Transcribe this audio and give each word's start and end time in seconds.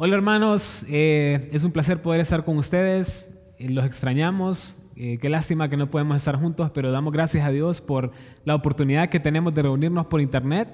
Hola 0.00 0.14
hermanos, 0.14 0.86
eh, 0.88 1.48
es 1.50 1.64
un 1.64 1.72
placer 1.72 2.00
poder 2.00 2.20
estar 2.20 2.44
con 2.44 2.56
ustedes, 2.56 3.34
eh, 3.58 3.68
los 3.68 3.84
extrañamos, 3.84 4.78
eh, 4.94 5.18
qué 5.20 5.28
lástima 5.28 5.68
que 5.68 5.76
no 5.76 5.90
podemos 5.90 6.16
estar 6.16 6.36
juntos, 6.36 6.70
pero 6.72 6.92
damos 6.92 7.12
gracias 7.12 7.44
a 7.44 7.50
Dios 7.50 7.80
por 7.80 8.12
la 8.44 8.54
oportunidad 8.54 9.08
que 9.08 9.18
tenemos 9.18 9.54
de 9.54 9.62
reunirnos 9.62 10.06
por 10.06 10.20
internet. 10.20 10.68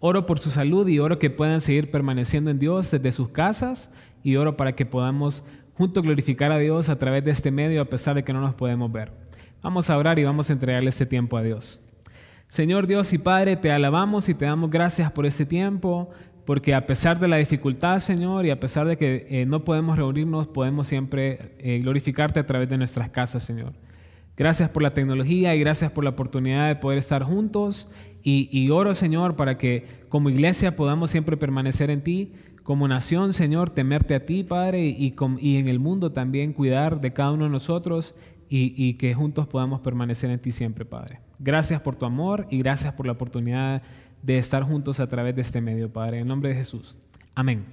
Oro 0.00 0.26
por 0.26 0.40
su 0.40 0.50
salud 0.50 0.86
y 0.88 0.98
oro 0.98 1.18
que 1.18 1.30
puedan 1.30 1.62
seguir 1.62 1.90
permaneciendo 1.90 2.50
en 2.50 2.58
Dios 2.58 2.90
desde 2.90 3.12
sus 3.12 3.30
casas 3.30 3.90
y 4.22 4.36
oro 4.36 4.58
para 4.58 4.74
que 4.74 4.84
podamos 4.84 5.42
juntos 5.72 6.02
glorificar 6.02 6.52
a 6.52 6.58
Dios 6.58 6.90
a 6.90 6.98
través 6.98 7.24
de 7.24 7.30
este 7.30 7.50
medio 7.50 7.80
a 7.80 7.86
pesar 7.86 8.14
de 8.14 8.24
que 8.24 8.34
no 8.34 8.42
nos 8.42 8.52
podemos 8.52 8.92
ver. 8.92 9.10
Vamos 9.62 9.88
a 9.88 9.96
orar 9.96 10.18
y 10.18 10.24
vamos 10.24 10.50
a 10.50 10.52
entregarle 10.52 10.90
este 10.90 11.06
tiempo 11.06 11.38
a 11.38 11.42
Dios. 11.42 11.80
Señor 12.46 12.86
Dios 12.86 13.10
y 13.14 13.18
Padre, 13.18 13.56
te 13.56 13.72
alabamos 13.72 14.28
y 14.28 14.34
te 14.34 14.44
damos 14.44 14.68
gracias 14.68 15.10
por 15.10 15.24
este 15.24 15.46
tiempo 15.46 16.10
porque 16.46 16.74
a 16.74 16.86
pesar 16.86 17.18
de 17.18 17.26
la 17.26 17.36
dificultad, 17.36 17.98
Señor, 17.98 18.46
y 18.46 18.50
a 18.50 18.60
pesar 18.60 18.86
de 18.86 18.96
que 18.96 19.26
eh, 19.28 19.46
no 19.46 19.64
podemos 19.64 19.98
reunirnos, 19.98 20.46
podemos 20.46 20.86
siempre 20.86 21.56
eh, 21.58 21.80
glorificarte 21.80 22.38
a 22.38 22.46
través 22.46 22.68
de 22.68 22.78
nuestras 22.78 23.10
casas, 23.10 23.42
Señor. 23.42 23.72
Gracias 24.36 24.70
por 24.70 24.82
la 24.82 24.94
tecnología 24.94 25.56
y 25.56 25.60
gracias 25.60 25.90
por 25.90 26.04
la 26.04 26.10
oportunidad 26.10 26.68
de 26.68 26.76
poder 26.76 26.98
estar 26.98 27.24
juntos. 27.24 27.88
Y, 28.28 28.70
oro, 28.70 28.92
Señor, 28.92 29.36
para 29.36 29.56
que 29.56 29.84
como 30.08 30.30
iglesia 30.30 30.74
podamos 30.74 31.10
siempre 31.10 31.36
permanecer 31.36 31.90
en 31.90 32.02
ti, 32.02 32.32
como 32.64 32.88
nación, 32.88 33.32
Señor, 33.32 33.70
temerte 33.70 34.16
a 34.16 34.24
ti, 34.24 34.42
Padre, 34.42 34.84
y, 34.84 35.14
en 35.56 35.68
el 35.68 35.78
mundo 35.78 36.10
también 36.10 36.52
cuidar 36.52 37.00
de 37.00 37.12
cada 37.12 37.30
uno 37.30 37.44
de 37.44 37.50
nosotros 37.50 38.16
y, 38.48 38.74
y, 38.76 38.94
que 38.94 39.14
juntos 39.14 39.46
podamos 39.46 39.80
permanecer 39.80 40.30
en 40.30 40.40
ti 40.40 40.50
siempre, 40.50 40.84
Padre. 40.84 41.20
Gracias 41.38 41.80
por 41.80 41.94
tu 41.94 42.04
amor 42.04 42.48
y 42.50 42.58
gracias 42.58 42.94
por 42.94 43.06
la 43.06 43.12
oportunidad 43.12 43.82
de 44.26 44.38
estar 44.38 44.64
juntos 44.64 44.98
a 44.98 45.06
través 45.06 45.36
de 45.36 45.42
este 45.42 45.60
medio, 45.60 45.92
Padre. 45.92 46.18
En 46.18 46.26
nombre 46.26 46.48
de 46.48 46.56
Jesús. 46.56 46.96
Amén. 47.36 47.64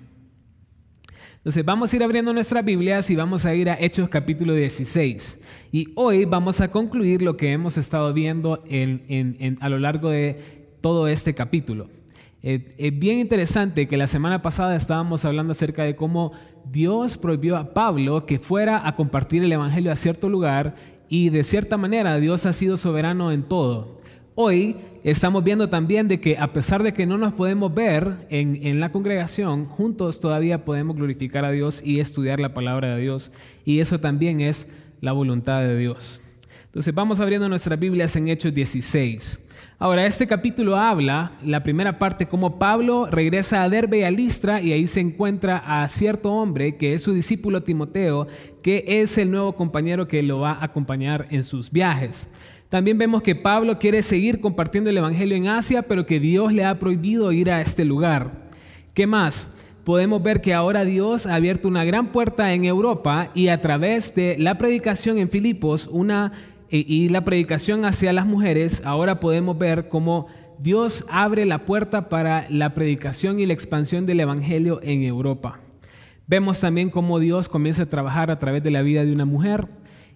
Entonces 1.37 1.65
vamos 1.65 1.91
a 1.91 1.95
ir 1.95 2.03
abriendo 2.03 2.31
nuestras 2.31 2.63
Biblias 2.63 3.09
y 3.09 3.15
vamos 3.15 3.45
a 3.45 3.55
ir 3.55 3.69
a 3.69 3.77
Hechos 3.77 4.07
capítulo 4.07 4.53
16. 4.53 5.41
Y 5.71 5.91
hoy 5.95 6.25
vamos 6.25 6.61
a 6.61 6.69
concluir 6.69 7.23
lo 7.23 7.35
que 7.35 7.51
hemos 7.51 7.77
estado 7.77 8.13
viendo 8.13 8.63
en, 8.69 9.57
a 9.59 9.67
lo 9.67 9.79
largo 9.79 10.09
de 10.09 10.77
todo 10.79 11.07
este 11.07 11.33
capítulo. 11.33 11.89
Eh, 12.43 12.75
es 12.77 12.97
bien 12.97 13.17
interesante 13.17 13.87
que 13.87 13.97
la 13.97 14.07
semana 14.07 14.41
pasada 14.41 14.75
estábamos 14.75 15.25
hablando 15.25 15.53
acerca 15.53 15.83
de 15.83 15.95
cómo 15.95 16.33
Dios 16.71 17.17
prohibió 17.17 17.57
a 17.57 17.73
Pablo 17.73 18.27
que 18.27 18.37
fuera 18.37 18.87
a 18.87 18.95
compartir 18.95 19.43
el 19.43 19.51
Evangelio 19.51 19.91
a 19.91 19.95
cierto 19.95 20.29
lugar 20.29 20.75
y 21.09 21.29
de 21.29 21.43
cierta 21.43 21.77
manera 21.77 22.17
Dios 22.17 22.45
ha 22.45 22.53
sido 22.53 22.77
soberano 22.77 23.31
en 23.31 23.43
todo. 23.43 24.02
Hoy 24.35 24.77
estamos 25.03 25.43
viendo 25.43 25.69
también 25.69 26.07
de 26.07 26.19
que 26.19 26.39
a 26.39 26.53
pesar 26.53 26.81
de 26.81 26.91
que 26.91 27.05
no 27.05 27.19
nos 27.19 27.33
podemos 27.33 27.71
ver 27.71 28.25
en, 28.31 28.79
la 28.79 28.91
congregación, 28.91 29.67
juntos 29.67 30.19
todavía 30.19 30.65
podemos 30.65 30.95
glorificar 30.95 31.45
a 31.45 31.51
Dios 31.51 31.83
y 31.85 31.99
estudiar 31.99 32.39
la 32.39 32.51
palabra 32.55 32.95
de 32.95 33.01
Dios. 33.03 33.31
Y 33.63 33.79
eso 33.79 33.99
también 33.99 34.41
es 34.41 34.67
la 35.01 35.11
voluntad 35.11 35.61
de 35.61 35.77
Dios. 35.77 36.19
Entonces 36.65 36.95
vamos 36.95 37.19
abriendo 37.19 37.47
nuestras 37.47 37.79
Biblias 37.79 38.15
en 38.15 38.27
Hechos 38.27 38.55
16. 38.55 39.39
Ahora, 39.77 40.07
este 40.07 40.25
capítulo 40.25 40.77
habla, 40.77 41.33
la 41.43 41.61
primera 41.61 41.99
parte, 41.99 42.25
como 42.25 42.57
Pablo 42.57 43.05
regresa 43.05 43.61
a 43.61 43.69
Derbe 43.69 43.99
y 43.99 44.03
a 44.03 44.09
Listra 44.09 44.61
y 44.61 44.71
ahí 44.71 44.87
se 44.87 44.99
encuentra 44.99 45.57
a 45.57 45.87
cierto 45.89 46.31
hombre 46.33 46.77
que 46.77 46.95
es 46.95 47.03
su 47.03 47.13
discípulo 47.13 47.61
Timoteo, 47.61 48.25
que 48.63 48.83
es 48.87 49.15
el 49.19 49.29
nuevo 49.29 49.53
compañero 49.53 50.07
que 50.07 50.23
lo 50.23 50.39
va 50.39 50.53
a 50.53 50.65
acompañar 50.65 51.27
en 51.29 51.43
sus 51.43 51.69
viajes. 51.69 52.29
También 52.73 52.97
vemos 52.97 53.21
que 53.21 53.35
Pablo 53.35 53.77
quiere 53.77 54.01
seguir 54.01 54.41
compartiendo 54.41 54.89
el 54.89 54.97
Evangelio 54.97 55.37
en 55.37 55.47
Asia, 55.47 55.83
pero 55.83 56.07
que 56.07 56.19
Dios 56.19 56.51
le 56.51 56.65
ha 56.65 56.79
prohibido 56.79 57.31
ir 57.31 57.51
a 57.51 57.61
este 57.61 57.85
lugar. 57.85 58.49
¿Qué 58.95 59.05
más? 59.05 59.51
Podemos 59.83 60.23
ver 60.23 60.41
que 60.41 60.55
ahora 60.55 60.83
Dios 60.83 61.27
ha 61.27 61.35
abierto 61.35 61.67
una 61.67 61.83
gran 61.83 62.11
puerta 62.11 62.51
en 62.51 62.65
Europa 62.65 63.29
y 63.35 63.49
a 63.49 63.61
través 63.61 64.15
de 64.15 64.37
la 64.39 64.57
predicación 64.57 65.19
en 65.19 65.29
Filipos 65.29 65.87
una, 65.91 66.31
y 66.67 67.09
la 67.09 67.23
predicación 67.23 67.85
hacia 67.85 68.11
las 68.11 68.25
mujeres, 68.25 68.81
ahora 68.85 69.19
podemos 69.19 69.55
ver 69.55 69.87
cómo 69.87 70.25
Dios 70.57 71.05
abre 71.11 71.45
la 71.45 71.65
puerta 71.65 72.09
para 72.09 72.47
la 72.49 72.73
predicación 72.73 73.39
y 73.39 73.45
la 73.45 73.53
expansión 73.53 74.07
del 74.07 74.21
Evangelio 74.21 74.79
en 74.81 75.03
Europa. 75.03 75.59
Vemos 76.25 76.59
también 76.59 76.89
cómo 76.89 77.19
Dios 77.19 77.49
comienza 77.49 77.83
a 77.83 77.89
trabajar 77.89 78.31
a 78.31 78.39
través 78.39 78.63
de 78.63 78.71
la 78.71 78.81
vida 78.81 79.05
de 79.05 79.13
una 79.13 79.25
mujer 79.25 79.67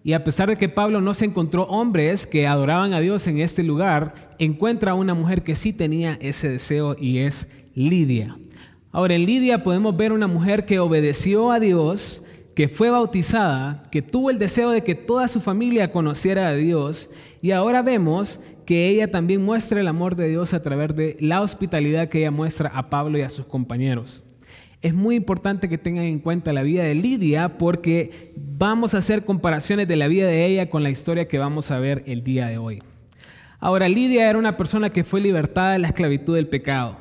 y 0.03 0.13
a 0.13 0.23
pesar 0.23 0.49
de 0.49 0.55
que 0.55 0.69
Pablo 0.69 1.01
no 1.01 1.13
se 1.13 1.25
encontró 1.25 1.63
hombres 1.63 2.27
que 2.27 2.47
adoraban 2.47 2.93
a 2.93 2.99
Dios 2.99 3.27
en 3.27 3.39
este 3.39 3.63
lugar, 3.63 4.13
encuentra 4.39 4.91
a 4.91 4.95
una 4.95 5.13
mujer 5.13 5.43
que 5.43 5.55
sí 5.55 5.73
tenía 5.73 6.17
ese 6.21 6.49
deseo 6.49 6.95
y 6.99 7.19
es 7.19 7.49
Lidia. 7.75 8.37
Ahora 8.91 9.15
en 9.15 9.25
Lidia 9.25 9.63
podemos 9.63 9.95
ver 9.95 10.11
una 10.11 10.27
mujer 10.27 10.65
que 10.65 10.79
obedeció 10.79 11.51
a 11.51 11.59
Dios, 11.59 12.23
que 12.55 12.67
fue 12.67 12.89
bautizada, 12.89 13.83
que 13.91 14.01
tuvo 14.01 14.29
el 14.29 14.39
deseo 14.39 14.71
de 14.71 14.83
que 14.83 14.95
toda 14.95 15.27
su 15.27 15.41
familia 15.41 15.91
conociera 15.91 16.47
a 16.47 16.53
Dios 16.53 17.09
y 17.41 17.51
ahora 17.51 17.81
vemos 17.81 18.39
que 18.65 18.89
ella 18.89 19.11
también 19.11 19.43
muestra 19.43 19.79
el 19.79 19.87
amor 19.87 20.15
de 20.15 20.29
Dios 20.29 20.53
a 20.53 20.61
través 20.61 20.95
de 20.95 21.17
la 21.19 21.41
hospitalidad 21.41 22.09
que 22.09 22.19
ella 22.19 22.31
muestra 22.31 22.69
a 22.69 22.89
Pablo 22.89 23.17
y 23.17 23.21
a 23.21 23.29
sus 23.29 23.45
compañeros 23.45 24.23
es 24.81 24.93
muy 24.93 25.15
importante 25.15 25.69
que 25.69 25.77
tengan 25.77 26.05
en 26.05 26.19
cuenta 26.19 26.53
la 26.53 26.61
vida 26.61 26.83
de 26.83 26.93
Lidia 26.95 27.57
porque 27.57 28.33
vamos 28.35 28.93
a 28.93 28.99
hacer 28.99 29.25
comparaciones 29.25 29.87
de 29.87 29.95
la 29.95 30.07
vida 30.07 30.27
de 30.27 30.45
ella 30.45 30.69
con 30.69 30.83
la 30.83 30.89
historia 30.89 31.27
que 31.27 31.39
vamos 31.39 31.71
a 31.71 31.79
ver 31.79 32.03
el 32.05 32.23
día 32.23 32.47
de 32.47 32.57
hoy. 32.57 32.79
Ahora, 33.59 33.89
Lidia 33.89 34.29
era 34.29 34.37
una 34.37 34.55
persona 34.55 34.91
que 34.91 35.03
fue 35.03 35.19
libertada 35.19 35.73
de 35.73 35.79
la 35.79 35.87
esclavitud 35.87 36.35
del 36.35 36.47
pecado. 36.47 36.97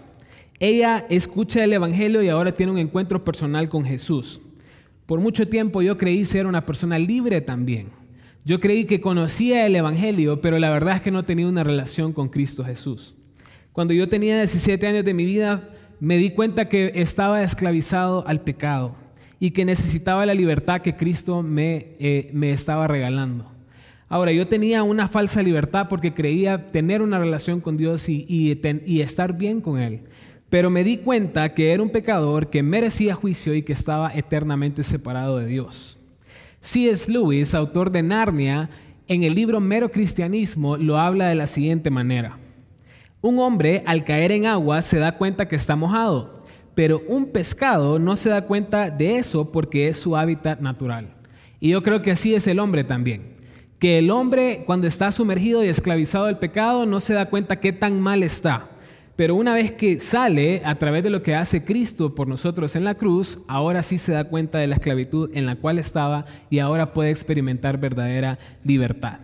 Ella 0.59 1.04
escucha 1.10 1.62
el 1.62 1.72
Evangelio 1.75 2.22
y 2.22 2.31
ahora 2.31 2.54
tiene 2.54 2.72
un 2.72 2.78
encuentro 2.78 3.22
personal 3.22 3.69
con 3.69 3.84
Jesús. 3.84 4.41
Por 5.04 5.20
mucho 5.20 5.47
tiempo 5.47 5.82
yo 5.82 5.98
creí 5.98 6.25
ser 6.25 6.47
una 6.47 6.64
persona 6.64 6.98
libre 6.98 7.43
también. 7.43 7.88
Yo 8.47 8.58
creí 8.58 8.87
que 8.87 9.03
conocía 9.03 9.66
el 9.66 9.76
Evangelio, 9.76 10.41
pero 10.41 10.58
la 10.58 10.70
verdad 10.70 10.97
es 10.97 11.03
que 11.03 11.10
no 11.10 11.26
tenía 11.26 11.47
una 11.47 11.62
relación 11.62 12.14
con 12.14 12.31
Cristo 12.31 12.64
Jesús. 12.64 13.14
Cuando 13.72 13.93
yo 13.93 14.08
tenía 14.08 14.38
17 14.38 14.87
años 14.87 15.04
de 15.04 15.12
mi 15.12 15.26
vida, 15.26 15.69
me 16.00 16.18
di 16.18 16.30
cuenta 16.30 16.68
que 16.68 16.92
estaba 16.94 17.42
esclavizado 17.42 18.26
al 18.26 18.40
pecado 18.40 18.94
y 19.40 19.50
que 19.50 19.64
necesitaba 19.64 20.26
la 20.26 20.34
libertad 20.34 20.80
que 20.80 20.96
Cristo 20.96 21.42
me, 21.42 21.96
eh, 21.98 22.30
me 22.32 22.52
estaba 22.52 22.86
regalando. 22.86 23.50
Ahora, 24.08 24.30
yo 24.30 24.46
tenía 24.46 24.82
una 24.82 25.08
falsa 25.08 25.42
libertad 25.42 25.88
porque 25.88 26.14
creía 26.14 26.68
tener 26.68 27.02
una 27.02 27.18
relación 27.18 27.60
con 27.60 27.76
Dios 27.76 28.08
y, 28.08 28.24
y, 28.28 29.00
estar 29.00 29.36
bien 29.36 29.60
con 29.60 29.78
Él. 29.80 30.02
Pero 30.48 30.70
me 30.70 30.84
di 30.84 30.98
cuenta 30.98 31.54
que 31.54 31.72
era 31.72 31.82
un 31.82 31.90
pecador 31.90 32.48
que 32.48 32.62
merecía 32.62 33.16
juicio 33.16 33.52
y 33.52 33.62
que 33.62 33.72
estaba 33.72 34.12
eternamente 34.14 34.84
separado 34.84 35.38
de 35.38 35.46
Dios. 35.46 35.98
C.S. 36.60 37.10
Lewis, 37.10 37.52
autor 37.54 37.90
de 37.90 38.02
Narnia, 38.02 38.70
en 39.08 39.24
el 39.24 39.34
libro 39.34 39.60
Mero 39.60 39.90
Cristianismo, 39.90 40.76
lo 40.76 40.98
habla 40.98 41.28
de 41.28 41.34
la 41.34 41.48
siguiente 41.48 41.90
manera. 41.90 42.38
Un 43.26 43.41
hombre 43.41 43.82
al 43.87 44.04
caer 44.04 44.31
en 44.31 44.47
agua 44.47 44.82
se 44.82 45.00
da 45.00 45.19
cuenta 45.19 45.48
que 45.48 45.56
está 45.56 45.75
mojado, 45.75 46.44
pero 46.76 47.03
un 47.09 47.32
pescado 47.32 47.98
no 47.98 48.14
se 48.14 48.28
da 48.28 48.42
cuenta 48.42 48.88
de 48.88 49.16
eso 49.16 49.50
porque 49.50 49.88
es 49.88 49.97
su 49.97 50.16
hábitat 50.16 50.60
natural. 50.60 51.09
Y 51.59 51.70
yo 51.70 51.82
creo 51.82 52.03
que 52.03 52.12
así 52.12 52.37
es 52.37 52.47
el 52.47 52.60
hombre 52.60 52.84
también. 52.84 53.34
Que 53.81 53.98
el 53.98 54.12
hombre 54.12 54.62
cuando 54.64 54.87
está 54.87 55.10
sumergido 55.10 55.64
y 55.64 55.66
esclavizado 55.66 56.26
del 56.26 56.38
pecado 56.38 56.87
no 56.87 57.00
se 57.00 57.14
da 57.14 57.28
cuenta 57.28 57.59
qué 57.59 57.72
tan 57.72 58.00
mal 58.00 58.22
está. 58.22 58.70
Pero 59.16 59.34
una 59.34 59.54
vez 59.54 59.72
que 59.72 60.00
sale 60.00 60.62
a 60.64 60.76
través 60.76 61.03
de 61.03 61.10
lo 61.10 61.22
que 61.22 61.34
hace 61.34 61.64
Cristo 61.64 62.14
por 62.14 62.28
nosotros 62.28 62.76
en 62.76 62.84
la 62.84 62.94
cruz, 62.94 63.41
ahora 63.48 63.82
sí 63.82 63.98
se 63.98 64.12
da 64.12 64.28
cuenta 64.28 64.58
de 64.58 64.69
la 64.69 64.76
esclavitud 64.76 65.32
en 65.34 65.46
la 65.46 65.56
cual 65.56 65.81
estaba 65.81 66.26
y 66.49 66.61
ahora 66.61 66.93
puede 66.93 67.11
experimentar 67.11 67.76
verdadera 67.78 68.38
libertad. 68.62 69.19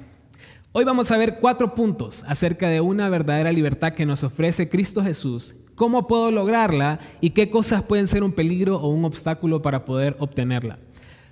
Hoy 0.74 0.84
vamos 0.84 1.10
a 1.10 1.18
ver 1.18 1.36
cuatro 1.38 1.74
puntos 1.74 2.24
acerca 2.26 2.70
de 2.70 2.80
una 2.80 3.10
verdadera 3.10 3.52
libertad 3.52 3.92
que 3.92 4.06
nos 4.06 4.24
ofrece 4.24 4.70
Cristo 4.70 5.02
Jesús, 5.02 5.54
cómo 5.74 6.06
puedo 6.06 6.30
lograrla 6.30 6.98
y 7.20 7.30
qué 7.30 7.50
cosas 7.50 7.82
pueden 7.82 8.08
ser 8.08 8.22
un 8.22 8.32
peligro 8.32 8.76
o 8.76 8.88
un 8.88 9.04
obstáculo 9.04 9.60
para 9.60 9.84
poder 9.84 10.16
obtenerla. 10.18 10.78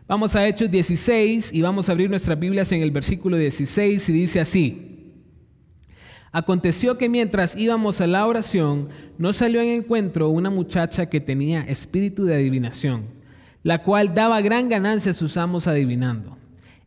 Vamos 0.07 0.37
a 0.37 0.47
Hechos 0.47 0.71
16 0.71 1.55
y 1.55 1.63
vamos 1.63 1.89
a 1.89 1.93
abrir 1.93 2.11
nuestras 2.11 2.39
Biblias 2.39 2.71
en 2.73 2.83
el 2.83 2.91
versículo 2.91 3.39
16 3.39 4.11
y 4.11 4.13
dice 4.13 4.41
así. 4.41 5.15
Aconteció 6.33 6.99
que 6.99 7.09
mientras 7.09 7.57
íbamos 7.57 8.03
a 8.03 8.07
la 8.07 8.27
oración, 8.27 8.91
nos 9.17 9.37
salió 9.37 9.63
en 9.63 9.69
encuentro 9.69 10.29
una 10.29 10.51
muchacha 10.51 11.07
que 11.07 11.19
tenía 11.19 11.63
espíritu 11.63 12.25
de 12.25 12.35
adivinación, 12.35 13.07
la 13.63 13.83
cual 13.83 14.13
daba 14.13 14.43
gran 14.43 14.69
ganancia 14.69 15.13
a 15.13 15.15
sus 15.15 15.39
amos 15.39 15.67
adivinando. 15.67 16.40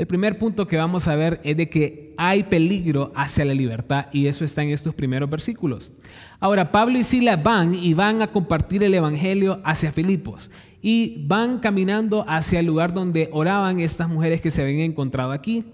El 0.00 0.06
primer 0.06 0.38
punto 0.38 0.66
que 0.66 0.78
vamos 0.78 1.08
a 1.08 1.14
ver 1.14 1.42
es 1.44 1.58
de 1.58 1.68
que 1.68 2.14
hay 2.16 2.44
peligro 2.44 3.12
hacia 3.14 3.44
la 3.44 3.52
libertad 3.52 4.06
y 4.14 4.28
eso 4.28 4.46
está 4.46 4.62
en 4.62 4.70
estos 4.70 4.94
primeros 4.94 5.28
versículos. 5.28 5.92
Ahora, 6.38 6.72
Pablo 6.72 6.98
y 6.98 7.04
Silas 7.04 7.42
van 7.42 7.74
y 7.74 7.92
van 7.92 8.22
a 8.22 8.28
compartir 8.28 8.82
el 8.82 8.94
Evangelio 8.94 9.60
hacia 9.62 9.92
Filipos 9.92 10.50
y 10.80 11.22
van 11.26 11.58
caminando 11.58 12.24
hacia 12.26 12.60
el 12.60 12.66
lugar 12.66 12.94
donde 12.94 13.28
oraban 13.30 13.78
estas 13.78 14.08
mujeres 14.08 14.40
que 14.40 14.50
se 14.50 14.62
habían 14.62 14.80
encontrado 14.80 15.32
aquí. 15.32 15.66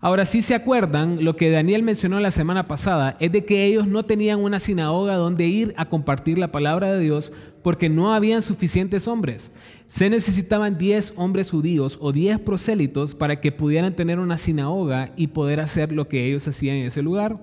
Ahora, 0.00 0.24
si 0.24 0.42
se 0.42 0.56
acuerdan, 0.56 1.24
lo 1.24 1.36
que 1.36 1.50
Daniel 1.50 1.84
mencionó 1.84 2.18
la 2.18 2.32
semana 2.32 2.66
pasada 2.66 3.16
es 3.20 3.30
de 3.30 3.44
que 3.44 3.64
ellos 3.64 3.86
no 3.86 4.04
tenían 4.04 4.40
una 4.40 4.58
sinagoga 4.58 5.14
donde 5.14 5.46
ir 5.46 5.72
a 5.76 5.84
compartir 5.86 6.36
la 6.36 6.50
palabra 6.50 6.92
de 6.92 7.00
Dios 7.00 7.32
porque 7.62 7.88
no 7.88 8.14
habían 8.14 8.42
suficientes 8.42 9.06
hombres. 9.06 9.52
Se 9.88 10.10
necesitaban 10.10 10.78
10 10.78 11.14
hombres 11.16 11.50
judíos 11.50 11.98
o 12.00 12.12
10 12.12 12.40
prosélitos 12.40 13.14
para 13.14 13.36
que 13.36 13.52
pudieran 13.52 13.96
tener 13.96 14.18
una 14.18 14.36
sinagoga 14.36 15.12
y 15.16 15.28
poder 15.28 15.60
hacer 15.60 15.92
lo 15.92 16.08
que 16.08 16.26
ellos 16.26 16.46
hacían 16.46 16.76
en 16.76 16.86
ese 16.86 17.02
lugar. 17.02 17.42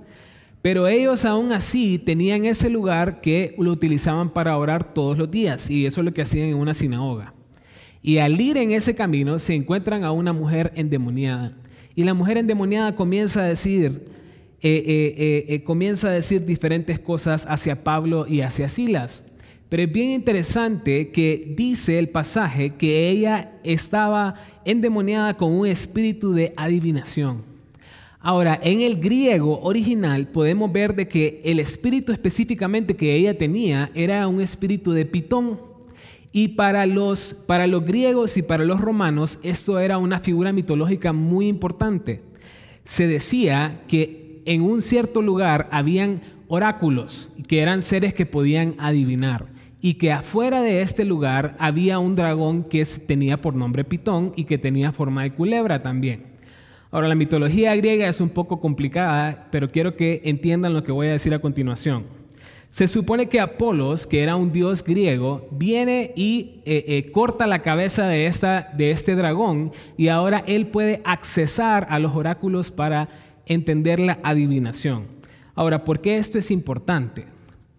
Pero 0.62 0.88
ellos 0.88 1.26
aún 1.26 1.52
así 1.52 2.00
tenían 2.00 2.46
ese 2.46 2.70
lugar 2.70 3.22
que 3.22 3.56
lo 3.58 3.72
utilizaban 3.72 4.32
para 4.32 4.58
orar 4.58 4.94
todos 4.94 5.18
los 5.18 5.30
días 5.30 5.70
y 5.70 5.86
eso 5.86 6.02
es 6.02 6.06
lo 6.06 6.14
que 6.14 6.22
hacían 6.22 6.50
en 6.50 6.56
una 6.56 6.74
sinagoga. 6.74 7.34
Y 8.02 8.20
al 8.20 8.40
ir 8.40 8.58
en 8.58 8.72
ese 8.72 8.96
camino 8.96 9.40
se 9.40 9.56
encuentran 9.56 10.04
a 10.04 10.12
una 10.12 10.32
mujer 10.32 10.72
endemoniada 10.76 11.58
y 11.96 12.04
la 12.04 12.14
mujer 12.14 12.38
endemoniada 12.38 12.94
comienza 12.94 13.42
a 13.42 13.48
decir, 13.48 14.06
eh, 14.62 14.84
eh, 14.86 15.46
eh, 15.48 15.64
comienza 15.64 16.10
a 16.10 16.12
decir 16.12 16.46
diferentes 16.46 17.00
cosas 17.00 17.46
hacia 17.50 17.84
Pablo 17.84 18.26
y 18.28 18.42
hacia 18.42 18.68
Silas. 18.68 19.24
Pero 19.70 19.84
es 19.84 19.92
bien 19.92 20.12
interesante 20.12 21.10
que 21.10 21.54
dice 21.56 21.98
el 21.98 22.10
pasaje 22.10 22.76
que 22.76 23.10
ella 23.10 23.54
estaba 23.64 24.36
endemoniada 24.64 25.38
con 25.38 25.52
un 25.52 25.68
espíritu 25.68 26.34
de 26.34 26.54
adivinación. 26.56 27.56
Ahora, 28.20 28.60
en 28.64 28.82
el 28.82 29.00
griego 29.00 29.62
original 29.62 30.28
podemos 30.28 30.72
ver 30.72 30.96
de 30.96 31.08
que 31.08 31.42
el 31.46 31.60
espíritu 31.60 32.12
específicamente 32.12 32.96
que 32.96 33.16
ella 33.16 33.38
tenía 33.38 33.92
era 33.94 34.28
un 34.28 34.42
espíritu 34.42 34.94
de 34.94 35.06
pitón. 35.06 35.60
Y 36.32 36.50
para 36.50 36.86
los, 36.86 37.34
para 37.34 37.68
los 37.68 37.86
griegos 37.86 38.36
y 38.38 38.42
para 38.42 38.66
los 38.66 38.82
romanos 38.82 39.40
esto 39.44 39.80
era 39.80 39.98
una 39.98 40.20
figura 40.20 40.54
mitológica 40.54 41.14
muy 41.14 41.48
importante. 41.48 42.22
Se 42.84 43.08
decía 43.08 43.84
que 43.88 44.42
en 44.46 44.62
un 44.62 44.82
cierto 44.82 45.22
lugar 45.22 45.70
habían 45.72 46.22
oráculos, 46.48 47.30
que 47.48 47.62
eran 47.62 47.82
seres 47.82 48.14
que 48.14 48.26
podían 48.26 48.76
adivinar, 48.80 49.46
y 49.86 49.94
que 49.94 50.12
afuera 50.12 50.64
de 50.64 50.82
este 50.82 51.06
lugar 51.06 51.56
había 51.60 52.00
un 52.00 52.16
dragón 52.16 52.64
que 52.64 52.84
tenía 53.06 53.40
por 53.40 53.54
nombre 53.54 53.84
Pitón 53.84 54.34
y 54.36 54.46
que 54.46 54.58
tenía 54.58 54.92
forma 54.92 55.22
de 55.22 55.34
culebra 55.36 55.84
también. 55.84 56.24
Ahora, 56.90 57.08
la 57.08 57.14
mitología 57.14 57.76
griega 57.76 58.08
es 58.08 58.20
un 58.20 58.30
poco 58.30 58.60
complicada, 58.60 59.48
pero 59.52 59.70
quiero 59.70 59.96
que 59.96 60.24
entiendan 60.26 60.74
lo 60.74 60.84
que 60.84 60.92
voy 60.92 61.06
a 61.06 61.12
decir 61.12 61.36
a 61.36 61.40
continuación. 61.40 62.06
Se 62.72 62.88
supone 62.88 63.30
que 63.30 63.40
Apolos, 63.40 64.08
que 64.08 64.24
era 64.24 64.36
un 64.36 64.52
dios 64.52 64.84
griego, 64.84 65.48
viene 65.52 66.14
y 66.16 66.64
eh, 66.66 66.84
eh, 66.88 67.12
corta 67.12 67.46
la 67.46 67.62
cabeza 67.62 68.08
de, 68.08 68.26
esta, 68.26 68.72
de 68.76 68.90
este 68.90 69.14
dragón 69.14 69.72
y 69.98 70.08
ahora 70.08 70.44
él 70.48 70.66
puede 70.66 71.04
accesar 71.06 71.86
a 71.92 72.00
los 72.00 72.16
oráculos 72.16 72.72
para 72.72 73.08
entender 73.46 74.00
la 74.00 74.18
adivinación. 74.24 75.06
Ahora, 75.54 75.84
¿por 75.84 76.02
qué 76.02 76.18
esto 76.18 76.40
es 76.40 76.50
importante? 76.50 77.28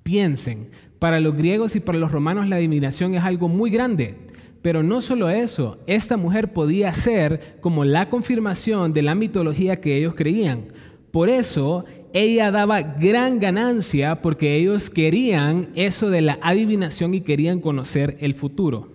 Piensen, 0.04 0.68
para 0.98 1.20
los 1.20 1.37
griegos 1.37 1.76
y 1.76 1.81
para 1.81 1.98
los 1.98 2.12
romanos 2.12 2.48
la 2.48 2.56
adivinación 2.56 3.14
es 3.14 3.25
algo 3.25 3.48
muy 3.48 3.70
grande. 3.70 4.16
Pero 4.62 4.82
no 4.82 5.00
solo 5.00 5.31
eso, 5.31 5.78
esta 5.87 6.16
mujer 6.16 6.52
podía 6.52 6.93
ser 6.93 7.58
como 7.60 7.84
la 7.84 8.08
confirmación 8.08 8.93
de 8.93 9.02
la 9.02 9.14
mitología 9.14 9.76
que 9.76 9.96
ellos 9.96 10.14
creían. 10.14 10.64
Por 11.12 11.28
eso 11.28 11.84
ella 12.12 12.50
daba 12.50 12.82
gran 12.82 13.38
ganancia 13.38 14.22
porque 14.22 14.56
ellos 14.56 14.90
querían 14.90 15.69
eso 15.75 16.10
de 16.10 16.22
la 16.22 16.38
adivinación 16.43 17.14
y 17.14 17.20
querían 17.20 17.60
conocer 17.60 18.16
el 18.20 18.34
futuro. 18.34 18.88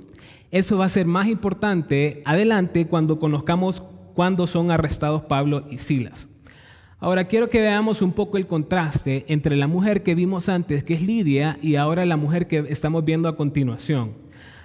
Eso 0.51 0.77
va 0.77 0.86
a 0.86 0.89
ser 0.89 1.06
más 1.06 1.27
importante 1.27 2.21
adelante 2.25 2.88
cuando 2.88 3.19
conozcamos 3.19 3.83
cuándo 4.13 4.47
son 4.47 4.71
arrestados 4.71 5.21
Pablo 5.24 5.63
y 5.71 5.77
Silas. 5.77 6.31
Ahora 7.03 7.24
quiero 7.24 7.50
que 7.50 7.59
veamos 7.59 8.03
un 8.03 8.12
poco 8.12 8.38
el 8.38 8.45
contraste 8.45 9.25
entre 9.27 9.56
la 9.56 9.65
mujer 9.65 10.03
que 10.03 10.13
vimos 10.13 10.50
antes, 10.50 10.83
que 10.83 10.94
es 10.94 11.01
Lidia, 11.01 11.57
y 11.59 11.75
ahora 11.75 12.06
la 12.06 12.15
mujer 12.15 12.45
que 12.45 12.63
estamos 12.69 13.03
viendo 13.03 13.27
a 13.27 13.36
continuación. 13.36 14.12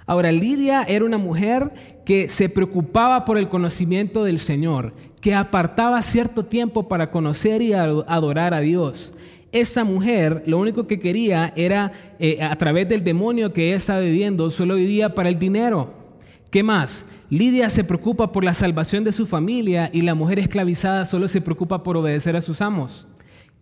Ahora, 0.05 0.31
Lidia 0.31 0.83
era 0.83 1.03
una 1.03 1.17
mujer 1.17 1.71
que 2.05 2.29
se 2.29 2.47
preocupaba 2.47 3.25
por 3.25 3.39
el 3.39 3.49
conocimiento 3.49 4.23
del 4.23 4.37
Señor, 4.37 4.93
que 5.19 5.33
apartaba 5.33 5.99
cierto 6.03 6.45
tiempo 6.45 6.87
para 6.87 7.09
conocer 7.09 7.63
y 7.63 7.73
adorar 7.73 8.53
a 8.53 8.59
Dios. 8.59 9.13
Esta 9.51 9.83
mujer 9.83 10.43
lo 10.45 10.59
único 10.59 10.85
que 10.85 10.99
quería 10.99 11.51
era, 11.55 11.91
eh, 12.19 12.37
a 12.43 12.55
través 12.55 12.87
del 12.87 13.03
demonio 13.03 13.51
que 13.51 13.65
ella 13.65 13.77
estaba 13.77 14.01
viviendo, 14.01 14.51
solo 14.51 14.75
vivía 14.75 15.15
para 15.15 15.29
el 15.29 15.39
dinero. 15.39 15.91
¿Qué 16.51 16.61
más? 16.61 17.03
Lidia 17.29 17.69
se 17.69 17.83
preocupa 17.83 18.31
por 18.31 18.45
la 18.45 18.53
salvación 18.53 19.03
de 19.03 19.11
su 19.11 19.27
familia 19.27 19.89
y 19.91 20.01
la 20.01 20.15
mujer 20.15 20.39
esclavizada 20.39 21.03
solo 21.03 21.27
se 21.27 21.41
preocupa 21.41 21.83
por 21.83 21.97
obedecer 21.97 22.37
a 22.37 22.41
sus 22.41 22.61
amos. 22.61 23.05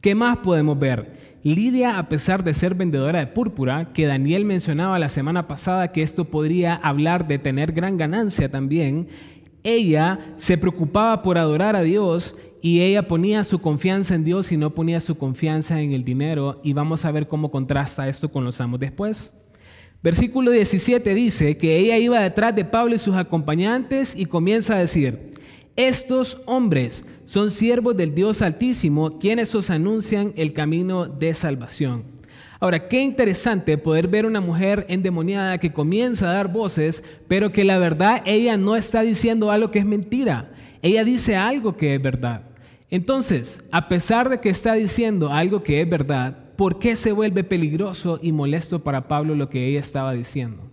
¿Qué 0.02 0.14
más 0.14 0.38
podemos 0.38 0.78
ver? 0.78 1.40
Lidia, 1.42 1.98
a 1.98 2.08
pesar 2.08 2.44
de 2.44 2.54
ser 2.54 2.76
vendedora 2.76 3.20
de 3.20 3.28
púrpura, 3.28 3.92
que 3.92 4.06
Daniel 4.06 4.46
mencionaba 4.46 5.00
la 5.00 5.10
semana 5.10 5.48
pasada 5.48 5.92
que 5.92 6.04
esto 6.04 6.26
podría 6.26 6.76
hablar 6.76 7.28
de 7.28 7.40
tener 7.40 7.72
gran 7.72 7.98
ganancia 7.98 8.52
también, 8.52 9.08
ella 9.64 10.20
se 10.38 10.60
preocupaba 10.60 11.24
por 11.24 11.40
adorar 11.40 11.76
a 11.76 11.82
Dios 11.82 12.36
y 12.62 12.82
ella 12.82 13.08
ponía 13.08 13.44
su 13.44 13.62
confianza 13.62 14.14
en 14.14 14.24
Dios 14.24 14.52
y 14.52 14.58
no 14.58 14.76
ponía 14.76 15.00
su 15.00 15.18
confianza 15.18 15.82
en 15.82 15.92
el 15.92 16.04
dinero. 16.04 16.62
Y 16.64 16.74
vamos 16.74 17.04
a 17.04 17.12
ver 17.12 17.28
cómo 17.28 17.50
contrasta 17.50 18.08
esto 18.08 18.32
con 18.32 18.44
los 18.44 18.62
amos 18.62 18.80
después. 18.80 19.34
Versículo 20.06 20.52
17 20.52 21.16
dice 21.16 21.58
que 21.58 21.80
ella 21.80 21.98
iba 21.98 22.20
detrás 22.20 22.56
de 22.56 22.64
Pablo 22.64 22.94
y 22.94 23.00
sus 23.00 23.16
acompañantes 23.16 24.16
y 24.16 24.28
comienza 24.28 24.76
a 24.76 24.80
decir, 24.80 25.32
estos 25.76 26.44
hombres 26.46 27.06
son 27.26 27.50
siervos 27.50 27.98
del 27.98 28.14
Dios 28.14 28.44
Altísimo, 28.44 29.18
quienes 29.18 29.56
os 29.56 29.72
anuncian 29.72 30.32
el 30.36 30.54
camino 30.54 31.08
de 31.08 31.34
salvación. 31.34 32.04
Ahora, 32.60 32.88
qué 32.88 33.02
interesante 33.02 33.80
poder 33.80 34.08
ver 34.08 34.28
una 34.28 34.42
mujer 34.42 34.86
endemoniada 34.90 35.58
que 35.58 35.74
comienza 35.74 36.30
a 36.30 36.34
dar 36.34 36.54
voces, 36.54 37.04
pero 37.28 37.52
que 37.52 37.64
la 37.64 37.80
verdad 37.80 38.22
ella 38.28 38.58
no 38.58 38.76
está 38.76 39.02
diciendo 39.02 39.50
algo 39.50 39.72
que 39.72 39.80
es 39.80 39.86
mentira. 39.86 40.52
Ella 40.84 41.04
dice 41.04 41.36
algo 41.36 41.78
que 41.78 41.96
es 41.96 42.02
verdad. 42.04 42.44
Entonces, 42.92 43.60
a 43.72 43.88
pesar 43.88 44.30
de 44.30 44.40
que 44.40 44.50
está 44.50 44.74
diciendo 44.74 45.34
algo 45.34 45.64
que 45.64 45.82
es 45.82 45.90
verdad, 45.90 46.45
¿por 46.56 46.80
qué 46.80 46.96
se 46.96 47.12
vuelve 47.12 47.44
peligroso 47.44 48.20
y 48.22 48.32
molesto 48.32 48.84
para 48.84 49.08
Pablo 49.08 49.36
lo 49.36 49.50
que 49.50 49.68
ella 49.68 49.80
estaba 49.80 50.14
diciendo? 50.14 50.72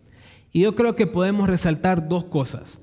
Y 0.52 0.60
yo 0.60 0.74
creo 0.74 0.96
que 0.96 1.06
podemos 1.06 1.48
resaltar 1.48 2.08
dos 2.08 2.24
cosas. 2.24 2.80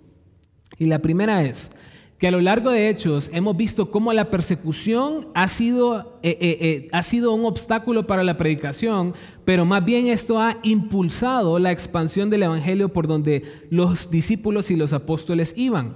Y 0.77 0.85
la 0.85 0.99
primera 0.99 1.43
es, 1.43 1.71
que 2.19 2.27
a 2.27 2.31
lo 2.31 2.41
largo 2.41 2.69
de 2.69 2.89
Hechos 2.89 3.31
hemos 3.33 3.55
visto 3.55 3.89
cómo 3.91 4.11
la 4.11 4.29
persecución 4.29 5.29
ha 5.33 5.47
sido, 5.47 6.19
eh, 6.21 6.37
eh, 6.41 6.57
eh, 6.59 6.87
ha 6.91 7.01
sido 7.01 7.31
un 7.31 7.45
obstáculo 7.45 8.07
para 8.07 8.25
la 8.25 8.35
predicación, 8.35 9.13
pero 9.45 9.63
más 9.63 9.85
bien 9.85 10.07
esto 10.07 10.39
ha 10.39 10.57
impulsado 10.61 11.57
la 11.59 11.71
expansión 11.71 12.29
del 12.29 12.43
Evangelio 12.43 12.91
por 12.91 13.07
donde 13.07 13.43
los 13.69 14.11
discípulos 14.11 14.69
y 14.69 14.75
los 14.75 14.91
apóstoles 14.91 15.53
iban. 15.55 15.95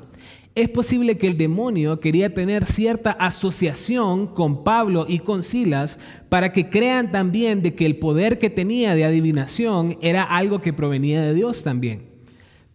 Es 0.55 0.69
posible 0.69 1.17
que 1.17 1.25
el 1.25 1.37
demonio 1.37 1.99
quería 1.99 2.33
tener 2.33 2.65
cierta 2.65 3.11
asociación 3.11 4.27
con 4.27 4.63
Pablo 4.63 5.07
y 5.09 5.17
con 5.17 5.41
Silas 5.41 5.97
para 6.29 6.51
que 6.51 6.69
crean 6.69 7.11
también 7.11 7.63
de 7.63 7.73
que 7.73 7.87
el 7.87 7.97
poder 7.97 8.37
que 8.37 8.51
tenía 8.51 8.93
de 8.93 9.03
adivinación 9.03 9.97
era 10.01 10.23
algo 10.23 10.61
que 10.61 10.71
provenía 10.71 11.23
de 11.23 11.33
Dios 11.33 11.63
también. 11.63 12.03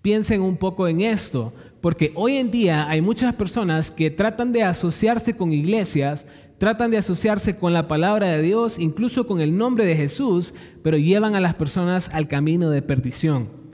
Piensen 0.02 0.42
un 0.42 0.56
poco 0.56 0.88
en 0.88 1.00
esto. 1.00 1.52
Porque 1.80 2.10
hoy 2.16 2.36
en 2.36 2.50
día 2.50 2.88
hay 2.88 3.00
muchas 3.00 3.34
personas 3.34 3.90
que 3.92 4.10
tratan 4.10 4.52
de 4.52 4.64
asociarse 4.64 5.36
con 5.36 5.52
iglesias, 5.52 6.26
tratan 6.58 6.90
de 6.90 6.96
asociarse 6.96 7.56
con 7.56 7.72
la 7.72 7.86
palabra 7.86 8.28
de 8.30 8.42
Dios, 8.42 8.80
incluso 8.80 9.26
con 9.28 9.40
el 9.40 9.56
nombre 9.56 9.84
de 9.84 9.94
Jesús, 9.94 10.54
pero 10.82 10.98
llevan 10.98 11.36
a 11.36 11.40
las 11.40 11.54
personas 11.54 12.10
al 12.12 12.26
camino 12.26 12.70
de 12.70 12.82
perdición. 12.82 13.67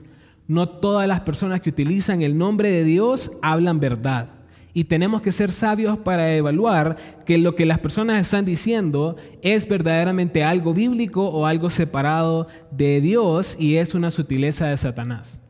No 0.47 0.69
todas 0.69 1.07
las 1.07 1.21
personas 1.21 1.61
que 1.61 1.69
utilizan 1.69 2.21
el 2.21 2.37
nombre 2.37 2.69
de 2.69 2.83
Dios 2.83 3.31
hablan 3.41 3.79
verdad. 3.79 4.29
Y 4.73 4.83
tenemos 4.83 5.21
que 5.21 5.31
ser 5.31 5.53
sabios 5.53 5.97
para 5.97 6.35
evaluar 6.35 6.97
que 7.25 7.37
lo 7.37 7.55
que 7.55 7.65
las 7.65 7.79
personas 7.79 8.21
están 8.21 8.43
diciendo 8.43 9.15
es 9.41 9.67
verdaderamente 9.67 10.43
algo 10.43 10.73
bíblico 10.73 11.29
o 11.29 11.45
algo 11.45 11.69
separado 11.69 12.47
de 12.71 12.99
Dios 12.99 13.55
y 13.57 13.75
es 13.75 13.95
una 13.95 14.11
sutileza 14.11 14.67
de 14.67 14.75
Satanás. 14.75 15.41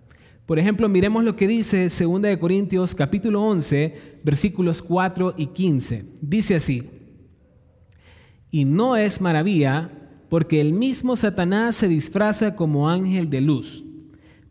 Por 0.45 0.59
ejemplo, 0.59 0.87
miremos 0.87 1.23
lo 1.23 1.35
que 1.35 1.47
dice 1.47 1.89
2 1.89 2.21
de 2.21 2.37
Corintios 2.37 2.93
capítulo 2.93 3.41
11, 3.41 4.19
versículos 4.23 4.83
4 4.83 5.33
y 5.35 5.47
15. 5.47 6.05
Dice 6.21 6.55
así: 6.55 6.87
Y 8.51 8.65
no 8.65 8.95
es 8.95 9.21
maravilla, 9.21 9.89
porque 10.29 10.61
el 10.61 10.71
mismo 10.71 11.15
Satanás 11.15 11.77
se 11.77 11.87
disfraza 11.87 12.55
como 12.55 12.87
ángel 12.87 13.31
de 13.31 13.41
luz. 13.41 13.84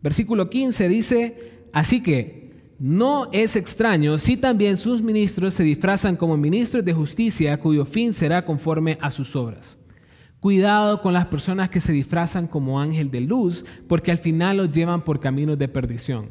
Versículo 0.05 0.51
15 0.51 0.87
dice, 0.91 1.39
así 1.73 2.03
que 2.03 2.51
no 2.79 3.31
es 3.33 3.57
extraño 3.57 4.19
si 4.19 4.37
también 4.37 4.77
sus 4.77 5.01
ministros 5.01 5.55
se 5.55 5.63
disfrazan 5.63 6.17
como 6.17 6.37
ministros 6.37 6.85
de 6.85 6.93
justicia 6.93 7.59
cuyo 7.59 7.87
fin 7.87 8.13
será 8.13 8.45
conforme 8.45 8.99
a 9.01 9.11
sus 9.11 9.35
obras. 9.35 9.79
Cuidado 10.41 11.01
con 11.01 11.15
las 11.15 11.25
personas 11.25 11.71
que 11.71 11.81
se 11.81 11.95
disfrazan 11.95 12.49
como 12.49 12.83
ángel 12.83 13.11
de 13.11 13.23
luz, 13.23 13.65
porque 13.89 14.11
al 14.11 14.19
final 14.19 14.59
los 14.59 14.71
llevan 14.73 15.05
por 15.05 15.21
caminos 15.21 15.59
de 15.59 15.69
perdición. 15.69 16.29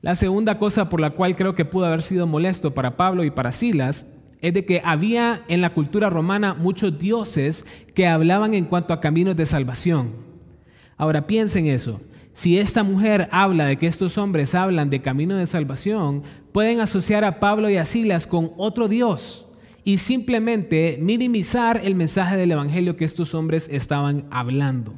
La 0.00 0.14
segunda 0.14 0.56
cosa 0.56 0.88
por 0.88 1.00
la 1.00 1.10
cual 1.10 1.34
creo 1.34 1.56
que 1.56 1.64
pudo 1.64 1.86
haber 1.86 2.00
sido 2.00 2.28
molesto 2.28 2.74
para 2.74 2.96
Pablo 2.96 3.24
y 3.24 3.32
para 3.32 3.50
Silas 3.50 4.06
es 4.40 4.54
de 4.54 4.64
que 4.64 4.82
había 4.84 5.42
en 5.48 5.62
la 5.62 5.74
cultura 5.74 6.10
romana 6.10 6.54
muchos 6.54 6.96
dioses 6.96 7.66
que 7.92 8.06
hablaban 8.06 8.54
en 8.54 8.66
cuanto 8.66 8.94
a 8.94 9.00
caminos 9.00 9.34
de 9.34 9.46
salvación. 9.46 10.12
Ahora 10.96 11.26
piensen 11.26 11.66
eso. 11.66 12.00
Si 12.34 12.58
esta 12.58 12.82
mujer 12.82 13.28
habla 13.30 13.66
de 13.66 13.76
que 13.76 13.86
estos 13.86 14.18
hombres 14.18 14.56
hablan 14.56 14.90
de 14.90 15.00
camino 15.00 15.36
de 15.36 15.46
salvación, 15.46 16.24
pueden 16.50 16.80
asociar 16.80 17.24
a 17.24 17.38
Pablo 17.38 17.70
y 17.70 17.76
a 17.76 17.84
Silas 17.84 18.26
con 18.26 18.50
otro 18.56 18.88
Dios 18.88 19.46
y 19.84 19.98
simplemente 19.98 20.98
minimizar 21.00 21.80
el 21.84 21.94
mensaje 21.94 22.36
del 22.36 22.50
Evangelio 22.50 22.96
que 22.96 23.04
estos 23.04 23.34
hombres 23.34 23.68
estaban 23.70 24.26
hablando. 24.32 24.94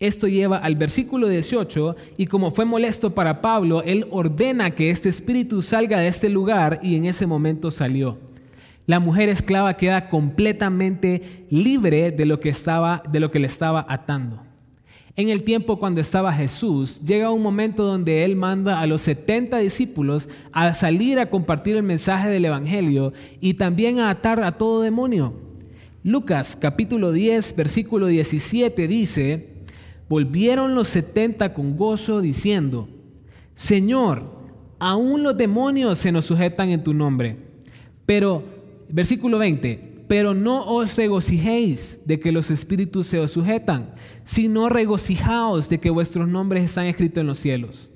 Esto 0.00 0.28
lleva 0.28 0.56
al 0.56 0.76
versículo 0.76 1.28
18 1.28 1.96
y 2.16 2.26
como 2.26 2.50
fue 2.50 2.64
molesto 2.64 3.14
para 3.14 3.42
Pablo, 3.42 3.82
él 3.82 4.06
ordena 4.10 4.70
que 4.70 4.88
este 4.88 5.10
espíritu 5.10 5.60
salga 5.60 6.00
de 6.00 6.08
este 6.08 6.30
lugar 6.30 6.80
y 6.82 6.96
en 6.96 7.04
ese 7.04 7.26
momento 7.26 7.70
salió. 7.70 8.18
La 8.86 8.98
mujer 8.98 9.28
esclava 9.28 9.76
queda 9.76 10.08
completamente 10.08 11.46
libre 11.50 12.12
de 12.12 12.24
lo 12.24 12.40
que 12.40 12.48
estaba 12.48 13.02
de 13.10 13.20
lo 13.20 13.30
que 13.30 13.40
le 13.40 13.46
estaba 13.46 13.84
atando. 13.88 14.45
En 15.18 15.30
el 15.30 15.44
tiempo 15.44 15.78
cuando 15.78 16.02
estaba 16.02 16.30
Jesús, 16.30 17.00
llega 17.00 17.30
un 17.30 17.40
momento 17.40 17.84
donde 17.84 18.22
Él 18.22 18.36
manda 18.36 18.80
a 18.80 18.86
los 18.86 19.00
70 19.00 19.56
discípulos 19.56 20.28
a 20.52 20.74
salir 20.74 21.18
a 21.18 21.30
compartir 21.30 21.74
el 21.74 21.82
mensaje 21.82 22.28
del 22.28 22.44
Evangelio 22.44 23.14
y 23.40 23.54
también 23.54 23.98
a 23.98 24.10
atar 24.10 24.40
a 24.40 24.58
todo 24.58 24.82
demonio. 24.82 25.32
Lucas 26.02 26.54
capítulo 26.60 27.12
10, 27.12 27.56
versículo 27.56 28.08
17 28.08 28.86
dice, 28.86 29.54
volvieron 30.06 30.74
los 30.74 30.88
70 30.88 31.54
con 31.54 31.78
gozo 31.78 32.20
diciendo, 32.20 32.86
Señor, 33.54 34.24
aún 34.78 35.22
los 35.22 35.34
demonios 35.38 35.96
se 35.96 36.12
nos 36.12 36.26
sujetan 36.26 36.68
en 36.68 36.84
tu 36.84 36.92
nombre. 36.92 37.38
Pero, 38.04 38.42
versículo 38.90 39.38
20, 39.38 39.95
pero 40.08 40.34
no 40.34 40.64
os 40.66 40.96
regocijéis 40.96 42.00
de 42.04 42.20
que 42.20 42.32
los 42.32 42.50
espíritus 42.50 43.06
se 43.06 43.18
os 43.18 43.32
sujetan, 43.32 43.94
sino 44.24 44.68
regocijaos 44.68 45.68
de 45.68 45.78
que 45.78 45.90
vuestros 45.90 46.28
nombres 46.28 46.64
están 46.64 46.86
escritos 46.86 47.20
en 47.20 47.26
los 47.26 47.38
cielos. 47.38 47.90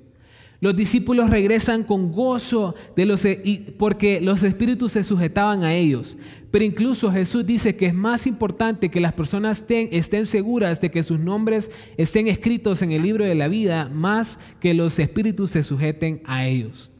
Los 0.61 0.75
discípulos 0.75 1.31
regresan 1.31 1.83
con 1.83 2.11
gozo 2.11 2.75
de 2.95 3.07
los, 3.07 3.25
e, 3.25 3.73
porque 3.79 4.21
los 4.21 4.43
espíritus 4.43 4.91
se 4.91 5.03
sujetaban 5.03 5.63
a 5.63 5.73
ellos. 5.73 6.17
Pero 6.51 6.63
incluso 6.63 7.11
Jesús 7.11 7.47
dice 7.47 7.75
que 7.75 7.87
es 7.87 7.95
más 7.95 8.27
importante 8.27 8.89
que 8.89 9.01
las 9.01 9.13
personas 9.13 9.65
estén 9.67 10.25
seguras 10.27 10.79
de 10.79 10.91
que 10.91 11.01
sus 11.01 11.19
nombres 11.19 11.71
estén 11.97 12.27
escritos 12.27 12.83
en 12.83 12.91
el 12.91 13.01
libro 13.01 13.25
de 13.25 13.33
la 13.33 13.47
vida, 13.47 13.89
más 13.91 14.37
que 14.59 14.75
los 14.75 14.99
espíritus 14.99 15.49
se 15.49 15.63
sujeten 15.63 16.21
a 16.25 16.45
ellos. 16.45 16.91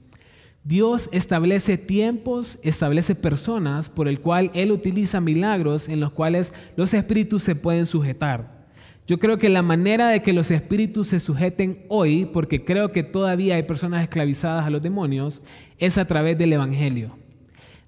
Dios 0.63 1.09
establece 1.11 1.77
tiempos, 1.77 2.59
establece 2.61 3.15
personas 3.15 3.89
por 3.89 4.07
el 4.07 4.19
cual 4.19 4.51
Él 4.53 4.71
utiliza 4.71 5.19
milagros 5.19 5.89
en 5.89 5.99
los 5.99 6.11
cuales 6.11 6.53
los 6.75 6.93
espíritus 6.93 7.43
se 7.43 7.55
pueden 7.55 7.87
sujetar. 7.87 8.61
Yo 9.07 9.17
creo 9.17 9.39
que 9.39 9.49
la 9.49 9.63
manera 9.63 10.09
de 10.09 10.21
que 10.21 10.33
los 10.33 10.51
espíritus 10.51 11.07
se 11.07 11.19
sujeten 11.19 11.83
hoy, 11.89 12.25
porque 12.25 12.63
creo 12.63 12.91
que 12.91 13.01
todavía 13.01 13.55
hay 13.55 13.63
personas 13.63 14.03
esclavizadas 14.03 14.65
a 14.65 14.69
los 14.69 14.83
demonios, 14.83 15.41
es 15.79 15.97
a 15.97 16.05
través 16.05 16.37
del 16.37 16.53
Evangelio. 16.53 17.17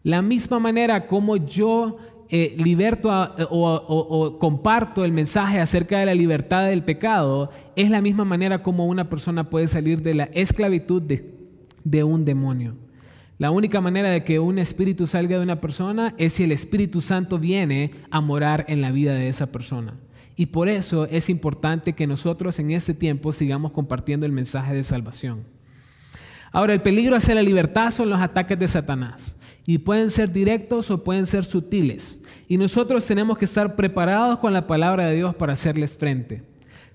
La 0.01 0.23
misma 0.23 0.57
manera 0.59 1.05
como 1.05 1.37
yo 1.37 1.97
eh, 2.29 2.55
liberto 2.57 3.09
o, 3.51 4.37
comparto 4.39 5.05
el 5.05 5.11
mensaje 5.11 5.59
acerca 5.59 5.99
de 5.99 6.07
la 6.07 6.15
libertad 6.15 6.65
del 6.65 6.83
pecado, 6.83 7.51
es 7.75 7.91
la 7.91 8.01
misma 8.01 8.25
manera 8.25 8.63
como 8.63 8.87
una 8.87 9.07
persona 9.07 9.49
puede 9.49 9.67
salir 9.67 10.01
de 10.01 10.15
la 10.15 10.23
esclavitud 10.33 11.01
de, 11.03 11.42
de 11.83 12.03
un 12.03 12.25
demonio. 12.25 12.75
La 13.39 13.51
única 13.51 13.81
manera 13.81 14.09
de 14.09 14.23
que 14.23 14.39
un 14.39 14.59
espíritu 14.59 15.07
salga 15.07 15.37
de 15.37 15.43
una 15.43 15.59
persona 15.59 16.13
es 16.17 16.33
si 16.33 16.43
el 16.43 16.51
Espíritu 16.51 17.01
Santo 17.01 17.39
viene 17.39 17.91
a 18.11 18.21
morar 18.21 18.65
en 18.67 18.81
la 18.81 18.91
vida 18.91 19.15
de 19.15 19.27
esa 19.27 19.47
persona. 19.47 19.95
Y 20.35 20.47
por 20.47 20.69
eso 20.69 21.05
es 21.05 21.29
importante 21.29 21.93
que 21.93 22.07
nosotros 22.07 22.57
en 22.59 22.71
este 22.71 22.93
tiempo 22.93 23.31
sigamos 23.31 23.71
compartiendo 23.71 24.25
el 24.25 24.31
mensaje 24.31 24.73
de 24.73 24.83
salvación. 24.83 25.43
Ahora, 26.51 26.73
el 26.73 26.81
peligro 26.81 27.15
hacia 27.15 27.35
la 27.35 27.41
libertad 27.41 27.91
son 27.91 28.09
los 28.09 28.21
ataques 28.21 28.57
de 28.57 28.67
Satanás. 28.67 29.37
Y 29.65 29.79
pueden 29.79 30.11
ser 30.11 30.31
directos 30.31 30.91
o 30.91 31.03
pueden 31.03 31.25
ser 31.25 31.45
sutiles. 31.45 32.21
Y 32.47 32.57
nosotros 32.57 33.05
tenemos 33.05 33.37
que 33.37 33.45
estar 33.45 33.75
preparados 33.75 34.39
con 34.39 34.53
la 34.53 34.67
palabra 34.67 35.07
de 35.07 35.15
Dios 35.15 35.35
para 35.35 35.53
hacerles 35.53 35.97
frente. 35.97 36.43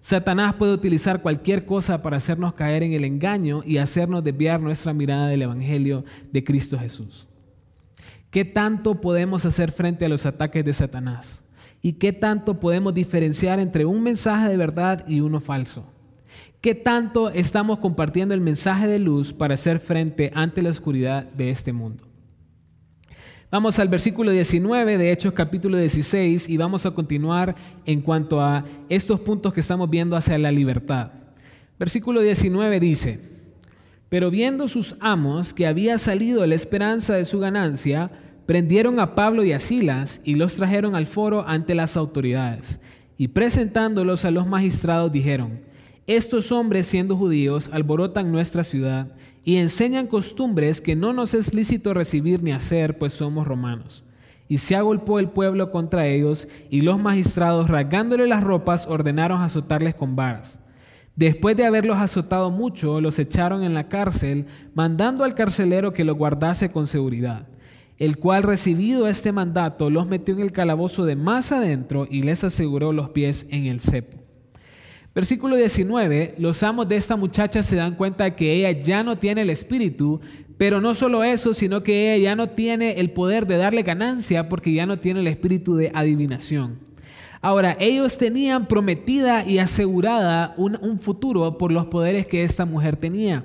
Satanás 0.00 0.54
puede 0.54 0.72
utilizar 0.72 1.22
cualquier 1.22 1.66
cosa 1.66 2.02
para 2.02 2.16
hacernos 2.16 2.54
caer 2.54 2.82
en 2.82 2.92
el 2.92 3.04
engaño 3.04 3.62
y 3.64 3.78
hacernos 3.78 4.24
desviar 4.24 4.60
nuestra 4.60 4.94
mirada 4.94 5.28
del 5.28 5.42
Evangelio 5.42 6.04
de 6.32 6.44
Cristo 6.44 6.78
Jesús. 6.78 7.26
¿Qué 8.30 8.44
tanto 8.44 9.00
podemos 9.00 9.44
hacer 9.44 9.72
frente 9.72 10.04
a 10.04 10.08
los 10.08 10.26
ataques 10.26 10.64
de 10.64 10.72
Satanás? 10.72 11.42
¿Y 11.80 11.94
qué 11.94 12.12
tanto 12.12 12.60
podemos 12.60 12.94
diferenciar 12.94 13.60
entre 13.60 13.84
un 13.84 14.02
mensaje 14.02 14.48
de 14.48 14.56
verdad 14.56 15.04
y 15.08 15.20
uno 15.20 15.40
falso? 15.40 15.84
¿Qué 16.60 16.74
tanto 16.74 17.30
estamos 17.30 17.78
compartiendo 17.78 18.34
el 18.34 18.40
mensaje 18.40 18.86
de 18.86 18.98
luz 18.98 19.32
para 19.32 19.54
hacer 19.54 19.78
frente 19.78 20.32
ante 20.34 20.62
la 20.62 20.70
oscuridad 20.70 21.24
de 21.24 21.50
este 21.50 21.72
mundo? 21.72 22.07
Vamos 23.50 23.78
al 23.78 23.88
versículo 23.88 24.30
19 24.30 24.98
de 24.98 25.10
Hechos 25.10 25.32
capítulo 25.32 25.78
16 25.78 26.50
y 26.50 26.58
vamos 26.58 26.84
a 26.84 26.90
continuar 26.90 27.56
en 27.86 28.02
cuanto 28.02 28.42
a 28.42 28.62
estos 28.90 29.20
puntos 29.20 29.54
que 29.54 29.60
estamos 29.60 29.88
viendo 29.88 30.16
hacia 30.16 30.36
la 30.36 30.52
libertad. 30.52 31.12
Versículo 31.78 32.20
19 32.20 32.78
dice, 32.78 33.20
pero 34.10 34.30
viendo 34.30 34.68
sus 34.68 34.96
amos 35.00 35.54
que 35.54 35.66
había 35.66 35.96
salido 35.96 36.44
la 36.44 36.56
esperanza 36.56 37.14
de 37.14 37.24
su 37.24 37.38
ganancia, 37.38 38.10
prendieron 38.44 39.00
a 39.00 39.14
Pablo 39.14 39.42
y 39.42 39.52
a 39.52 39.60
Silas 39.60 40.20
y 40.24 40.34
los 40.34 40.56
trajeron 40.56 40.94
al 40.94 41.06
foro 41.06 41.48
ante 41.48 41.74
las 41.74 41.96
autoridades. 41.96 42.80
Y 43.16 43.28
presentándolos 43.28 44.26
a 44.26 44.30
los 44.30 44.46
magistrados 44.46 45.10
dijeron, 45.10 45.60
estos 46.08 46.52
hombres 46.52 46.86
siendo 46.86 47.16
judíos 47.16 47.68
alborotan 47.70 48.32
nuestra 48.32 48.64
ciudad 48.64 49.08
y 49.44 49.58
enseñan 49.58 50.06
costumbres 50.06 50.80
que 50.80 50.96
no 50.96 51.12
nos 51.12 51.34
es 51.34 51.52
lícito 51.52 51.92
recibir 51.92 52.42
ni 52.42 52.50
hacer, 52.50 52.96
pues 52.96 53.12
somos 53.12 53.46
romanos. 53.46 54.04
Y 54.48 54.56
se 54.56 54.74
agolpó 54.74 55.18
el 55.18 55.28
pueblo 55.28 55.70
contra 55.70 56.06
ellos, 56.06 56.48
y 56.70 56.80
los 56.80 56.98
magistrados, 56.98 57.68
rasgándole 57.68 58.26
las 58.26 58.42
ropas, 58.42 58.86
ordenaron 58.86 59.42
azotarles 59.42 59.94
con 59.94 60.16
varas. 60.16 60.58
Después 61.14 61.58
de 61.58 61.66
haberlos 61.66 61.98
azotado 61.98 62.50
mucho, 62.50 63.02
los 63.02 63.18
echaron 63.18 63.62
en 63.62 63.74
la 63.74 63.88
cárcel, 63.88 64.46
mandando 64.74 65.24
al 65.24 65.34
carcelero 65.34 65.92
que 65.92 66.04
los 66.04 66.16
guardase 66.16 66.70
con 66.70 66.86
seguridad, 66.86 67.48
el 67.98 68.16
cual, 68.16 68.44
recibido 68.44 69.08
este 69.08 69.32
mandato, 69.32 69.90
los 69.90 70.06
metió 70.06 70.32
en 70.32 70.40
el 70.40 70.52
calabozo 70.52 71.04
de 71.04 71.16
más 71.16 71.52
adentro 71.52 72.06
y 72.10 72.22
les 72.22 72.44
aseguró 72.44 72.94
los 72.94 73.10
pies 73.10 73.46
en 73.50 73.66
el 73.66 73.80
cepo. 73.80 74.27
Versículo 75.14 75.56
19, 75.56 76.34
los 76.38 76.62
amos 76.62 76.88
de 76.88 76.96
esta 76.96 77.16
muchacha 77.16 77.62
se 77.62 77.76
dan 77.76 77.96
cuenta 77.96 78.36
que 78.36 78.52
ella 78.52 78.78
ya 78.78 79.02
no 79.02 79.18
tiene 79.18 79.42
el 79.42 79.50
espíritu, 79.50 80.20
pero 80.58 80.80
no 80.80 80.94
solo 80.94 81.24
eso, 81.24 81.54
sino 81.54 81.82
que 81.82 82.14
ella 82.14 82.30
ya 82.30 82.36
no 82.36 82.50
tiene 82.50 83.00
el 83.00 83.10
poder 83.10 83.46
de 83.46 83.56
darle 83.56 83.82
ganancia 83.82 84.48
porque 84.48 84.72
ya 84.72 84.86
no 84.86 84.98
tiene 84.98 85.20
el 85.20 85.26
espíritu 85.26 85.76
de 85.76 85.90
adivinación. 85.94 86.78
Ahora, 87.40 87.76
ellos 87.78 88.18
tenían 88.18 88.66
prometida 88.66 89.46
y 89.46 89.58
asegurada 89.58 90.54
un, 90.56 90.76
un 90.80 90.98
futuro 90.98 91.56
por 91.56 91.72
los 91.72 91.86
poderes 91.86 92.26
que 92.26 92.42
esta 92.42 92.66
mujer 92.66 92.96
tenía. 92.96 93.44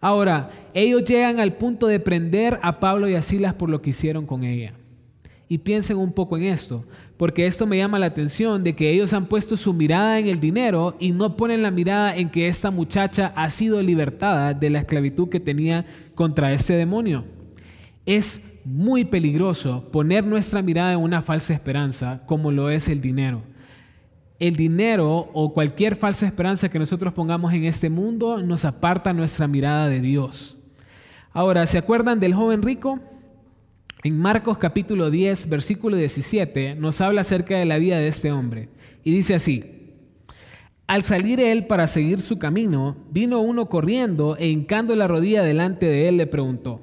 Ahora, 0.00 0.50
ellos 0.74 1.04
llegan 1.04 1.40
al 1.40 1.54
punto 1.54 1.86
de 1.86 1.98
prender 1.98 2.60
a 2.62 2.78
Pablo 2.78 3.08
y 3.08 3.14
a 3.14 3.22
Silas 3.22 3.54
por 3.54 3.70
lo 3.70 3.80
que 3.80 3.90
hicieron 3.90 4.26
con 4.26 4.44
ella. 4.44 4.74
Y 5.48 5.58
piensen 5.58 5.96
un 5.96 6.12
poco 6.12 6.36
en 6.36 6.44
esto 6.44 6.84
porque 7.24 7.46
esto 7.46 7.66
me 7.66 7.78
llama 7.78 7.98
la 7.98 8.04
atención 8.04 8.62
de 8.62 8.76
que 8.76 8.90
ellos 8.90 9.14
han 9.14 9.24
puesto 9.24 9.56
su 9.56 9.72
mirada 9.72 10.18
en 10.18 10.26
el 10.26 10.40
dinero 10.40 10.94
y 11.00 11.12
no 11.12 11.38
ponen 11.38 11.62
la 11.62 11.70
mirada 11.70 12.14
en 12.14 12.28
que 12.28 12.48
esta 12.48 12.70
muchacha 12.70 13.32
ha 13.34 13.48
sido 13.48 13.80
libertada 13.80 14.52
de 14.52 14.68
la 14.68 14.80
esclavitud 14.80 15.30
que 15.30 15.40
tenía 15.40 15.86
contra 16.14 16.52
este 16.52 16.74
demonio. 16.74 17.24
Es 18.04 18.42
muy 18.62 19.06
peligroso 19.06 19.88
poner 19.90 20.22
nuestra 20.26 20.60
mirada 20.60 20.92
en 20.92 20.98
una 20.98 21.22
falsa 21.22 21.54
esperanza 21.54 22.20
como 22.26 22.52
lo 22.52 22.68
es 22.68 22.90
el 22.90 23.00
dinero. 23.00 23.40
El 24.38 24.54
dinero 24.54 25.30
o 25.32 25.54
cualquier 25.54 25.96
falsa 25.96 26.26
esperanza 26.26 26.68
que 26.68 26.78
nosotros 26.78 27.14
pongamos 27.14 27.54
en 27.54 27.64
este 27.64 27.88
mundo 27.88 28.42
nos 28.42 28.66
aparta 28.66 29.14
nuestra 29.14 29.48
mirada 29.48 29.88
de 29.88 30.00
Dios. 30.00 30.58
Ahora, 31.32 31.66
¿se 31.66 31.78
acuerdan 31.78 32.20
del 32.20 32.34
joven 32.34 32.60
rico? 32.60 33.00
En 34.06 34.18
Marcos 34.18 34.58
capítulo 34.58 35.10
10, 35.10 35.48
versículo 35.48 35.96
17, 35.96 36.74
nos 36.74 37.00
habla 37.00 37.22
acerca 37.22 37.56
de 37.56 37.64
la 37.64 37.78
vida 37.78 37.98
de 37.98 38.08
este 38.08 38.32
hombre. 38.32 38.68
Y 39.02 39.12
dice 39.14 39.34
así, 39.34 39.64
Al 40.86 41.02
salir 41.02 41.40
él 41.40 41.66
para 41.66 41.86
seguir 41.86 42.20
su 42.20 42.38
camino, 42.38 42.98
vino 43.10 43.40
uno 43.40 43.70
corriendo 43.70 44.36
e 44.36 44.48
hincando 44.48 44.94
la 44.94 45.08
rodilla 45.08 45.42
delante 45.42 45.86
de 45.86 46.08
él 46.08 46.18
le 46.18 46.26
preguntó, 46.26 46.82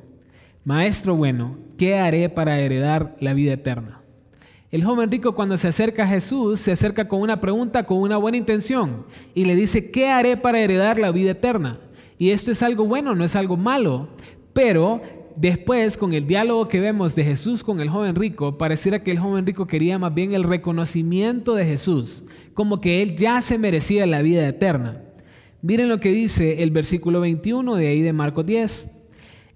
Maestro 0.66 1.16
bueno, 1.16 1.60
¿qué 1.78 2.00
haré 2.00 2.28
para 2.28 2.60
heredar 2.60 3.16
la 3.20 3.36
vida 3.36 3.54
eterna? 3.54 4.02
El 4.72 4.84
joven 4.84 5.12
rico 5.12 5.36
cuando 5.36 5.60
se 5.60 5.68
acerca 5.68 6.06
a 6.06 6.08
Jesús 6.08 6.60
se 6.60 6.72
acerca 6.72 7.08
con 7.08 7.22
una 7.22 7.40
pregunta, 7.40 7.86
con 7.86 8.00
una 8.00 8.18
buena 8.18 8.38
intención 8.38 9.06
y 9.36 9.46
le 9.46 9.54
dice, 9.54 9.92
¿qué 9.92 10.10
haré 10.10 10.38
para 10.38 10.60
heredar 10.60 10.98
la 10.98 11.12
vida 11.12 11.32
eterna? 11.32 11.82
Y 12.18 12.32
esto 12.32 12.50
es 12.50 12.64
algo 12.64 12.86
bueno, 12.86 13.14
no 13.14 13.24
es 13.24 13.36
algo 13.36 13.58
malo, 13.58 14.08
pero 14.54 15.02
después 15.36 15.98
con 15.98 16.14
el 16.14 16.28
diálogo 16.28 16.68
que 16.68 16.80
vemos 16.80 17.16
de 17.16 17.24
Jesús 17.24 17.64
con 17.64 17.80
el 17.80 17.90
joven 17.90 18.16
rico, 18.16 18.58
pareciera 18.58 19.04
que 19.04 19.12
el 19.12 19.20
joven 19.20 19.46
rico 19.46 19.68
quería 19.68 20.00
más 20.00 20.14
bien 20.14 20.34
el 20.34 20.44
reconocimiento 20.44 21.56
de 21.56 21.66
Jesús, 21.66 22.24
como 22.54 22.82
que 22.82 23.02
él 23.02 23.16
ya 23.16 23.42
se 23.42 23.58
merecía 23.58 24.06
la 24.06 24.22
vida 24.22 24.48
eterna. 24.48 25.04
Miren 25.62 25.90
lo 25.90 26.00
que 26.00 26.12
dice 26.12 26.64
el 26.64 26.72
versículo 26.72 27.20
21 27.20 27.76
de 27.76 27.88
ahí 27.88 28.02
de 28.02 28.14
Marcos 28.14 28.46
10. 28.46 28.90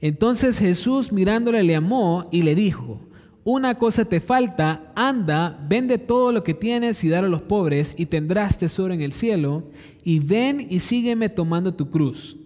Entonces 0.01 0.59
Jesús 0.59 1.11
mirándole 1.11 1.63
le 1.63 1.75
amó 1.75 2.27
y 2.31 2.43
le 2.43 2.53
dijo, 2.53 3.01
una 3.43 3.75
cosa 3.75 4.05
te 4.05 4.19
falta, 4.19 4.91
anda, 4.95 5.63
vende 5.69 5.99
todo 5.99 6.31
lo 6.31 6.43
que 6.43 6.55
tienes 6.55 7.03
y 7.03 7.09
dar 7.09 7.23
a 7.23 7.29
los 7.29 7.43
pobres 7.43 7.93
y 7.95 8.07
tendrás 8.07 8.57
tesoro 8.57 8.91
en 8.91 9.01
el 9.01 9.13
cielo, 9.13 9.69
y 10.03 10.17
ven 10.17 10.65
y 10.67 10.79
sígueme 10.79 11.29
tomando 11.29 11.75
tu 11.75 11.91
cruz. 11.91 12.37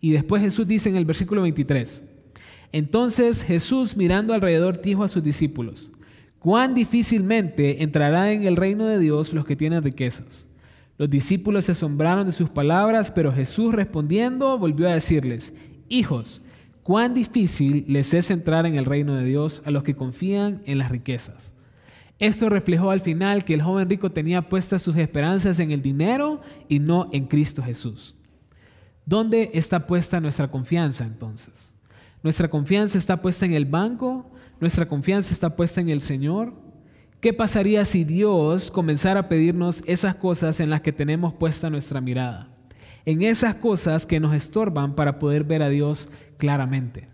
Y 0.00 0.12
después 0.12 0.40
Jesús 0.40 0.66
dice 0.66 0.88
en 0.88 0.96
el 0.96 1.04
versículo 1.04 1.42
23, 1.42 2.04
entonces 2.72 3.42
Jesús 3.42 3.96
mirando 3.96 4.34
alrededor 4.34 4.80
dijo 4.80 5.04
a 5.04 5.08
sus 5.08 5.22
discípulos, 5.22 5.90
cuán 6.38 6.74
difícilmente 6.74 7.82
entrará 7.82 8.32
en 8.32 8.46
el 8.46 8.56
reino 8.56 8.86
de 8.86 8.98
Dios 8.98 9.32
los 9.32 9.44
que 9.44 9.56
tienen 9.56 9.82
riquezas. 9.82 10.46
Los 10.98 11.08
discípulos 11.08 11.66
se 11.66 11.72
asombraron 11.72 12.26
de 12.26 12.32
sus 12.32 12.50
palabras, 12.50 13.12
pero 13.12 13.32
Jesús 13.32 13.74
respondiendo 13.74 14.58
volvió 14.58 14.88
a 14.88 14.94
decirles, 14.94 15.54
hijos, 15.88 16.42
cuán 16.82 17.14
difícil 17.14 17.84
les 17.86 18.12
es 18.14 18.30
entrar 18.30 18.66
en 18.66 18.74
el 18.74 18.84
reino 18.84 19.14
de 19.14 19.24
Dios 19.24 19.62
a 19.64 19.70
los 19.70 19.82
que 19.82 19.94
confían 19.94 20.62
en 20.66 20.78
las 20.78 20.90
riquezas. 20.90 21.54
Esto 22.18 22.48
reflejó 22.48 22.90
al 22.90 23.00
final 23.00 23.44
que 23.44 23.54
el 23.54 23.62
joven 23.62 23.88
rico 23.88 24.10
tenía 24.10 24.48
puestas 24.48 24.82
sus 24.82 24.96
esperanzas 24.96 25.60
en 25.60 25.70
el 25.70 25.82
dinero 25.82 26.40
y 26.68 26.80
no 26.80 27.08
en 27.12 27.26
Cristo 27.26 27.62
Jesús. 27.62 28.16
¿Dónde 29.06 29.52
está 29.54 29.86
puesta 29.86 30.20
nuestra 30.20 30.50
confianza 30.50 31.04
entonces? 31.04 31.74
¿Nuestra 32.22 32.48
confianza 32.48 32.98
está 32.98 33.22
puesta 33.22 33.46
en 33.46 33.52
el 33.52 33.64
banco? 33.64 34.30
¿Nuestra 34.60 34.88
confianza 34.88 35.32
está 35.32 35.54
puesta 35.54 35.80
en 35.80 35.88
el 35.88 36.00
Señor? 36.00 36.52
¿Qué 37.20 37.32
pasaría 37.32 37.84
si 37.84 38.04
Dios 38.04 38.70
comenzara 38.70 39.20
a 39.20 39.28
pedirnos 39.28 39.82
esas 39.86 40.16
cosas 40.16 40.60
en 40.60 40.70
las 40.70 40.80
que 40.80 40.92
tenemos 40.92 41.34
puesta 41.34 41.70
nuestra 41.70 42.00
mirada? 42.00 42.48
En 43.04 43.22
esas 43.22 43.54
cosas 43.54 44.06
que 44.06 44.20
nos 44.20 44.34
estorban 44.34 44.94
para 44.94 45.18
poder 45.18 45.44
ver 45.44 45.62
a 45.62 45.68
Dios 45.68 46.08
claramente. 46.36 47.08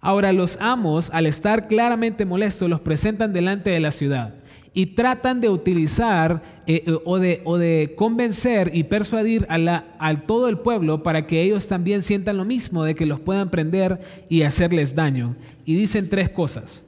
Ahora 0.00 0.32
los 0.32 0.58
amos, 0.60 1.10
al 1.10 1.26
estar 1.26 1.66
claramente 1.66 2.24
molestos, 2.24 2.68
los 2.68 2.80
presentan 2.80 3.32
delante 3.32 3.70
de 3.70 3.80
la 3.80 3.90
ciudad 3.90 4.34
y 4.76 4.84
tratan 4.84 5.40
de 5.40 5.48
utilizar 5.48 6.42
eh, 6.66 6.84
eh, 6.86 6.98
o, 7.06 7.18
de, 7.18 7.40
o, 7.44 7.56
de, 7.56 7.94
convencer 7.96 8.70
y 8.74 8.84
persuadir 8.84 9.46
a, 9.48 9.56
la, 9.56 9.86
todo 10.26 10.48
el 10.48 10.58
pueblo 10.58 11.02
para 11.02 11.26
que 11.26 11.40
ellos 11.40 11.66
también 11.66 12.02
sientan 12.02 12.36
lo 12.36 12.44
mismo, 12.44 12.84
de 12.84 12.94
que 12.94 13.06
los 13.06 13.18
puedan 13.18 13.48
prender 13.48 13.98
y 14.28 14.42
hacerles 14.42 14.94
daño. 14.94 15.34
Y 15.64 15.76
dicen 15.76 16.10
tres 16.10 16.28
cosas. 16.28 16.84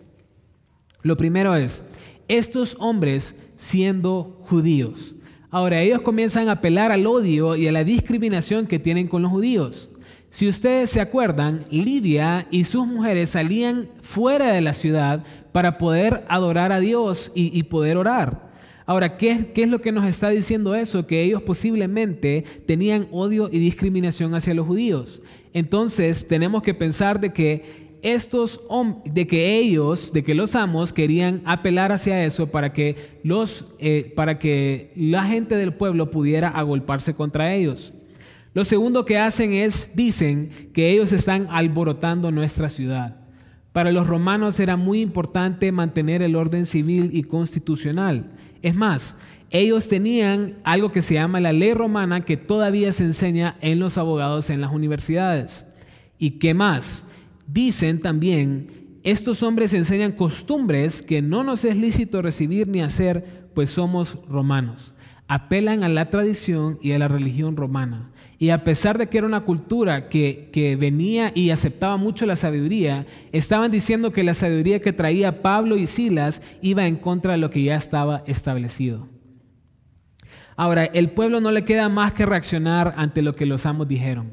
Lo 1.00 1.16
primero 1.16 1.56
es, 1.56 1.82
estos 2.28 2.76
hombres 2.78 3.34
siendo 3.56 4.38
judíos. 4.42 5.14
Ahora 5.48 5.80
ellos 5.80 6.02
comienzan 6.02 6.50
a 6.50 6.52
apelar 6.52 6.92
al 6.92 7.06
odio 7.06 7.56
y 7.56 7.68
a 7.68 7.72
la 7.72 7.84
discriminación 7.84 8.66
que 8.66 8.78
tienen 8.78 9.08
con 9.08 9.22
los 9.22 9.30
judíos. 9.30 9.88
Si 10.28 10.46
ustedes 10.46 10.90
se 10.90 11.00
acuerdan, 11.00 11.64
Lidia 11.70 12.46
y 12.50 12.64
sus 12.64 12.86
mujeres 12.86 13.30
salían 13.30 13.88
fuera 14.02 14.52
de 14.52 14.60
la 14.60 14.74
ciudad 14.74 15.24
para 15.58 15.76
poder 15.76 16.24
adorar 16.28 16.70
a 16.70 16.78
Dios 16.78 17.32
y, 17.34 17.60
poder 17.64 17.96
orar. 17.96 18.48
Ahora, 18.86 19.16
¿qué, 19.16 19.50
¿qué, 19.52 19.64
es 19.64 19.68
lo 19.68 19.80
que 19.80 19.90
nos 19.90 20.04
está 20.04 20.28
diciendo 20.28 20.76
eso? 20.76 21.04
Que 21.04 21.24
ellos 21.24 21.42
posiblemente 21.42 22.44
tenían 22.64 23.08
odio 23.10 23.48
y 23.50 23.58
discriminación 23.58 24.36
hacia 24.36 24.54
los 24.54 24.68
judíos. 24.68 25.20
Entonces, 25.52 26.28
tenemos 26.28 26.62
que 26.62 26.74
pensar 26.74 27.18
de 27.18 27.32
que 27.32 27.98
estos 28.02 28.60
de 29.04 29.26
que 29.26 29.58
ellos, 29.58 30.12
de 30.12 30.22
que 30.22 30.36
los 30.36 30.54
amos 30.54 30.92
querían 30.92 31.42
apelar 31.44 31.90
hacia 31.90 32.24
eso 32.24 32.52
para 32.52 32.72
que 32.72 33.18
los, 33.24 33.64
eh, 33.80 34.12
para 34.14 34.38
que 34.38 34.92
la 34.94 35.24
gente 35.24 35.56
del 35.56 35.74
pueblo 35.74 36.12
pudiera 36.12 36.50
agolparse 36.50 37.14
contra 37.14 37.52
ellos. 37.52 37.92
Lo 38.54 38.64
segundo 38.64 39.04
que 39.04 39.18
hacen 39.18 39.54
es, 39.54 39.90
dicen 39.96 40.70
que 40.72 40.88
ellos 40.88 41.12
están 41.12 41.48
alborotando 41.50 42.30
nuestra 42.30 42.68
ciudad. 42.68 43.27
Para 43.72 43.92
los 43.92 44.06
romanos 44.06 44.58
era 44.60 44.76
muy 44.76 45.00
importante 45.00 45.70
mantener 45.72 46.22
el 46.22 46.36
orden 46.36 46.66
civil 46.66 47.10
y 47.12 47.22
constitucional. 47.22 48.32
Es 48.62 48.74
más, 48.74 49.16
ellos 49.50 49.88
tenían 49.88 50.56
algo 50.64 50.92
que 50.92 51.02
se 51.02 51.14
llama 51.14 51.40
la 51.40 51.52
ley 51.52 51.74
romana 51.74 52.24
que 52.24 52.36
todavía 52.36 52.92
se 52.92 53.04
enseña 53.04 53.56
en 53.60 53.78
los 53.78 53.98
abogados 53.98 54.50
en 54.50 54.60
las 54.60 54.72
universidades. 54.72 55.66
¿Y 56.18 56.32
qué 56.32 56.54
más? 56.54 57.06
Dicen 57.46 58.00
también, 58.00 58.98
estos 59.04 59.42
hombres 59.42 59.72
enseñan 59.74 60.12
costumbres 60.12 61.02
que 61.02 61.22
no 61.22 61.44
nos 61.44 61.64
es 61.64 61.76
lícito 61.76 62.20
recibir 62.20 62.68
ni 62.68 62.80
hacer, 62.80 63.48
pues 63.54 63.70
somos 63.70 64.18
romanos 64.28 64.94
apelan 65.28 65.84
a 65.84 65.88
la 65.88 66.10
tradición 66.10 66.78
y 66.82 66.92
a 66.92 66.98
la 66.98 67.06
religión 67.06 67.56
romana. 67.56 68.10
Y 68.38 68.50
a 68.50 68.64
pesar 68.64 68.98
de 68.98 69.08
que 69.08 69.18
era 69.18 69.26
una 69.26 69.44
cultura 69.44 70.08
que, 70.08 70.48
que, 70.52 70.76
venía 70.76 71.32
y 71.34 71.50
aceptaba 71.50 71.96
mucho 71.96 72.24
la 72.24 72.36
sabiduría, 72.36 73.06
estaban 73.32 73.70
diciendo 73.70 74.12
que 74.12 74.22
la 74.22 74.32
sabiduría 74.32 74.80
que 74.80 74.92
traía 74.92 75.42
Pablo 75.42 75.76
y 75.76 75.86
Silas 75.86 76.40
iba 76.62 76.86
en 76.86 76.96
contra 76.96 77.32
de 77.32 77.38
lo 77.38 77.50
que 77.50 77.62
ya 77.62 77.76
estaba 77.76 78.22
establecido. 78.26 79.08
Ahora, 80.56 80.84
el 80.84 81.10
pueblo 81.10 81.40
no 81.40 81.50
le 81.50 81.64
queda 81.64 81.88
más 81.88 82.12
que 82.12 82.26
reaccionar 82.26 82.94
ante 82.96 83.22
lo 83.22 83.36
que 83.36 83.46
los 83.46 83.66
amos 83.66 83.86
dijeron. 83.86 84.32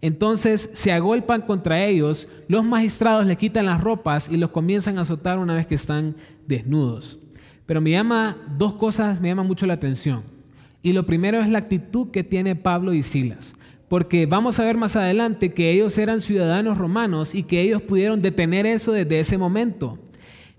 Entonces 0.00 0.68
se 0.74 0.92
agolpan 0.92 1.42
contra 1.42 1.82
ellos, 1.82 2.28
los 2.46 2.64
magistrados 2.64 3.24
les 3.24 3.38
quitan 3.38 3.66
las 3.66 3.80
ropas 3.80 4.28
y 4.28 4.36
los 4.36 4.50
comienzan 4.50 4.98
a 4.98 5.00
azotar 5.00 5.38
una 5.38 5.54
vez 5.54 5.66
que 5.66 5.76
están 5.76 6.16
desnudos. 6.46 7.18
Pero 7.64 7.80
me 7.80 7.92
llama 7.92 8.36
dos 8.58 8.74
cosas, 8.74 9.20
me 9.20 9.28
llama 9.28 9.44
mucho 9.44 9.66
la 9.66 9.74
atención. 9.74 10.33
Y 10.84 10.92
lo 10.92 11.06
primero 11.06 11.40
es 11.40 11.48
la 11.48 11.60
actitud 11.60 12.10
que 12.10 12.22
tiene 12.22 12.56
Pablo 12.56 12.92
y 12.92 13.02
Silas. 13.02 13.56
Porque 13.88 14.26
vamos 14.26 14.60
a 14.60 14.64
ver 14.64 14.76
más 14.76 14.96
adelante 14.96 15.54
que 15.54 15.70
ellos 15.70 15.96
eran 15.96 16.20
ciudadanos 16.20 16.76
romanos 16.76 17.34
y 17.34 17.44
que 17.44 17.62
ellos 17.62 17.80
pudieron 17.80 18.20
detener 18.20 18.66
eso 18.66 18.92
desde 18.92 19.18
ese 19.18 19.38
momento. 19.38 19.98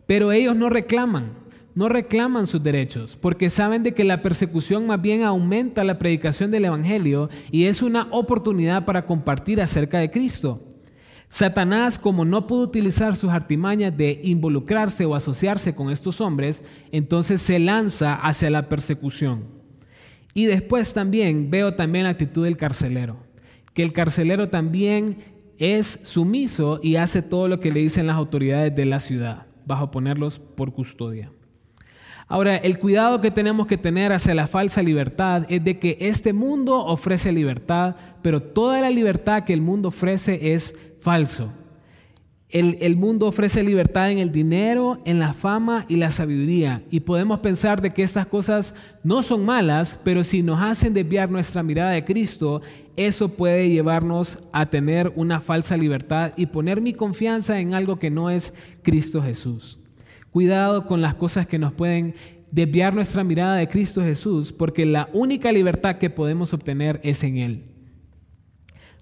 Pero 0.07 0.31
ellos 0.31 0.55
no 0.55 0.67
reclaman, 0.69 1.33
no 1.75 1.89
reclaman 1.89 2.47
sus 2.47 2.63
derechos, 2.63 3.15
porque 3.21 3.51
saben 3.51 3.83
de 3.83 3.93
que 3.93 4.03
la 4.03 4.23
persecución 4.23 4.88
más 4.88 4.99
bien 4.99 5.21
aumenta 5.21 5.83
la 5.83 5.99
predicación 5.99 6.49
del 6.49 6.65
Evangelio 6.65 7.29
y 7.51 7.65
es 7.65 7.83
una 7.83 8.07
oportunidad 8.09 8.83
para 8.83 9.05
compartir 9.05 9.61
acerca 9.61 9.99
de 9.99 10.09
Cristo. 10.09 10.63
Satanás, 11.29 11.99
como 11.99 12.25
no 12.25 12.47
pudo 12.47 12.63
utilizar 12.63 13.15
sus 13.15 13.29
artimañas 13.29 13.95
de 13.95 14.21
involucrarse 14.23 15.05
o 15.05 15.13
asociarse 15.13 15.75
con 15.75 15.91
estos 15.91 16.19
hombres, 16.19 16.63
entonces 16.91 17.41
se 17.41 17.59
lanza 17.59 18.15
hacia 18.15 18.49
la 18.49 18.67
persecución. 18.69 19.55
Y 20.38 20.45
después 20.48 20.93
también 20.93 21.50
veo 21.50 21.76
también 21.76 22.04
la 22.04 22.10
actitud 22.12 22.43
del 22.43 22.58
carcelero, 22.58 23.15
que 23.74 23.84
el 23.84 23.93
carcelero 23.93 24.50
también 24.50 25.17
es 25.58 26.02
sumiso 26.04 26.82
y 26.84 26.98
hace 26.98 27.21
todo 27.21 27.48
lo 27.48 27.62
que 27.62 27.71
le 27.71 27.80
dicen 27.80 28.06
las 28.06 28.17
autoridades 28.17 28.76
de 28.76 28.86
la 28.86 29.00
ciudad, 29.00 29.45
bajo 29.65 29.91
ponerlos 29.91 30.39
por 30.39 30.74
custodia. 30.74 31.32
Ahora, 32.28 32.58
el 32.58 32.80
cuidado 32.80 33.21
que 33.21 33.32
tenemos 33.32 33.65
que 33.65 33.78
tener 33.78 34.12
hacia 34.12 34.36
la 34.36 34.45
falsa 34.45 34.82
libertad 34.82 35.45
es 35.48 35.63
de 35.63 35.80
que 35.80 35.98
este 36.02 36.34
mundo 36.34 36.84
ofrece 36.84 37.32
libertad, 37.32 37.95
pero 38.21 38.43
toda 38.43 38.82
la 38.82 38.89
libertad 38.89 39.45
que 39.45 39.54
el 39.54 39.62
mundo 39.62 39.88
ofrece 39.88 40.54
es 40.54 40.76
falso. 41.00 41.50
El, 42.49 42.95
mundo 42.95 43.27
ofrece 43.27 43.63
libertad 43.63 44.12
en 44.12 44.19
el 44.19 44.31
dinero, 44.31 44.99
en 45.03 45.19
la 45.19 45.34
fama 45.34 45.86
y 45.89 45.95
la 45.95 46.12
sabiduría. 46.12 46.84
Y 46.91 47.01
podemos 47.01 47.39
pensar 47.39 47.81
de 47.81 47.91
que 47.91 48.03
estas 48.03 48.27
cosas 48.27 48.75
no 49.03 49.23
son 49.23 49.43
malas, 49.43 49.99
pero 50.03 50.23
si 50.23 50.43
nos 50.43 50.62
hacen 50.62 50.93
desviar 50.93 51.29
nuestra 51.29 51.63
mirada 51.63 51.91
de 51.91 52.05
Cristo, 52.05 52.62
eso 52.95 53.29
puede 53.29 53.69
llevarnos 53.69 54.39
a 54.53 54.67
tener 54.67 55.12
una 55.15 55.41
falsa 55.41 55.75
libertad 55.75 56.34
y 56.38 56.45
poner 56.45 56.81
mi 56.81 56.93
confianza 56.93 57.60
en 57.60 57.73
algo 57.73 57.97
que 57.97 58.12
no 58.12 58.29
es 58.29 58.53
Cristo 58.84 59.21
Jesús. 59.23 59.79
Cuidado 60.29 60.86
con 60.86 61.01
las 61.01 61.15
cosas 61.15 61.47
que 61.47 61.60
nos 61.60 61.73
pueden 61.73 62.13
desviar 62.51 62.93
nuestra 62.93 63.23
mirada 63.23 63.58
de 63.58 63.67
Cristo 63.67 64.01
Jesús, 64.01 64.53
porque 64.53 64.86
la 64.86 65.10
única 65.13 65.51
libertad 65.51 65.97
que 65.97 66.10
podemos 66.10 66.53
obtener 66.53 67.01
es 67.03 67.23
en 67.23 67.38
Él. 67.38 67.74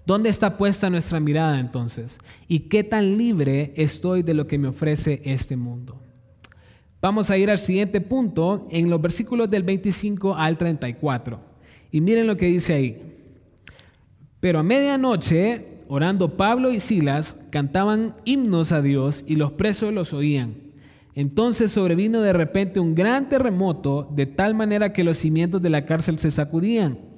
¿Dónde 0.06 0.28
está 0.28 0.58
puesta 0.58 0.90
nuestra 0.90 1.18
mirada 1.18 1.58
entonces? 1.58 2.18
¿Y 2.46 2.60
qué 2.60 2.84
tan 2.84 3.16
libre 3.16 3.72
estoy 3.76 4.22
de 4.22 4.34
lo 4.34 4.46
que 4.46 4.58
me 4.58 4.68
ofrece 4.68 5.22
este 5.24 5.56
mundo? 5.56 6.00
Vamos 7.00 7.30
a 7.30 7.38
ir 7.38 7.50
al 7.50 7.58
siguiente 7.58 8.00
punto 8.00 8.66
en 8.70 8.90
los 8.90 9.00
versículos 9.00 9.50
del 9.50 9.62
25 9.62 10.34
al 10.36 10.58
34. 10.58 11.40
Y 11.90 12.00
miren 12.00 12.26
lo 12.26 12.36
que 12.36 12.46
dice 12.46 12.74
ahí. 12.74 13.02
Pero 14.40 14.58
a 14.58 14.62
medianoche, 14.62 15.78
orando 15.88 16.36
Pablo 16.36 16.70
y 16.70 16.80
Silas, 16.80 17.38
cantaban 17.50 18.14
himnos 18.24 18.72
a 18.72 18.82
Dios 18.82 19.24
y 19.26 19.36
los 19.36 19.52
presos 19.52 19.92
los 19.92 20.12
oían. 20.12 20.56
Entonces 21.14 21.70
sobrevino 21.70 22.20
de 22.20 22.32
repente 22.32 22.80
un 22.80 22.94
gran 22.94 23.28
terremoto, 23.28 24.10
de 24.14 24.26
tal 24.26 24.54
manera 24.54 24.92
que 24.92 25.04
los 25.04 25.18
cimientos 25.18 25.62
de 25.62 25.70
la 25.70 25.84
cárcel 25.84 26.18
se 26.18 26.30
sacudían. 26.30 27.13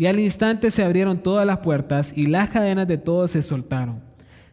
Y 0.00 0.06
al 0.06 0.18
instante 0.18 0.70
se 0.70 0.82
abrieron 0.82 1.22
todas 1.22 1.46
las 1.46 1.58
puertas 1.58 2.14
y 2.16 2.24
las 2.24 2.48
cadenas 2.48 2.88
de 2.88 2.96
todos 2.96 3.32
se 3.32 3.42
soltaron. 3.42 4.00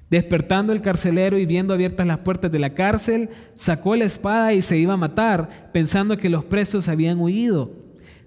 Despertando 0.09 0.73
el 0.73 0.81
carcelero 0.81 1.37
y 1.37 1.45
viendo 1.45 1.73
abiertas 1.73 2.05
las 2.05 2.17
puertas 2.17 2.51
de 2.51 2.59
la 2.59 2.73
cárcel, 2.73 3.29
sacó 3.55 3.95
la 3.95 4.03
espada 4.03 4.51
y 4.51 4.61
se 4.61 4.77
iba 4.77 4.95
a 4.95 4.97
matar, 4.97 5.69
pensando 5.71 6.17
que 6.17 6.27
los 6.27 6.43
presos 6.43 6.89
habían 6.89 7.21
huido. 7.21 7.71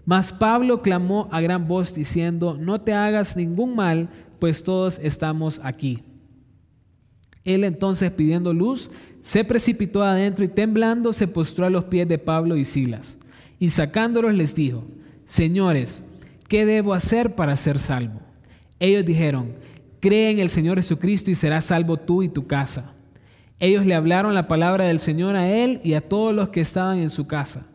Mas 0.06 0.32
Pablo 0.32 0.80
clamó 0.80 1.28
a 1.30 1.42
gran 1.42 1.68
voz 1.68 1.92
diciendo, 1.92 2.56
no 2.58 2.80
te 2.80 2.94
hagas 2.94 3.36
ningún 3.36 3.76
mal, 3.76 4.08
pues 4.38 4.64
todos 4.64 4.98
estamos 5.02 5.60
aquí. 5.62 6.02
Él 7.44 7.64
entonces 7.64 8.10
pidiendo 8.12 8.54
luz, 8.54 8.90
se 9.20 9.44
precipitó 9.44 10.02
adentro 10.02 10.42
y 10.42 10.48
temblando 10.48 11.12
se 11.12 11.28
postró 11.28 11.66
a 11.66 11.70
los 11.70 11.84
pies 11.84 12.08
de 12.08 12.16
Pablo 12.16 12.56
y 12.56 12.64
Silas. 12.64 13.18
Y 13.58 13.68
sacándolos 13.68 14.32
les 14.32 14.54
dijo, 14.54 14.86
Señores, 15.26 16.02
¿qué 16.50 16.66
debo 16.66 16.92
hacer 16.92 17.36
para 17.36 17.56
ser 17.56 17.78
salvo? 17.78 18.20
Ellos 18.80 19.06
dijeron, 19.06 19.54
Cree 20.00 20.30
en 20.30 20.40
el 20.40 20.50
Señor 20.50 20.78
Jesucristo 20.78 21.30
y 21.30 21.34
serás 21.34 21.66
salvo 21.66 21.96
tú 21.96 22.22
y 22.22 22.28
tu 22.28 22.46
casa. 22.46 22.92
Ellos 23.60 23.86
le 23.86 23.94
hablaron 23.94 24.34
la 24.34 24.48
palabra 24.48 24.86
del 24.86 24.98
Señor 24.98 25.36
a 25.36 25.48
él 25.48 25.80
y 25.84 25.94
a 25.94 26.00
todos 26.00 26.34
los 26.34 26.48
que 26.48 26.60
estaban 26.60 26.98
en 26.98 27.10
su 27.10 27.26
casa. 27.26 27.66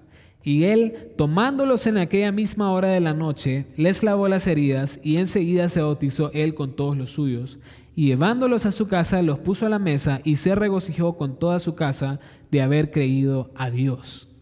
Y 0.43 0.65
él, 0.65 1.11
tomándolos 1.17 1.88
en 1.88 1.97
aquella 1.97 2.31
misma 2.31 2.71
hora 2.71 2.89
de 2.89 2.99
la 2.99 3.13
noche, 3.13 3.67
les 3.77 4.03
lavó 4.03 4.27
las 4.27 4.45
heridas 4.45 4.99
y 5.03 5.17
enseguida 5.17 5.69
se 5.69 5.81
bautizó 5.81 6.31
él 6.33 6.53
con 6.53 6.75
todos 6.75 6.97
los 6.97 7.11
suyos 7.11 7.59
y 7.95 8.07
llevándolos 8.07 8.65
a 8.65 8.71
su 8.71 8.88
casa 8.88 9.21
los 9.21 9.39
puso 9.39 9.65
a 9.65 9.69
la 9.69 9.79
mesa 9.79 10.19
y 10.23 10.35
se 10.35 10.53
regocijó 10.53 11.15
con 11.17 11.39
toda 11.39 11.59
su 11.59 11.75
casa 11.75 12.19
de 12.51 12.61
haber 12.61 12.91
creído 12.91 13.51
a 13.55 13.69
Dios. 13.69 14.35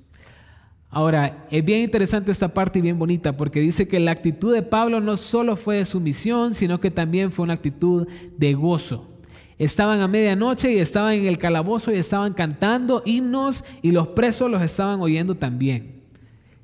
Ahora, 0.93 1.47
es 1.49 1.65
bien 1.65 1.81
interesante 1.81 2.31
esta 2.31 2.53
parte 2.53 2.77
y 2.77 2.83
bien 2.83 2.99
bonita 2.99 3.35
porque 3.35 3.59
dice 3.59 3.87
que 3.87 3.99
la 3.99 4.11
actitud 4.11 4.53
de 4.53 4.61
Pablo 4.61 5.01
no 5.01 5.17
solo 5.17 5.55
fue 5.55 5.77
de 5.77 5.85
sumisión, 5.85 6.53
sino 6.53 6.79
que 6.79 6.91
también 6.91 7.31
fue 7.31 7.43
una 7.43 7.55
actitud 7.55 8.07
de 8.37 8.53
gozo. 8.53 9.09
Estaban 9.57 10.01
a 10.01 10.07
medianoche 10.07 10.71
y 10.71 10.77
estaban 10.77 11.13
en 11.13 11.25
el 11.25 11.39
calabozo 11.39 11.91
y 11.91 11.97
estaban 11.97 12.33
cantando 12.33 13.01
himnos 13.05 13.63
y 13.81 13.89
los 13.89 14.09
presos 14.09 14.51
los 14.51 14.61
estaban 14.61 15.01
oyendo 15.01 15.33
también. 15.33 16.03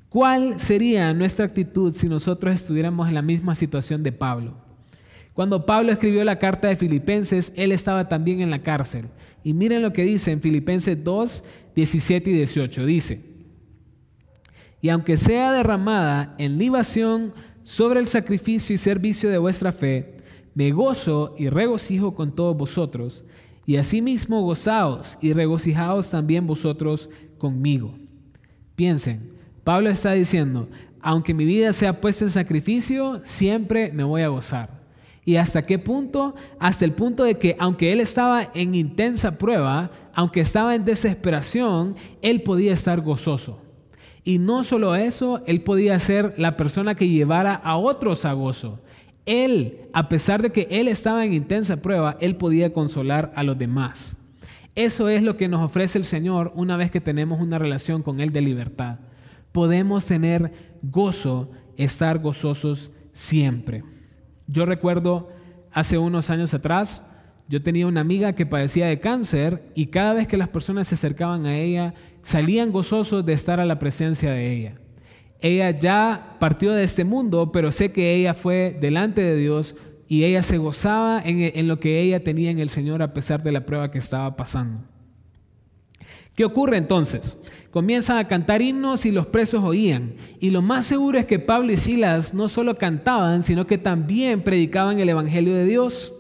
¿Cuál 0.10 0.60
sería 0.60 1.12
nuestra 1.16 1.46
actitud 1.46 1.96
si 1.96 2.08
nosotros 2.08 2.54
estuviéramos 2.54 3.08
en 3.08 3.16
la 3.16 3.24
misma 3.24 3.56
situación 3.56 4.04
de 4.04 4.12
Pablo? 4.12 4.54
Cuando 5.34 5.66
Pablo 5.66 5.92
escribió 5.92 6.24
la 6.24 6.38
carta 6.38 6.68
de 6.68 6.76
Filipenses, 6.76 7.52
él 7.56 7.72
estaba 7.72 8.08
también 8.08 8.42
en 8.42 8.52
la 8.52 8.62
cárcel. 8.62 9.06
Y 9.44 9.54
miren 9.54 9.82
lo 9.82 9.92
que 9.92 10.04
dice 10.04 10.30
en 10.30 10.42
Filipenses 10.42 11.04
2, 11.04 11.44
17 11.74 12.30
y 12.30 12.34
18. 12.34 12.86
Dice, 12.86 13.29
y 14.82 14.90
aunque 14.90 15.18
sea 15.18 15.52
derramada 15.52 16.36
en 16.38 16.58
libación 16.58 17.34
sobre 17.64 18.00
el 18.00 18.08
sacrificio 18.08 18.74
y 18.74 18.78
servicio 18.78 19.30
de 19.30 19.38
vuestra 19.38 19.72
fe, 19.72 20.18
me 20.56 20.72
gozo 20.72 21.36
y 21.38 21.50
regocijo 21.50 22.16
con 22.16 22.34
todos 22.34 22.58
vosotros, 22.58 23.26
y 23.66 23.78
asimismo 23.78 24.42
gozaos 24.42 25.18
y 25.22 25.34
regocijaos 25.34 26.10
también 26.10 26.48
vosotros 26.48 27.10
conmigo. 27.38 27.94
Piensen, 28.76 29.34
Pablo 29.64 29.90
está 29.90 30.14
diciendo, 30.14 30.70
aunque 31.02 31.34
mi 31.34 31.46
vida 31.46 31.74
sea 31.74 32.02
puesta 32.02 32.26
en 32.26 32.32
sacrificio, 32.32 33.22
siempre 33.24 33.92
me 33.92 34.04
voy 34.04 34.24
a 34.24 34.30
gozar. 34.30 34.80
¿Y 35.24 35.36
hasta 35.36 35.62
qué 35.62 35.78
punto? 35.78 36.34
Hasta 36.60 36.86
el 36.86 36.94
punto 36.94 37.24
de 37.24 37.38
que 37.38 37.56
aunque 37.60 37.94
él 37.94 38.00
estaba 38.00 38.50
en 38.54 38.74
intensa 38.74 39.38
prueba, 39.38 39.92
aunque 40.14 40.42
estaba 40.42 40.74
en 40.74 40.86
desesperación, 40.86 41.96
él 42.22 42.42
podía 42.42 42.74
estar 42.74 43.02
gozoso. 43.02 43.62
Y 44.30 44.38
no 44.38 44.64
solo 44.64 44.94
eso, 44.94 45.42
él 45.48 45.62
podía 45.62 45.98
ser 45.98 46.36
la 46.38 46.56
persona 46.56 46.94
que 46.94 47.10
llevara 47.10 47.56
a 47.56 47.78
otros 47.78 48.26
a 48.26 48.34
gozo. 48.34 48.80
Él, 49.26 49.90
a 49.92 50.08
pesar 50.08 50.44
de 50.44 50.52
que 50.52 50.68
él 50.70 50.88
estaba 50.88 51.26
en 51.26 51.34
intensa 51.34 51.82
prueba, 51.82 52.16
él 52.22 52.36
podía 52.36 52.72
consolar 52.72 53.34
a 53.36 53.42
los 53.42 53.58
demás. 53.58 54.20
Eso 54.76 55.10
es 55.10 55.24
lo 55.24 55.36
que 55.36 55.48
nos 55.48 55.64
ofrece 55.64 55.98
el 55.98 56.04
Señor 56.04 56.52
una 56.54 56.78
vez 56.78 56.92
que 56.92 57.02
tenemos 57.02 57.42
una 57.42 57.58
relación 57.58 58.04
con 58.04 58.20
Él 58.20 58.32
de 58.32 58.42
libertad. 58.42 59.00
Podemos 59.52 60.06
tener 60.06 60.52
gozo, 60.84 61.50
estar 61.76 62.20
gozosos 62.20 62.92
siempre. 63.14 63.84
Yo 64.46 64.68
recuerdo 64.68 65.30
hace 65.72 65.98
unos 65.98 66.30
años 66.30 66.54
atrás, 66.54 67.04
yo 67.50 67.64
tenía 67.64 67.88
una 67.88 68.02
amiga 68.02 68.34
que 68.34 68.46
padecía 68.46 68.86
de 68.86 69.00
cáncer 69.00 69.72
y 69.74 69.88
cada 69.88 70.14
vez 70.14 70.28
que 70.28 70.38
las 70.38 70.50
personas 70.50 70.88
se 70.88 70.94
acercaban 70.94 71.48
a 71.48 71.58
ella, 71.58 71.96
salían 72.22 72.72
gozosos 72.72 73.26
de 73.26 73.34
estar 73.34 73.60
a 73.60 73.66
la 73.66 73.80
presencia 73.80 74.32
de 74.32 74.54
ella. 74.54 74.76
Ella 75.42 75.72
ya 75.72 76.38
partió 76.40 76.74
de 76.74 76.84
este 76.84 77.04
mundo, 77.06 77.52
pero 77.52 77.72
sé 77.72 77.92
que 77.92 78.14
ella 78.14 78.36
fue 78.36 78.78
delante 78.80 79.22
de 79.22 79.36
Dios 79.36 79.76
y 80.08 80.26
ella 80.26 80.44
se 80.44 80.60
gozaba 80.60 81.22
en, 81.26 81.40
en 81.40 81.68
lo 81.68 81.80
que 81.80 82.00
ella 82.00 82.24
tenía 82.24 82.52
en 82.52 82.60
el 82.60 82.70
Señor 82.70 83.02
a 83.02 83.16
pesar 83.16 83.42
de 83.42 83.52
la 83.52 83.66
prueba 83.66 83.90
que 83.90 83.98
estaba 83.98 84.36
pasando. 84.36 84.84
¿Qué 86.36 86.46
ocurre 86.46 86.78
entonces? 86.78 87.40
Comienzan 87.72 88.20
a 88.20 88.28
cantar 88.28 88.62
himnos 88.62 89.08
y 89.08 89.12
los 89.12 89.26
presos 89.26 89.64
oían. 89.64 90.14
Y 90.40 90.52
lo 90.52 90.62
más 90.62 90.86
seguro 90.86 91.18
es 91.18 91.26
que 91.26 91.40
Pablo 91.40 91.74
y 91.74 91.78
Silas 91.78 92.36
no 92.36 92.48
solo 92.48 92.76
cantaban, 92.76 93.42
sino 93.42 93.66
que 93.66 93.80
también 93.80 94.44
predicaban 94.44 95.00
el 95.00 95.10
Evangelio 95.10 95.56
de 95.56 95.66
Dios. 95.66 96.14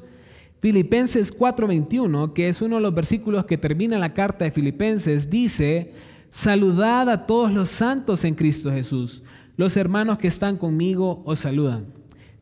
Filipenses 0.59 1.31
4:21, 1.31 2.33
que 2.33 2.49
es 2.49 2.61
uno 2.61 2.75
de 2.75 2.81
los 2.81 2.93
versículos 2.93 3.45
que 3.45 3.57
termina 3.57 3.97
la 3.97 4.13
carta 4.13 4.45
de 4.45 4.51
Filipenses, 4.51 5.29
dice, 5.29 5.93
saludad 6.31 7.09
a 7.09 7.25
todos 7.25 7.51
los 7.51 7.69
santos 7.69 8.25
en 8.25 8.35
Cristo 8.35 8.71
Jesús. 8.71 9.23
Los 9.55 9.77
hermanos 9.77 10.17
que 10.17 10.27
están 10.27 10.57
conmigo 10.57 11.21
os 11.25 11.39
saludan. 11.39 11.87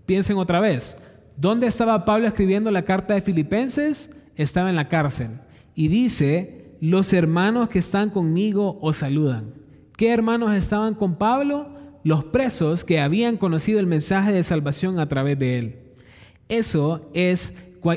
Piensen 0.06 0.38
otra 0.38 0.60
vez, 0.60 0.98
¿dónde 1.36 1.68
estaba 1.68 2.06
Pablo 2.06 2.28
escribiendo 2.28 2.72
la 2.72 2.86
carta 2.86 3.14
de 3.14 3.22
Filipenses? 3.22 4.10
Estaba 4.36 4.70
en 4.70 4.76
la 4.76 4.88
cárcel. 4.88 5.40
Y 5.76 5.88
dice, 5.88 6.72
los 6.80 7.14
hermanos 7.14 7.70
que 7.70 7.80
están 7.80 8.10
conmigo 8.10 8.80
os 8.82 8.98
saludan. 8.98 9.54
¿Qué 9.96 10.12
hermanos 10.12 10.54
estaban 10.54 10.96
con 10.96 11.16
Pablo? 11.16 11.70
Los 12.04 12.24
presos 12.24 12.86
que 12.86 13.00
habían 13.00 13.38
conocido 13.38 13.80
el 13.80 13.88
mensaje 13.88 14.32
de 14.32 14.44
salvación 14.44 15.00
a 15.00 15.08
través 15.08 15.38
de 15.38 15.60
él. 15.60 15.76
Eso 16.50 17.10
es 17.14 17.54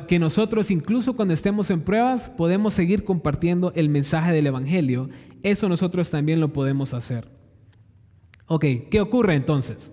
que 0.06 0.18
nosotros 0.18 0.70
incluso 0.70 1.14
cuando 1.14 1.34
estemos 1.34 1.70
en 1.70 1.82
pruebas 1.82 2.30
podemos 2.30 2.74
seguir 2.74 3.04
compartiendo 3.04 3.72
el 3.74 3.88
mensaje 3.88 4.32
del 4.32 4.46
Evangelio. 4.46 5.08
Eso 5.42 5.68
nosotros 5.68 6.10
también 6.10 6.40
lo 6.40 6.52
podemos 6.52 6.94
hacer. 6.94 7.28
Ok, 8.46 8.64
¿qué 8.90 9.00
ocurre 9.00 9.36
entonces? 9.36 9.92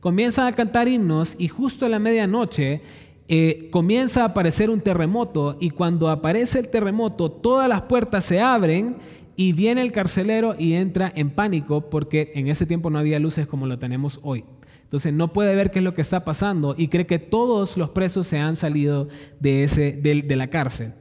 Comienzan 0.00 0.46
a 0.46 0.52
cantar 0.52 0.88
himnos 0.88 1.34
y 1.38 1.48
justo 1.48 1.86
a 1.86 1.88
la 1.88 1.98
medianoche 1.98 2.82
eh, 3.28 3.68
comienza 3.70 4.22
a 4.22 4.26
aparecer 4.26 4.70
un 4.70 4.80
terremoto 4.80 5.56
y 5.60 5.70
cuando 5.70 6.08
aparece 6.08 6.58
el 6.58 6.68
terremoto 6.68 7.30
todas 7.30 7.68
las 7.68 7.82
puertas 7.82 8.24
se 8.24 8.40
abren 8.40 8.96
y 9.36 9.52
viene 9.52 9.82
el 9.82 9.92
carcelero 9.92 10.54
y 10.58 10.72
entra 10.72 11.12
en 11.14 11.30
pánico 11.30 11.90
porque 11.90 12.32
en 12.34 12.48
ese 12.48 12.64
tiempo 12.64 12.90
no 12.90 12.98
había 12.98 13.18
luces 13.18 13.46
como 13.46 13.66
lo 13.66 13.78
tenemos 13.78 14.18
hoy. 14.22 14.44
Entonces 14.88 15.12
no 15.12 15.34
puede 15.34 15.54
ver 15.54 15.70
qué 15.70 15.80
es 15.80 15.84
lo 15.84 15.92
que 15.92 16.00
está 16.00 16.24
pasando 16.24 16.74
y 16.76 16.88
cree 16.88 17.06
que 17.06 17.18
todos 17.18 17.76
los 17.76 17.90
presos 17.90 18.26
se 18.26 18.38
han 18.38 18.56
salido 18.56 19.08
de, 19.38 19.64
ese, 19.64 19.92
de 19.92 20.36
la 20.36 20.48
cárcel. 20.48 20.94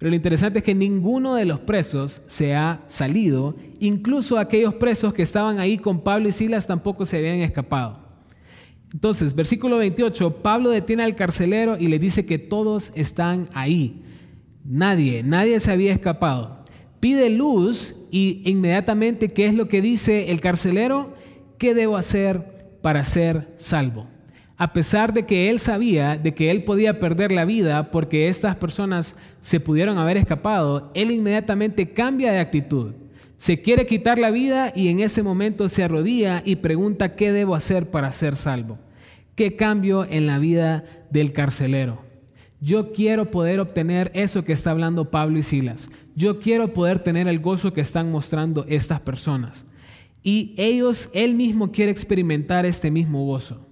Pero 0.00 0.10
lo 0.10 0.16
interesante 0.16 0.60
es 0.60 0.64
que 0.64 0.74
ninguno 0.74 1.34
de 1.34 1.44
los 1.44 1.60
presos 1.60 2.22
se 2.26 2.54
ha 2.54 2.82
salido, 2.88 3.54
incluso 3.78 4.38
aquellos 4.38 4.74
presos 4.74 5.12
que 5.12 5.22
estaban 5.22 5.60
ahí 5.60 5.76
con 5.76 6.00
Pablo 6.00 6.26
y 6.26 6.32
Silas 6.32 6.66
tampoco 6.66 7.04
se 7.04 7.18
habían 7.18 7.36
escapado. 7.36 7.98
Entonces, 8.92 9.34
versículo 9.34 9.76
28, 9.76 10.42
Pablo 10.42 10.70
detiene 10.70 11.04
al 11.04 11.14
carcelero 11.14 11.76
y 11.78 11.86
le 11.88 11.98
dice 11.98 12.24
que 12.24 12.38
todos 12.38 12.92
están 12.94 13.48
ahí. 13.52 14.02
Nadie, 14.64 15.22
nadie 15.22 15.60
se 15.60 15.70
había 15.70 15.92
escapado. 15.92 16.64
Pide 16.98 17.28
luz 17.28 17.94
y 18.10 18.42
inmediatamente, 18.44 19.28
¿qué 19.28 19.46
es 19.46 19.54
lo 19.54 19.68
que 19.68 19.82
dice 19.82 20.32
el 20.32 20.40
carcelero? 20.40 21.14
¿Qué 21.58 21.74
debo 21.74 21.96
hacer 21.96 22.59
para 22.82 23.04
ser 23.04 23.52
salvo? 23.56 24.06
A 24.56 24.74
pesar 24.74 25.14
de 25.14 25.24
que 25.24 25.48
él 25.48 25.58
sabía 25.58 26.18
de 26.18 26.34
que 26.34 26.50
él 26.50 26.64
podía 26.64 26.98
perder 26.98 27.32
la 27.32 27.46
vida 27.46 27.90
porque 27.90 28.28
estas 28.28 28.56
personas 28.56 29.16
se 29.40 29.58
pudieron 29.58 29.96
haber 29.96 30.18
escapado, 30.18 30.90
él 30.94 31.10
inmediatamente 31.10 31.88
cambia 31.88 32.30
de 32.30 32.40
actitud. 32.40 32.92
Se 33.38 33.62
quiere 33.62 33.86
quitar 33.86 34.18
la 34.18 34.30
vida 34.30 34.70
y 34.76 34.88
en 34.88 35.00
ese 35.00 35.22
momento 35.22 35.70
se 35.70 35.82
arrodilla 35.82 36.42
y 36.44 36.56
pregunta 36.56 37.16
qué 37.16 37.32
debo 37.32 37.54
hacer 37.54 37.90
para 37.90 38.12
ser 38.12 38.36
salvo. 38.36 38.78
¿Qué 39.34 39.56
cambio 39.56 40.04
en 40.04 40.26
la 40.26 40.38
vida 40.38 40.84
del 41.08 41.32
carcelero? 41.32 42.02
Yo 42.60 42.92
quiero 42.92 43.30
poder 43.30 43.60
obtener 43.60 44.10
eso 44.12 44.44
que 44.44 44.52
está 44.52 44.72
hablando 44.72 45.10
Pablo 45.10 45.38
y 45.38 45.42
Silas. 45.42 45.88
Yo 46.14 46.38
quiero 46.38 46.74
poder 46.74 46.98
tener 46.98 47.28
el 47.28 47.40
gozo 47.40 47.72
que 47.72 47.80
están 47.80 48.12
mostrando 48.12 48.66
estas 48.68 49.00
personas. 49.00 49.64
Y 50.22 50.54
ellos, 50.58 51.08
él 51.14 51.34
mismo 51.34 51.72
quiere 51.72 51.90
experimentar 51.90 52.66
este 52.66 52.90
mismo 52.90 53.24
gozo. 53.24 53.66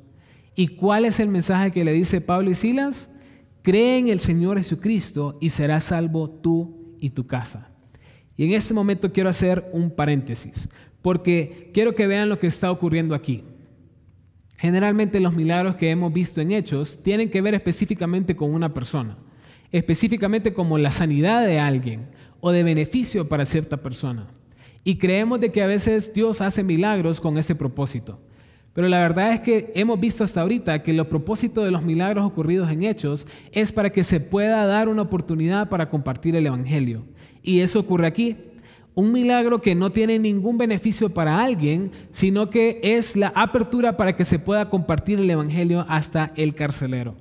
¿Y 0.54 0.68
cuál 0.68 1.04
es 1.04 1.20
el 1.20 1.28
mensaje 1.28 1.70
que 1.70 1.84
le 1.84 1.92
dice 1.92 2.20
Pablo 2.20 2.50
y 2.50 2.54
Silas? 2.54 3.10
Cree 3.62 3.98
en 3.98 4.08
el 4.08 4.18
Señor 4.18 4.58
Jesucristo 4.58 5.38
y 5.40 5.50
serás 5.50 5.84
salvo 5.84 6.30
tú 6.30 6.96
y 7.00 7.10
tu 7.10 7.26
casa. 7.26 7.70
Y 8.36 8.44
en 8.44 8.52
este 8.52 8.72
momento 8.72 9.12
quiero 9.12 9.28
hacer 9.28 9.68
un 9.72 9.90
paréntesis, 9.90 10.68
porque 11.02 11.70
quiero 11.74 11.94
que 11.94 12.06
vean 12.06 12.28
lo 12.28 12.38
que 12.38 12.46
está 12.46 12.70
ocurriendo 12.70 13.14
aquí. 13.14 13.44
Generalmente 14.56 15.20
los 15.20 15.34
milagros 15.34 15.76
que 15.76 15.90
hemos 15.90 16.12
visto 16.12 16.40
en 16.40 16.52
hechos 16.52 17.02
tienen 17.02 17.30
que 17.30 17.40
ver 17.40 17.54
específicamente 17.54 18.34
con 18.34 18.52
una 18.52 18.74
persona, 18.74 19.18
específicamente 19.70 20.52
como 20.52 20.78
la 20.78 20.90
sanidad 20.90 21.46
de 21.46 21.60
alguien 21.60 22.08
o 22.40 22.50
de 22.50 22.62
beneficio 22.62 23.28
para 23.28 23.44
cierta 23.44 23.76
persona. 23.76 24.28
Y 24.84 24.96
creemos 24.96 25.40
de 25.40 25.50
que 25.50 25.62
a 25.62 25.66
veces 25.66 26.12
Dios 26.12 26.40
hace 26.40 26.62
milagros 26.62 27.20
con 27.20 27.38
ese 27.38 27.54
propósito. 27.54 28.20
Pero 28.78 28.88
la 28.88 29.00
verdad 29.00 29.32
es 29.32 29.40
que 29.40 29.72
hemos 29.74 29.98
visto 29.98 30.22
hasta 30.22 30.40
ahorita 30.40 30.82
que 30.84 30.92
el 30.92 31.04
propósito 31.06 31.64
de 31.64 31.72
los 31.72 31.82
milagros 31.82 32.24
ocurridos 32.24 32.70
en 32.70 32.84
hechos 32.84 33.26
es 33.50 33.72
para 33.72 33.90
que 33.90 34.04
se 34.04 34.20
pueda 34.20 34.66
dar 34.66 34.88
una 34.88 35.02
oportunidad 35.02 35.68
para 35.68 35.88
compartir 35.88 36.36
el 36.36 36.46
Evangelio. 36.46 37.04
Y 37.42 37.58
eso 37.58 37.80
ocurre 37.80 38.06
aquí. 38.06 38.36
Un 38.94 39.12
milagro 39.12 39.60
que 39.60 39.74
no 39.74 39.90
tiene 39.90 40.18
ningún 40.18 40.58
beneficio 40.58 41.10
para 41.10 41.42
alguien, 41.42 41.90
sino 42.12 42.50
que 42.50 42.80
es 42.82 43.16
la 43.16 43.32
apertura 43.34 43.96
para 43.96 44.14
que 44.14 44.24
se 44.24 44.38
pueda 44.38 44.70
compartir 44.70 45.18
el 45.18 45.30
Evangelio 45.30 45.84
hasta 45.88 46.32
el 46.36 46.54
carcelero. 46.54 47.16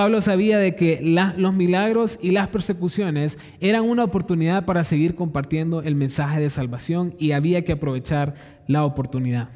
Pablo 0.00 0.22
sabía 0.22 0.58
de 0.58 0.74
que 0.76 1.02
los 1.36 1.52
milagros 1.52 2.18
y 2.22 2.30
las 2.30 2.48
persecuciones 2.48 3.36
eran 3.60 3.82
una 3.82 4.02
oportunidad 4.02 4.64
para 4.64 4.82
seguir 4.82 5.14
compartiendo 5.14 5.82
el 5.82 5.94
mensaje 5.94 6.40
de 6.40 6.48
salvación 6.48 7.14
y 7.18 7.32
había 7.32 7.64
que 7.66 7.72
aprovechar 7.72 8.32
la 8.66 8.86
oportunidad. 8.86 9.50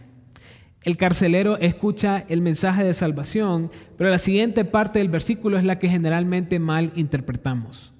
El 0.83 0.98
carcelero 0.98 1.57
escucha 1.61 2.26
el 2.28 2.42
mensaje 2.42 2.85
de 2.85 2.92
salvación, 2.92 3.70
pero 3.96 4.11
la 4.11 4.18
siguiente 4.18 4.66
parte 4.66 4.98
del 4.98 5.09
versículo 5.09 5.57
es 5.57 5.64
la 5.64 5.78
que 5.78 5.88
generalmente 5.88 6.59
mal 6.59 6.92
interpretamos. 6.94 7.94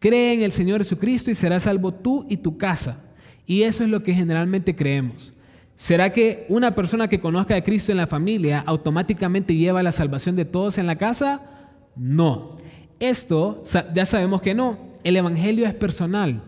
Cree 0.00 0.32
en 0.32 0.42
el 0.42 0.50
Señor 0.50 0.80
Jesucristo 0.80 1.30
y 1.30 1.36
serás 1.36 1.62
salvo 1.62 1.94
tú 1.94 2.26
y 2.28 2.38
tu 2.38 2.58
casa. 2.58 3.04
Y 3.46 3.62
eso 3.62 3.84
es 3.84 3.90
lo 3.90 4.02
que 4.02 4.12
generalmente 4.12 4.74
creemos. 4.74 5.34
¿Será 5.76 6.12
que 6.12 6.46
una 6.48 6.74
persona 6.74 7.06
que 7.06 7.20
conozca 7.20 7.54
a 7.54 7.62
Cristo 7.62 7.92
en 7.92 7.98
la 7.98 8.08
familia 8.08 8.64
automáticamente 8.66 9.54
lleva 9.54 9.84
la 9.84 9.92
salvación 9.92 10.34
de 10.34 10.46
todos 10.46 10.78
en 10.78 10.88
la 10.88 10.96
casa? 10.96 11.52
No. 11.96 12.56
Esto 13.00 13.62
ya 13.94 14.06
sabemos 14.06 14.42
que 14.42 14.54
no. 14.54 14.78
El 15.04 15.16
Evangelio 15.16 15.66
es 15.66 15.74
personal. 15.74 16.42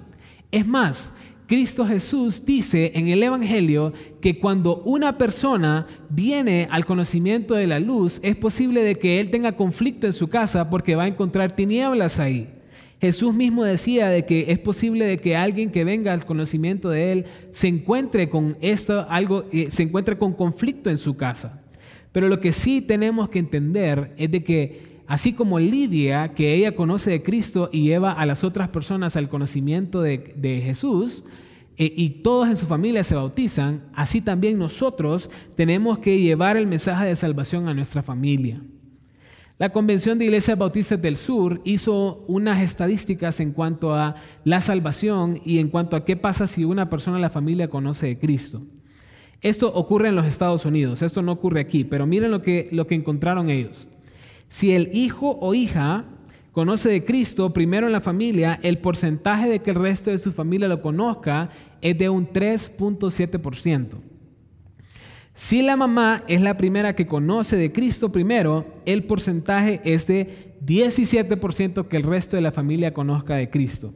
Es 0.50 0.66
más, 0.66 1.12
Cristo 1.46 1.86
Jesús 1.86 2.44
dice 2.44 2.92
en 2.94 3.08
el 3.08 3.22
Evangelio 3.22 3.94
que 4.20 4.38
cuando 4.38 4.82
una 4.84 5.16
persona 5.16 5.86
viene 6.10 6.68
al 6.70 6.84
conocimiento 6.84 7.54
de 7.54 7.66
la 7.66 7.80
luz, 7.80 8.20
es 8.22 8.36
posible 8.36 8.82
de 8.82 8.96
que 8.96 9.18
él 9.18 9.30
tenga 9.30 9.52
conflicto 9.52 10.06
en 10.06 10.12
su 10.12 10.28
casa 10.28 10.68
porque 10.68 10.94
va 10.94 11.04
a 11.04 11.08
encontrar 11.08 11.52
tinieblas 11.52 12.18
ahí. 12.18 12.50
Jesús 13.00 13.32
mismo 13.32 13.64
decía 13.64 14.08
de 14.08 14.26
que 14.26 14.50
es 14.50 14.58
posible 14.58 15.06
de 15.06 15.18
que 15.18 15.36
alguien 15.36 15.70
que 15.70 15.84
venga 15.84 16.12
al 16.12 16.26
conocimiento 16.26 16.90
de 16.90 17.12
él 17.12 17.24
se 17.52 17.68
encuentre 17.68 18.28
con 18.28 18.58
esto 18.60 19.06
algo 19.08 19.46
eh, 19.52 19.68
se 19.70 19.84
encuentre 19.84 20.18
con 20.18 20.34
conflicto 20.34 20.90
en 20.90 20.98
su 20.98 21.16
casa. 21.16 21.62
Pero 22.12 22.28
lo 22.28 22.40
que 22.40 22.52
sí 22.52 22.82
tenemos 22.82 23.28
que 23.30 23.38
entender 23.38 24.12
es 24.18 24.30
de 24.30 24.42
que 24.42 24.82
así 25.08 25.32
como 25.32 25.58
Lidia, 25.58 26.34
que 26.34 26.54
ella 26.54 26.76
conoce 26.76 27.10
de 27.10 27.22
Cristo 27.22 27.70
y 27.72 27.82
lleva 27.82 28.12
a 28.12 28.26
las 28.26 28.44
otras 28.44 28.68
personas 28.68 29.16
al 29.16 29.30
conocimiento 29.30 30.02
de, 30.02 30.62
Jesús, 30.62 31.24
eh, 31.78 31.92
y 31.96 32.10
todos 32.22 32.48
en 32.48 32.56
su 32.56 32.66
familia 32.66 33.02
se 33.02 33.14
bautizan, 33.14 33.84
así 33.94 34.20
también 34.20 34.58
nosotros 34.58 35.30
tenemos 35.56 35.98
que 35.98 36.20
llevar 36.20 36.58
el 36.58 36.66
mensaje 36.66 37.06
de 37.06 37.16
salvación 37.16 37.68
a 37.68 37.74
nuestra 37.74 38.02
familia. 38.02 38.60
La 39.56 39.70
Convención 39.70 40.18
de 40.18 40.26
Iglesias 40.26 40.58
Bautistas 40.58 41.00
del 41.00 41.16
Sur 41.16 41.60
hizo 41.64 42.24
unas 42.28 42.60
estadísticas 42.60 43.40
en 43.40 43.52
cuanto 43.52 43.94
a 43.94 44.14
la 44.44 44.60
salvación 44.60 45.40
y 45.44 45.58
en 45.58 45.68
cuanto 45.68 45.96
a 45.96 46.04
qué 46.04 46.16
pasa 46.16 46.46
si 46.46 46.64
una 46.64 46.90
persona 46.90 47.16
en 47.16 47.22
la 47.22 47.30
familia 47.30 47.68
conoce 47.68 48.06
de 48.06 48.18
Cristo. 48.18 48.62
Esto 49.40 49.72
ocurre 49.72 50.08
en 50.08 50.16
los 50.16 50.26
Estados 50.26 50.66
Unidos, 50.66 51.00
esto 51.00 51.22
no 51.22 51.32
ocurre 51.32 51.60
aquí, 51.60 51.84
pero 51.84 52.06
miren 52.06 52.30
lo 52.30 52.42
que, 52.42 52.68
lo 52.72 52.86
que 52.86 52.94
encontraron 52.94 53.48
ellos. 53.48 53.88
Si 54.48 54.72
el 54.72 54.90
hijo 54.92 55.38
o 55.40 55.54
hija 55.54 56.04
conoce 56.52 56.88
de 56.88 57.04
Cristo 57.04 57.52
primero 57.52 57.86
en 57.86 57.92
la 57.92 58.00
familia, 58.00 58.58
el 58.62 58.78
porcentaje 58.78 59.48
de 59.48 59.60
que 59.60 59.70
el 59.70 59.76
resto 59.76 60.10
de 60.10 60.18
su 60.18 60.32
familia 60.32 60.68
lo 60.68 60.82
conozca 60.82 61.50
es 61.80 61.96
de 61.96 62.08
un 62.08 62.26
3.7%. 62.28 64.00
Si 65.34 65.62
la 65.62 65.76
mamá 65.76 66.24
es 66.26 66.40
la 66.40 66.56
primera 66.56 66.96
que 66.96 67.06
conoce 67.06 67.56
de 67.56 67.70
Cristo 67.70 68.10
primero, 68.10 68.66
el 68.86 69.04
porcentaje 69.04 69.80
es 69.84 70.08
de 70.08 70.56
17% 70.66 71.86
que 71.86 71.96
el 71.96 72.02
resto 72.02 72.34
de 72.34 72.42
la 72.42 72.50
familia 72.50 72.92
conozca 72.92 73.36
de 73.36 73.48
Cristo. 73.48 73.94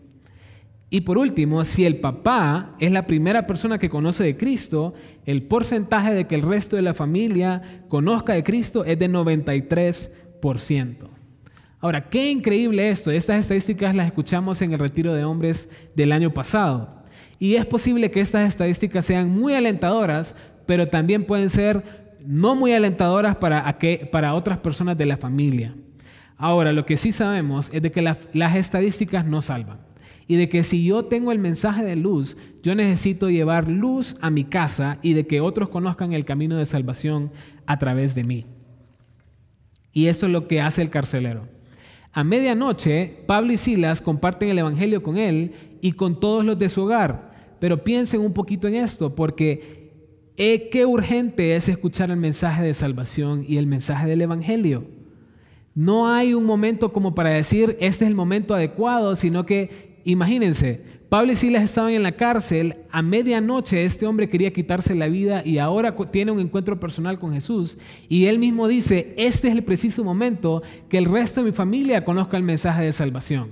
Y 0.88 1.00
por 1.00 1.18
último, 1.18 1.64
si 1.64 1.84
el 1.84 2.00
papá 2.00 2.76
es 2.78 2.92
la 2.92 3.06
primera 3.06 3.46
persona 3.46 3.78
que 3.78 3.88
conoce 3.88 4.22
de 4.22 4.36
Cristo, 4.36 4.94
el 5.24 5.42
porcentaje 5.42 6.14
de 6.14 6.26
que 6.26 6.34
el 6.34 6.42
resto 6.42 6.76
de 6.76 6.82
la 6.82 6.94
familia 6.94 7.82
conozca 7.88 8.34
de 8.34 8.44
Cristo 8.44 8.84
es 8.84 8.98
de 8.98 9.10
93%. 9.10 10.10
Ahora, 11.80 12.08
qué 12.08 12.30
increíble 12.30 12.90
esto. 12.90 13.10
Estas 13.10 13.38
estadísticas 13.38 13.94
las 13.94 14.06
escuchamos 14.06 14.60
en 14.60 14.72
el 14.72 14.78
retiro 14.78 15.14
de 15.14 15.24
hombres 15.24 15.70
del 15.96 16.12
año 16.12 16.34
pasado. 16.34 17.02
Y 17.38 17.54
es 17.56 17.66
posible 17.66 18.10
que 18.10 18.20
estas 18.20 18.46
estadísticas 18.46 19.04
sean 19.04 19.30
muy 19.30 19.54
alentadoras, 19.54 20.36
pero 20.66 20.88
también 20.88 21.24
pueden 21.24 21.50
ser 21.50 22.18
no 22.24 22.54
muy 22.54 22.72
alentadoras 22.72 23.36
para, 23.36 23.78
para 24.12 24.34
otras 24.34 24.58
personas 24.58 24.96
de 24.96 25.06
la 25.06 25.16
familia. 25.16 25.74
Ahora, 26.36 26.72
lo 26.72 26.86
que 26.86 26.96
sí 26.96 27.10
sabemos 27.10 27.70
es 27.72 27.82
de 27.82 27.90
que 27.90 28.02
las 28.02 28.56
estadísticas 28.56 29.26
no 29.26 29.40
salvan 29.40 29.78
y 30.26 30.36
de 30.36 30.48
que 30.48 30.62
si 30.62 30.84
yo 30.84 31.04
tengo 31.04 31.32
el 31.32 31.38
mensaje 31.38 31.84
de 31.84 31.96
luz, 31.96 32.36
yo 32.62 32.74
necesito 32.74 33.28
llevar 33.28 33.68
luz 33.68 34.16
a 34.20 34.30
mi 34.30 34.44
casa 34.44 34.98
y 35.02 35.14
de 35.14 35.26
que 35.26 35.40
otros 35.40 35.68
conozcan 35.68 36.12
el 36.12 36.24
camino 36.24 36.56
de 36.56 36.66
salvación 36.66 37.32
a 37.66 37.78
través 37.78 38.14
de 38.14 38.24
mí. 38.24 38.46
Y 39.92 40.06
eso 40.06 40.26
es 40.26 40.32
lo 40.32 40.48
que 40.48 40.60
hace 40.60 40.82
el 40.82 40.90
carcelero. 40.90 41.48
A 42.12 42.24
medianoche, 42.24 43.24
Pablo 43.26 43.52
y 43.52 43.56
Silas 43.56 44.00
comparten 44.00 44.50
el 44.50 44.58
Evangelio 44.58 45.02
con 45.02 45.16
él 45.16 45.52
y 45.80 45.92
con 45.92 46.20
todos 46.20 46.44
los 46.44 46.58
de 46.58 46.68
su 46.68 46.82
hogar. 46.82 47.32
Pero 47.58 47.84
piensen 47.84 48.20
un 48.20 48.32
poquito 48.32 48.68
en 48.68 48.74
esto, 48.74 49.14
porque 49.14 49.92
eh, 50.36 50.68
qué 50.70 50.84
urgente 50.84 51.56
es 51.56 51.68
escuchar 51.68 52.10
el 52.10 52.16
mensaje 52.16 52.62
de 52.62 52.74
salvación 52.74 53.44
y 53.46 53.56
el 53.56 53.66
mensaje 53.66 54.06
del 54.06 54.20
Evangelio. 54.20 54.84
No 55.74 56.08
hay 56.08 56.34
un 56.34 56.44
momento 56.44 56.92
como 56.92 57.14
para 57.14 57.30
decir, 57.30 57.76
este 57.80 58.04
es 58.04 58.10
el 58.10 58.14
momento 58.14 58.54
adecuado, 58.54 59.16
sino 59.16 59.46
que, 59.46 60.00
imagínense, 60.04 60.82
Pablo 61.12 61.32
y 61.32 61.36
Silas 61.36 61.62
estaban 61.62 61.92
en 61.92 62.02
la 62.02 62.12
cárcel, 62.12 62.76
a 62.90 63.02
medianoche 63.02 63.84
este 63.84 64.06
hombre 64.06 64.30
quería 64.30 64.50
quitarse 64.50 64.94
la 64.94 65.08
vida 65.08 65.42
y 65.44 65.58
ahora 65.58 65.94
tiene 66.10 66.32
un 66.32 66.40
encuentro 66.40 66.80
personal 66.80 67.18
con 67.18 67.34
Jesús 67.34 67.76
y 68.08 68.28
él 68.28 68.38
mismo 68.38 68.66
dice, 68.66 69.12
este 69.18 69.48
es 69.48 69.54
el 69.54 69.62
preciso 69.62 70.04
momento 70.04 70.62
que 70.88 70.96
el 70.96 71.04
resto 71.04 71.42
de 71.42 71.50
mi 71.50 71.52
familia 71.52 72.02
conozca 72.06 72.38
el 72.38 72.44
mensaje 72.44 72.84
de 72.84 72.92
salvación. 72.92 73.50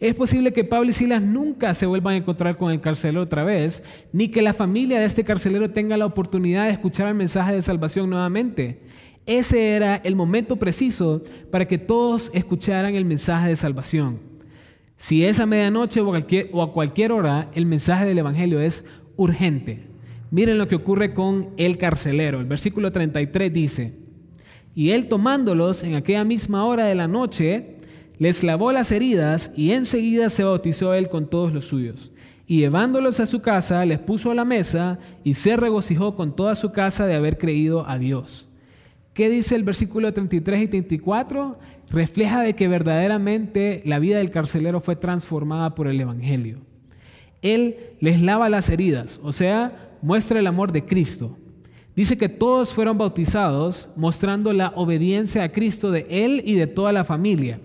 Es 0.00 0.16
posible 0.16 0.52
que 0.52 0.64
Pablo 0.64 0.90
y 0.90 0.92
Silas 0.92 1.22
nunca 1.22 1.72
se 1.72 1.86
vuelvan 1.86 2.14
a 2.14 2.16
encontrar 2.16 2.56
con 2.56 2.72
el 2.72 2.80
carcelero 2.80 3.22
otra 3.22 3.44
vez, 3.44 3.84
ni 4.12 4.26
que 4.26 4.42
la 4.42 4.52
familia 4.52 4.98
de 4.98 5.06
este 5.06 5.22
carcelero 5.22 5.70
tenga 5.70 5.96
la 5.96 6.06
oportunidad 6.06 6.64
de 6.64 6.72
escuchar 6.72 7.06
el 7.06 7.14
mensaje 7.14 7.52
de 7.52 7.62
salvación 7.62 8.10
nuevamente. 8.10 8.80
Ese 9.24 9.76
era 9.76 9.94
el 9.94 10.16
momento 10.16 10.56
preciso 10.56 11.22
para 11.52 11.64
que 11.64 11.78
todos 11.78 12.32
escucharan 12.34 12.96
el 12.96 13.04
mensaje 13.04 13.50
de 13.50 13.54
salvación. 13.54 14.27
Si 14.98 15.24
es 15.24 15.38
a 15.38 15.46
medianoche 15.46 16.00
o 16.00 16.08
a 16.08 16.10
cualquier, 16.10 16.50
o 16.52 16.60
a 16.60 16.72
cualquier 16.72 17.12
hora, 17.12 17.50
el 17.54 17.66
mensaje 17.66 18.04
del 18.04 18.18
Evangelio 18.18 18.60
es 18.60 18.84
urgente. 19.16 19.86
Miren 20.32 20.58
lo 20.58 20.66
que 20.68 20.74
ocurre 20.74 21.14
con 21.14 21.50
el 21.56 21.78
carcelero. 21.78 22.40
El 22.40 22.46
versículo 22.46 22.92
33 22.92 23.52
dice, 23.52 23.94
y 24.74 24.90
él 24.90 25.08
tomándolos 25.08 25.84
en 25.84 25.94
aquella 25.94 26.24
misma 26.24 26.64
hora 26.64 26.84
de 26.84 26.96
la 26.96 27.08
noche, 27.08 27.76
les 28.18 28.42
lavó 28.42 28.72
las 28.72 28.90
heridas 28.90 29.52
y 29.56 29.70
enseguida 29.70 30.30
se 30.30 30.44
bautizó 30.44 30.92
él 30.94 31.08
con 31.08 31.30
todos 31.30 31.52
los 31.52 31.66
suyos. 31.66 32.10
Y 32.46 32.58
llevándolos 32.58 33.20
a 33.20 33.26
su 33.26 33.40
casa, 33.40 33.84
les 33.84 34.00
puso 34.00 34.32
a 34.32 34.34
la 34.34 34.44
mesa 34.44 34.98
y 35.22 35.34
se 35.34 35.56
regocijó 35.56 36.16
con 36.16 36.34
toda 36.34 36.56
su 36.56 36.72
casa 36.72 37.06
de 37.06 37.14
haber 37.14 37.38
creído 37.38 37.88
a 37.88 37.98
Dios. 37.98 38.48
¿Qué 39.14 39.28
dice 39.28 39.54
el 39.56 39.64
versículo 39.64 40.12
33 40.12 40.62
y 40.62 40.68
34? 40.68 41.58
Refleja 41.90 42.42
de 42.42 42.54
que 42.54 42.68
verdaderamente 42.68 43.82
la 43.84 43.98
vida 43.98 44.18
del 44.18 44.30
carcelero 44.30 44.80
fue 44.80 44.96
transformada 44.96 45.74
por 45.74 45.88
el 45.88 46.00
Evangelio. 46.00 46.60
Él 47.40 47.76
les 48.00 48.20
lava 48.20 48.48
las 48.48 48.68
heridas, 48.68 49.20
o 49.22 49.32
sea, 49.32 49.96
muestra 50.02 50.38
el 50.38 50.46
amor 50.46 50.72
de 50.72 50.84
Cristo. 50.84 51.36
Dice 51.96 52.16
que 52.18 52.28
todos 52.28 52.72
fueron 52.72 52.98
bautizados 52.98 53.88
mostrando 53.96 54.52
la 54.52 54.72
obediencia 54.76 55.42
a 55.42 55.48
Cristo 55.50 55.90
de 55.90 56.06
él 56.10 56.42
y 56.44 56.54
de 56.54 56.66
toda 56.66 56.92
la 56.92 57.04
familia. 57.04 57.60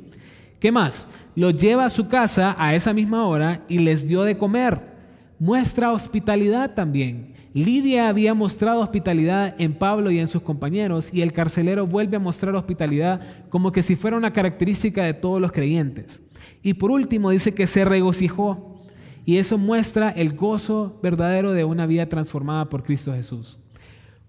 ¿Qué 0.59 0.71
más? 0.71 1.07
Los 1.35 1.55
lleva 1.57 1.85
a 1.85 1.89
su 1.89 2.07
casa 2.07 2.55
a 2.57 2.73
esa 2.73 2.93
misma 2.93 3.27
hora 3.27 3.63
y 3.67 3.79
les 3.79 4.07
dio 4.07 4.23
de 4.23 4.37
comer. 4.37 4.79
Muestra 5.37 5.91
hospitalidad 5.91 6.73
también. 6.73 7.32
Lidia 7.53 8.09
había 8.09 8.33
mostrado 8.33 8.79
hospitalidad 8.79 9.53
en 9.59 9.75
Pablo 9.75 10.09
y 10.09 10.17
en 10.17 10.27
sus 10.27 10.41
compañeros 10.41 11.13
y 11.13 11.21
el 11.21 11.33
carcelero 11.33 11.85
vuelve 11.85 12.17
a 12.17 12.19
mostrar 12.19 12.55
hospitalidad 12.55 13.21
como 13.49 13.71
que 13.71 13.83
si 13.83 13.95
fuera 13.95 14.17
una 14.17 14.33
característica 14.33 15.03
de 15.03 15.13
todos 15.13 15.39
los 15.39 15.51
creyentes. 15.51 16.23
Y 16.63 16.73
por 16.73 16.89
último 16.89 17.29
dice 17.29 17.53
que 17.53 17.67
se 17.67 17.85
regocijó 17.85 18.81
y 19.23 19.37
eso 19.37 19.59
muestra 19.59 20.09
el 20.09 20.35
gozo 20.35 20.99
verdadero 21.03 21.51
de 21.51 21.63
una 21.63 21.85
vida 21.85 22.09
transformada 22.09 22.69
por 22.69 22.83
Cristo 22.83 23.13
Jesús. 23.13 23.59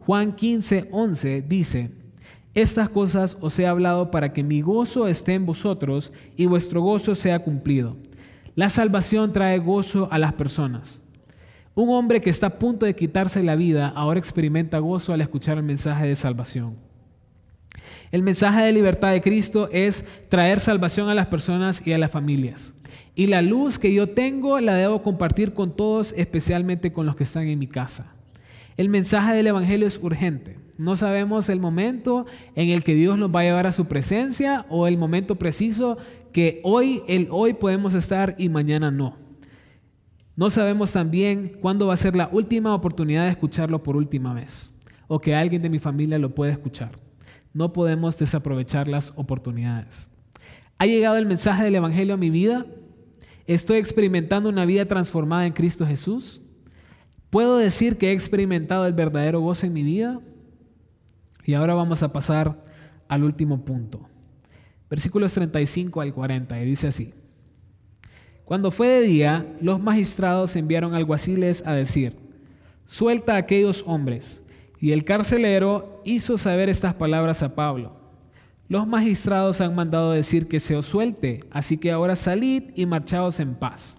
Juan 0.00 0.32
15, 0.32 0.88
11 0.92 1.42
dice, 1.42 1.90
estas 2.52 2.90
cosas 2.90 3.38
os 3.40 3.58
he 3.58 3.66
hablado 3.66 4.10
para 4.10 4.34
que 4.34 4.42
mi 4.42 4.60
gozo 4.60 5.08
esté 5.08 5.32
en 5.32 5.46
vosotros 5.46 6.12
y 6.36 6.44
vuestro 6.44 6.82
gozo 6.82 7.14
sea 7.14 7.38
cumplido. 7.38 7.96
La 8.54 8.68
salvación 8.68 9.32
trae 9.32 9.58
gozo 9.58 10.08
a 10.12 10.18
las 10.18 10.34
personas. 10.34 11.03
Un 11.74 11.90
hombre 11.90 12.20
que 12.20 12.30
está 12.30 12.46
a 12.46 12.58
punto 12.58 12.86
de 12.86 12.94
quitarse 12.94 13.42
la 13.42 13.56
vida 13.56 13.88
ahora 13.88 14.20
experimenta 14.20 14.78
gozo 14.78 15.12
al 15.12 15.20
escuchar 15.20 15.58
el 15.58 15.64
mensaje 15.64 16.06
de 16.06 16.14
salvación. 16.14 16.76
El 18.12 18.22
mensaje 18.22 18.62
de 18.62 18.72
libertad 18.72 19.10
de 19.10 19.20
Cristo 19.20 19.68
es 19.72 20.04
traer 20.28 20.60
salvación 20.60 21.08
a 21.08 21.14
las 21.14 21.26
personas 21.26 21.84
y 21.84 21.92
a 21.92 21.98
las 21.98 22.12
familias. 22.12 22.76
Y 23.16 23.26
la 23.26 23.42
luz 23.42 23.80
que 23.80 23.92
yo 23.92 24.08
tengo 24.08 24.60
la 24.60 24.76
debo 24.76 25.02
compartir 25.02 25.52
con 25.52 25.74
todos, 25.74 26.14
especialmente 26.16 26.92
con 26.92 27.06
los 27.06 27.16
que 27.16 27.24
están 27.24 27.48
en 27.48 27.58
mi 27.58 27.66
casa. 27.66 28.14
El 28.76 28.88
mensaje 28.88 29.34
del 29.34 29.48
Evangelio 29.48 29.88
es 29.88 29.98
urgente. 30.00 30.58
No 30.78 30.94
sabemos 30.94 31.48
el 31.48 31.58
momento 31.58 32.26
en 32.54 32.68
el 32.70 32.84
que 32.84 32.94
Dios 32.94 33.18
nos 33.18 33.30
va 33.30 33.40
a 33.40 33.44
llevar 33.44 33.66
a 33.66 33.72
su 33.72 33.86
presencia 33.86 34.64
o 34.68 34.86
el 34.86 34.96
momento 34.96 35.34
preciso 35.34 35.98
que 36.32 36.60
hoy, 36.62 37.02
el 37.08 37.26
hoy 37.30 37.54
podemos 37.54 37.94
estar 37.94 38.36
y 38.38 38.48
mañana 38.48 38.92
no. 38.92 39.23
No 40.36 40.50
sabemos 40.50 40.92
también 40.92 41.58
cuándo 41.60 41.86
va 41.86 41.94
a 41.94 41.98
ser 41.98 42.16
la 42.16 42.28
última 42.32 42.74
oportunidad 42.74 43.24
de 43.24 43.30
escucharlo 43.30 43.82
por 43.82 43.96
última 43.96 44.34
vez 44.34 44.72
o 45.06 45.20
que 45.20 45.34
alguien 45.34 45.62
de 45.62 45.70
mi 45.70 45.78
familia 45.78 46.18
lo 46.18 46.34
pueda 46.34 46.52
escuchar. 46.52 46.98
No 47.52 47.72
podemos 47.72 48.18
desaprovechar 48.18 48.88
las 48.88 49.12
oportunidades. 49.16 50.08
¿Ha 50.78 50.86
llegado 50.86 51.16
el 51.16 51.26
mensaje 51.26 51.62
del 51.62 51.76
Evangelio 51.76 52.14
a 52.14 52.18
mi 52.18 52.30
vida? 52.30 52.66
¿Estoy 53.46 53.78
experimentando 53.78 54.48
una 54.48 54.64
vida 54.64 54.86
transformada 54.86 55.46
en 55.46 55.52
Cristo 55.52 55.86
Jesús? 55.86 56.42
¿Puedo 57.30 57.58
decir 57.58 57.96
que 57.96 58.08
he 58.08 58.12
experimentado 58.12 58.86
el 58.86 58.92
verdadero 58.92 59.40
gozo 59.40 59.66
en 59.66 59.72
mi 59.72 59.82
vida? 59.82 60.20
Y 61.44 61.54
ahora 61.54 61.74
vamos 61.74 62.02
a 62.02 62.12
pasar 62.12 62.64
al 63.06 63.22
último 63.22 63.64
punto. 63.64 64.08
Versículos 64.90 65.32
35 65.32 66.00
al 66.00 66.12
40, 66.12 66.60
y 66.60 66.64
dice 66.64 66.88
así. 66.88 67.14
Cuando 68.44 68.70
fue 68.70 68.88
de 68.88 69.02
día, 69.02 69.46
los 69.60 69.80
magistrados 69.80 70.54
enviaron 70.56 70.94
alguaciles 70.94 71.62
a 71.66 71.72
decir, 71.72 72.16
suelta 72.86 73.34
a 73.34 73.38
aquellos 73.38 73.84
hombres. 73.86 74.42
Y 74.80 74.92
el 74.92 75.04
carcelero 75.04 76.02
hizo 76.04 76.36
saber 76.36 76.68
estas 76.68 76.94
palabras 76.94 77.42
a 77.42 77.54
Pablo. 77.54 77.96
Los 78.68 78.86
magistrados 78.86 79.62
han 79.62 79.74
mandado 79.74 80.12
decir 80.12 80.46
que 80.46 80.60
se 80.60 80.76
os 80.76 80.84
suelte, 80.84 81.40
así 81.50 81.78
que 81.78 81.90
ahora 81.90 82.16
salid 82.16 82.64
y 82.74 82.84
marchaos 82.84 83.40
en 83.40 83.54
paz. 83.54 83.98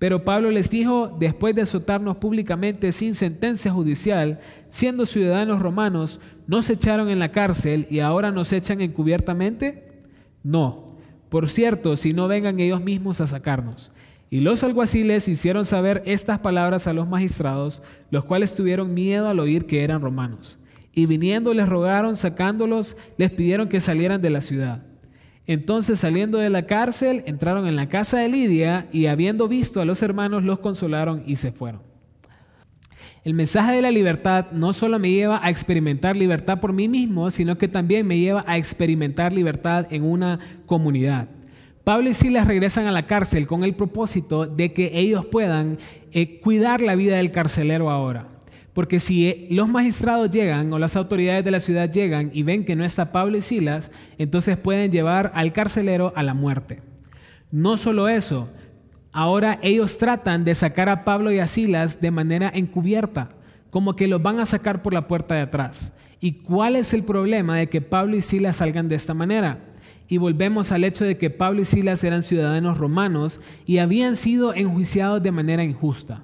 Pero 0.00 0.24
Pablo 0.24 0.50
les 0.50 0.70
dijo, 0.70 1.14
después 1.20 1.54
de 1.54 1.62
azotarnos 1.62 2.16
públicamente 2.16 2.90
sin 2.90 3.14
sentencia 3.14 3.70
judicial, 3.70 4.40
siendo 4.70 5.06
ciudadanos 5.06 5.60
romanos, 5.60 6.20
¿nos 6.46 6.70
echaron 6.70 7.08
en 7.10 7.18
la 7.18 7.32
cárcel 7.32 7.86
y 7.90 8.00
ahora 8.00 8.30
nos 8.30 8.52
echan 8.52 8.80
encubiertamente? 8.80 9.88
No, 10.42 10.89
por 11.30 11.48
cierto, 11.48 11.96
si 11.96 12.12
no 12.12 12.28
vengan 12.28 12.60
ellos 12.60 12.82
mismos 12.82 13.20
a 13.20 13.26
sacarnos. 13.26 13.92
Y 14.30 14.40
los 14.40 14.62
alguaciles 14.62 15.26
hicieron 15.28 15.64
saber 15.64 16.02
estas 16.04 16.40
palabras 16.40 16.86
a 16.86 16.92
los 16.92 17.08
magistrados, 17.08 17.82
los 18.10 18.24
cuales 18.24 18.54
tuvieron 18.54 18.94
miedo 18.94 19.28
al 19.28 19.40
oír 19.40 19.66
que 19.66 19.82
eran 19.82 20.02
romanos. 20.02 20.58
Y 20.92 21.06
viniendo 21.06 21.54
les 21.54 21.68
rogaron, 21.68 22.16
sacándolos, 22.16 22.96
les 23.16 23.30
pidieron 23.30 23.68
que 23.68 23.80
salieran 23.80 24.20
de 24.20 24.30
la 24.30 24.40
ciudad. 24.40 24.82
Entonces 25.46 26.00
saliendo 26.00 26.38
de 26.38 26.50
la 26.50 26.66
cárcel, 26.66 27.24
entraron 27.26 27.66
en 27.66 27.76
la 27.76 27.88
casa 27.88 28.18
de 28.18 28.28
Lidia 28.28 28.88
y 28.92 29.06
habiendo 29.06 29.48
visto 29.48 29.80
a 29.80 29.84
los 29.84 30.02
hermanos, 30.02 30.44
los 30.44 30.60
consolaron 30.60 31.22
y 31.26 31.36
se 31.36 31.50
fueron. 31.50 31.89
El 33.22 33.34
mensaje 33.34 33.72
de 33.72 33.82
la 33.82 33.90
libertad 33.90 34.46
no 34.50 34.72
solo 34.72 34.98
me 34.98 35.10
lleva 35.10 35.44
a 35.44 35.50
experimentar 35.50 36.16
libertad 36.16 36.58
por 36.58 36.72
mí 36.72 36.88
mismo, 36.88 37.30
sino 37.30 37.58
que 37.58 37.68
también 37.68 38.06
me 38.06 38.18
lleva 38.18 38.44
a 38.46 38.56
experimentar 38.56 39.34
libertad 39.34 39.86
en 39.90 40.04
una 40.04 40.38
comunidad. 40.64 41.28
Pablo 41.84 42.08
y 42.08 42.14
Silas 42.14 42.46
regresan 42.46 42.86
a 42.86 42.92
la 42.92 43.06
cárcel 43.06 43.46
con 43.46 43.62
el 43.62 43.74
propósito 43.74 44.46
de 44.46 44.72
que 44.72 44.98
ellos 44.98 45.26
puedan 45.26 45.76
eh, 46.12 46.40
cuidar 46.40 46.80
la 46.80 46.94
vida 46.94 47.16
del 47.16 47.30
carcelero 47.30 47.90
ahora. 47.90 48.28
Porque 48.72 49.00
si 49.00 49.28
eh, 49.28 49.48
los 49.50 49.68
magistrados 49.68 50.30
llegan 50.30 50.72
o 50.72 50.78
las 50.78 50.96
autoridades 50.96 51.44
de 51.44 51.50
la 51.50 51.60
ciudad 51.60 51.92
llegan 51.92 52.30
y 52.32 52.42
ven 52.42 52.64
que 52.64 52.76
no 52.76 52.84
está 52.84 53.12
Pablo 53.12 53.36
y 53.36 53.42
Silas, 53.42 53.92
entonces 54.16 54.56
pueden 54.56 54.92
llevar 54.92 55.30
al 55.34 55.52
carcelero 55.52 56.14
a 56.16 56.22
la 56.22 56.32
muerte. 56.32 56.80
No 57.50 57.76
solo 57.76 58.08
eso, 58.08 58.48
Ahora 59.12 59.58
ellos 59.62 59.98
tratan 59.98 60.44
de 60.44 60.54
sacar 60.54 60.88
a 60.88 61.04
Pablo 61.04 61.32
y 61.32 61.40
a 61.40 61.46
Silas 61.46 62.00
de 62.00 62.10
manera 62.10 62.50
encubierta, 62.54 63.30
como 63.70 63.96
que 63.96 64.06
los 64.06 64.22
van 64.22 64.38
a 64.38 64.46
sacar 64.46 64.82
por 64.82 64.94
la 64.94 65.08
puerta 65.08 65.34
de 65.34 65.42
atrás. 65.42 65.92
¿Y 66.20 66.32
cuál 66.32 66.76
es 66.76 66.94
el 66.94 67.02
problema 67.02 67.56
de 67.56 67.68
que 67.68 67.80
Pablo 67.80 68.16
y 68.16 68.20
Silas 68.20 68.56
salgan 68.56 68.88
de 68.88 68.94
esta 68.94 69.14
manera? 69.14 69.58
Y 70.06 70.18
volvemos 70.18 70.70
al 70.70 70.84
hecho 70.84 71.04
de 71.04 71.16
que 71.16 71.30
Pablo 71.30 71.62
y 71.62 71.64
Silas 71.64 72.04
eran 72.04 72.22
ciudadanos 72.22 72.78
romanos 72.78 73.40
y 73.64 73.78
habían 73.78 74.16
sido 74.16 74.54
enjuiciados 74.54 75.22
de 75.22 75.32
manera 75.32 75.64
injusta. 75.64 76.22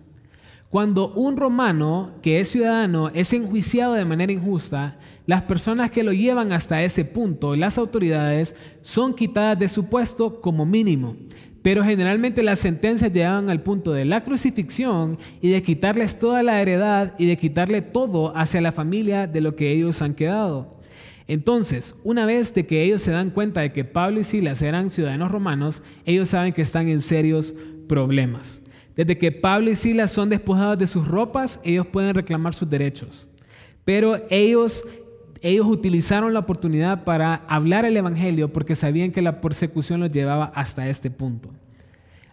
Cuando 0.70 1.12
un 1.12 1.36
romano 1.36 2.10
que 2.22 2.40
es 2.40 2.48
ciudadano 2.48 3.08
es 3.14 3.32
enjuiciado 3.32 3.94
de 3.94 4.04
manera 4.04 4.32
injusta, 4.32 4.98
las 5.24 5.42
personas 5.42 5.90
que 5.90 6.02
lo 6.02 6.12
llevan 6.12 6.52
hasta 6.52 6.82
ese 6.82 7.04
punto, 7.04 7.56
las 7.56 7.78
autoridades, 7.78 8.54
son 8.82 9.14
quitadas 9.14 9.58
de 9.58 9.68
su 9.68 9.88
puesto 9.88 10.40
como 10.40 10.66
mínimo. 10.66 11.16
Pero 11.66 11.82
generalmente 11.82 12.44
las 12.44 12.60
sentencias 12.60 13.12
llegaban 13.12 13.50
al 13.50 13.60
punto 13.60 13.92
de 13.92 14.04
la 14.04 14.22
crucifixión 14.22 15.18
y 15.42 15.48
de 15.48 15.64
quitarles 15.64 16.16
toda 16.16 16.44
la 16.44 16.62
heredad 16.62 17.16
y 17.18 17.26
de 17.26 17.36
quitarle 17.36 17.82
todo 17.82 18.32
hacia 18.36 18.60
la 18.60 18.70
familia 18.70 19.26
de 19.26 19.40
lo 19.40 19.56
que 19.56 19.72
ellos 19.72 20.00
han 20.00 20.14
quedado. 20.14 20.70
Entonces, 21.26 21.96
una 22.04 22.24
vez 22.24 22.54
de 22.54 22.66
que 22.66 22.84
ellos 22.84 23.02
se 23.02 23.10
dan 23.10 23.30
cuenta 23.30 23.62
de 23.62 23.72
que 23.72 23.82
Pablo 23.82 24.20
y 24.20 24.22
Silas 24.22 24.62
eran 24.62 24.90
ciudadanos 24.90 25.32
romanos, 25.32 25.82
ellos 26.04 26.28
saben 26.28 26.52
que 26.52 26.62
están 26.62 26.86
en 26.86 27.00
serios 27.00 27.52
problemas. 27.88 28.62
Desde 28.94 29.18
que 29.18 29.32
Pablo 29.32 29.68
y 29.68 29.74
Silas 29.74 30.12
son 30.12 30.28
despojados 30.28 30.78
de 30.78 30.86
sus 30.86 31.08
ropas, 31.08 31.58
ellos 31.64 31.88
pueden 31.88 32.14
reclamar 32.14 32.54
sus 32.54 32.70
derechos. 32.70 33.28
Pero 33.84 34.24
ellos 34.30 34.84
ellos 35.42 35.66
utilizaron 35.66 36.32
la 36.34 36.40
oportunidad 36.40 37.04
para 37.04 37.42
hablar 37.48 37.84
el 37.84 37.96
Evangelio 37.96 38.52
porque 38.52 38.74
sabían 38.74 39.10
que 39.10 39.22
la 39.22 39.40
persecución 39.40 40.00
los 40.00 40.10
llevaba 40.10 40.52
hasta 40.54 40.88
este 40.88 41.10
punto. 41.10 41.50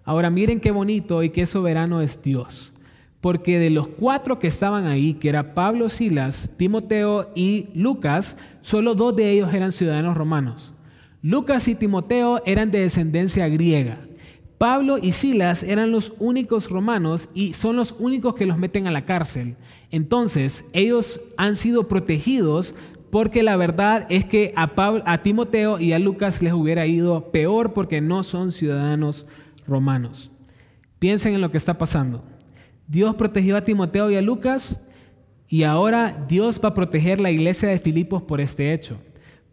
Ahora 0.03 0.29
miren 0.29 0.59
qué 0.59 0.71
bonito 0.71 1.23
y 1.23 1.29
qué 1.29 1.45
soberano 1.45 2.01
es 2.01 2.21
Dios. 2.21 2.73
Porque 3.21 3.57
de 3.57 3.69
los 3.69 3.87
cuatro 3.87 4.37
que 4.37 4.47
estaban 4.47 4.85
ahí, 4.85 5.13
que 5.13 5.29
era 5.29 5.53
Pablo, 5.53 5.87
Silas, 5.87 6.49
Timoteo 6.57 7.31
y 7.35 7.67
Lucas, 7.73 8.35
solo 8.61 8.95
dos 8.95 9.15
de 9.15 9.29
ellos 9.31 9.53
eran 9.53 9.71
ciudadanos 9.71 10.17
romanos. 10.17 10.73
Lucas 11.21 11.69
y 11.69 11.75
Timoteo 11.75 12.41
eran 12.45 12.69
de 12.69 12.79
descendencia 12.79 13.47
griega. 13.47 13.99
Pablo 14.57 14.97
y 14.97 15.13
Silas 15.13 15.63
eran 15.63 15.91
los 15.91 16.13
únicos 16.19 16.69
romanos 16.69 17.29
y 17.33 17.53
son 17.53 17.75
los 17.75 17.95
únicos 17.99 18.35
que 18.35 18.45
los 18.45 18.57
meten 18.57 18.87
a 18.87 18.91
la 18.91 19.05
cárcel. 19.05 19.55
Entonces, 19.91 20.65
ellos 20.73 21.21
han 21.37 21.55
sido 21.55 21.87
protegidos 21.87 22.75
porque 23.13 23.43
la 23.43 23.57
verdad 23.57 24.07
es 24.09 24.25
que 24.25 24.53
a, 24.55 24.71
a 25.05 25.21
Timoteo 25.21 25.79
y 25.79 25.93
a 25.93 25.99
Lucas 25.99 26.41
les 26.41 26.51
hubiera 26.51 26.87
ido 26.87 27.31
peor 27.31 27.71
porque 27.71 28.01
no 28.01 28.23
son 28.23 28.51
ciudadanos 28.51 29.27
romanos. 29.67 30.31
Piensen 30.97 31.35
en 31.35 31.41
lo 31.41 31.51
que 31.51 31.57
está 31.57 31.77
pasando. 31.77 32.23
Dios 32.87 33.13
protegió 33.13 33.55
a 33.55 33.63
Timoteo 33.63 34.09
y 34.09 34.15
a 34.15 34.21
Lucas 34.23 34.81
y 35.47 35.61
ahora 35.61 36.25
Dios 36.27 36.59
va 36.59 36.69
a 36.69 36.73
proteger 36.73 37.19
la 37.19 37.29
iglesia 37.29 37.69
de 37.69 37.77
Filipos 37.77 38.23
por 38.23 38.41
este 38.41 38.73
hecho. 38.73 38.97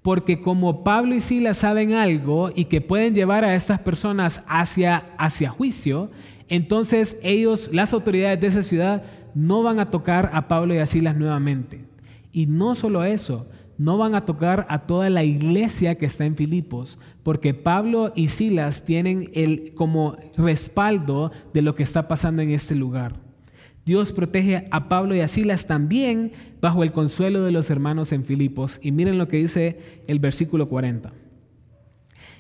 Porque 0.01 0.41
como 0.41 0.83
Pablo 0.83 1.15
y 1.15 1.21
Silas 1.21 1.59
saben 1.59 1.93
algo 1.93 2.51
y 2.57 2.65
que 2.65 2.81
pueden 2.81 3.15
llevar 3.15 3.45
a 3.45 3.55
estas 3.55 3.81
personas 3.81 4.43
hacia, 4.47 5.11
hacia 5.19 5.51
juicio, 5.51 6.11
entonces 6.49 7.19
ellos, 7.23 7.69
las 7.75 7.93
autoridades 7.93 8.41
de 8.41 8.47
esa 8.47 8.63
ciudad, 8.63 9.03
no 9.35 9.63
van 9.63 9.81
a 9.81 9.91
tocar 9.91 10.31
a 10.33 10.49
Pablo 10.49 10.73
y 10.73 10.79
a 10.79 10.87
Silas 10.87 11.15
nuevamente. 11.15 11.90
Y 12.33 12.47
no 12.47 12.75
solo 12.75 13.05
eso, 13.05 13.47
no 13.79 13.97
van 13.97 14.15
a 14.15 14.27
tocar 14.27 14.67
a 14.69 14.81
toda 14.81 15.09
la 15.09 15.25
iglesia 15.25 15.97
que 15.97 16.07
está 16.07 16.27
en 16.27 16.37
Filipos, 16.37 16.99
porque 17.23 17.55
Pablo 17.55 18.13
y 18.15 18.29
Silas 18.29 18.85
tienen 18.85 19.31
el 19.33 19.73
como 19.75 20.17
respaldo 20.37 21.33
de 21.55 21.63
lo 21.63 21.75
que 21.75 21.83
está 21.83 22.07
pasando 22.07 22.43
en 22.43 22.51
este 22.51 22.75
lugar. 22.75 23.15
Dios 23.87 24.13
protege 24.13 24.69
a 24.71 24.89
Pablo 24.89 25.15
y 25.15 25.21
a 25.21 25.29
Silas 25.29 25.67
también 25.67 26.33
bajo 26.61 26.83
el 26.83 26.93
consuelo 26.93 27.43
de 27.43 27.53
los 27.53 27.71
hermanos 27.71 28.13
en 28.13 28.25
Filipos. 28.25 28.79
Y 28.83 28.93
miren 28.93 29.19
lo 29.19 29.29
que 29.29 29.39
dice 29.39 30.03
el 30.07 30.19
versículo 30.19 30.69
40. 30.69 31.13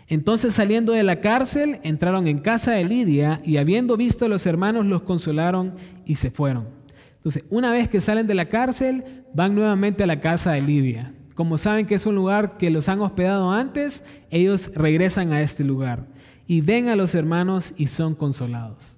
Entonces 0.08 0.54
saliendo 0.54 0.92
de 0.92 1.04
la 1.04 1.20
cárcel, 1.20 1.78
entraron 1.82 2.26
en 2.26 2.38
casa 2.38 2.72
de 2.72 2.84
Lidia 2.84 3.40
y 3.44 3.56
habiendo 3.56 3.96
visto 3.96 4.26
a 4.26 4.28
los 4.28 4.44
hermanos 4.44 4.84
los 4.84 5.02
consolaron 5.02 5.74
y 6.04 6.16
se 6.16 6.30
fueron. 6.30 6.79
Entonces, 7.20 7.44
una 7.50 7.70
vez 7.70 7.86
que 7.86 8.00
salen 8.00 8.26
de 8.26 8.34
la 8.34 8.48
cárcel, 8.48 9.04
van 9.34 9.54
nuevamente 9.54 10.02
a 10.02 10.06
la 10.06 10.16
casa 10.16 10.52
de 10.52 10.62
Lidia. 10.62 11.12
Como 11.34 11.58
saben 11.58 11.84
que 11.84 11.94
es 11.94 12.06
un 12.06 12.14
lugar 12.14 12.56
que 12.56 12.70
los 12.70 12.88
han 12.88 13.02
hospedado 13.02 13.52
antes, 13.52 14.04
ellos 14.30 14.70
regresan 14.74 15.30
a 15.32 15.42
este 15.42 15.62
lugar 15.62 16.06
y 16.46 16.62
ven 16.62 16.88
a 16.88 16.96
los 16.96 17.14
hermanos 17.14 17.74
y 17.76 17.88
son 17.88 18.14
consolados. 18.14 18.96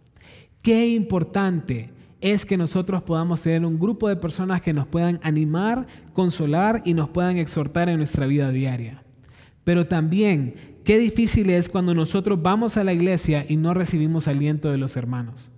Qué 0.62 0.86
importante 0.86 1.90
es 2.20 2.46
que 2.46 2.56
nosotros 2.56 3.02
podamos 3.02 3.42
tener 3.42 3.66
un 3.66 3.80
grupo 3.80 4.08
de 4.08 4.14
personas 4.14 4.62
que 4.62 4.72
nos 4.72 4.86
puedan 4.86 5.18
animar, 5.24 5.88
consolar 6.12 6.80
y 6.84 6.94
nos 6.94 7.08
puedan 7.08 7.38
exhortar 7.38 7.88
en 7.88 7.96
nuestra 7.96 8.26
vida 8.26 8.52
diaria. 8.52 9.02
Pero 9.64 9.88
también, 9.88 10.54
qué 10.84 10.98
difícil 10.98 11.50
es 11.50 11.68
cuando 11.68 11.92
nosotros 11.92 12.40
vamos 12.40 12.76
a 12.76 12.84
la 12.84 12.92
iglesia 12.92 13.44
y 13.48 13.56
no 13.56 13.74
recibimos 13.74 14.28
aliento 14.28 14.70
de 14.70 14.78
los 14.78 14.96
hermanos. 14.96 15.50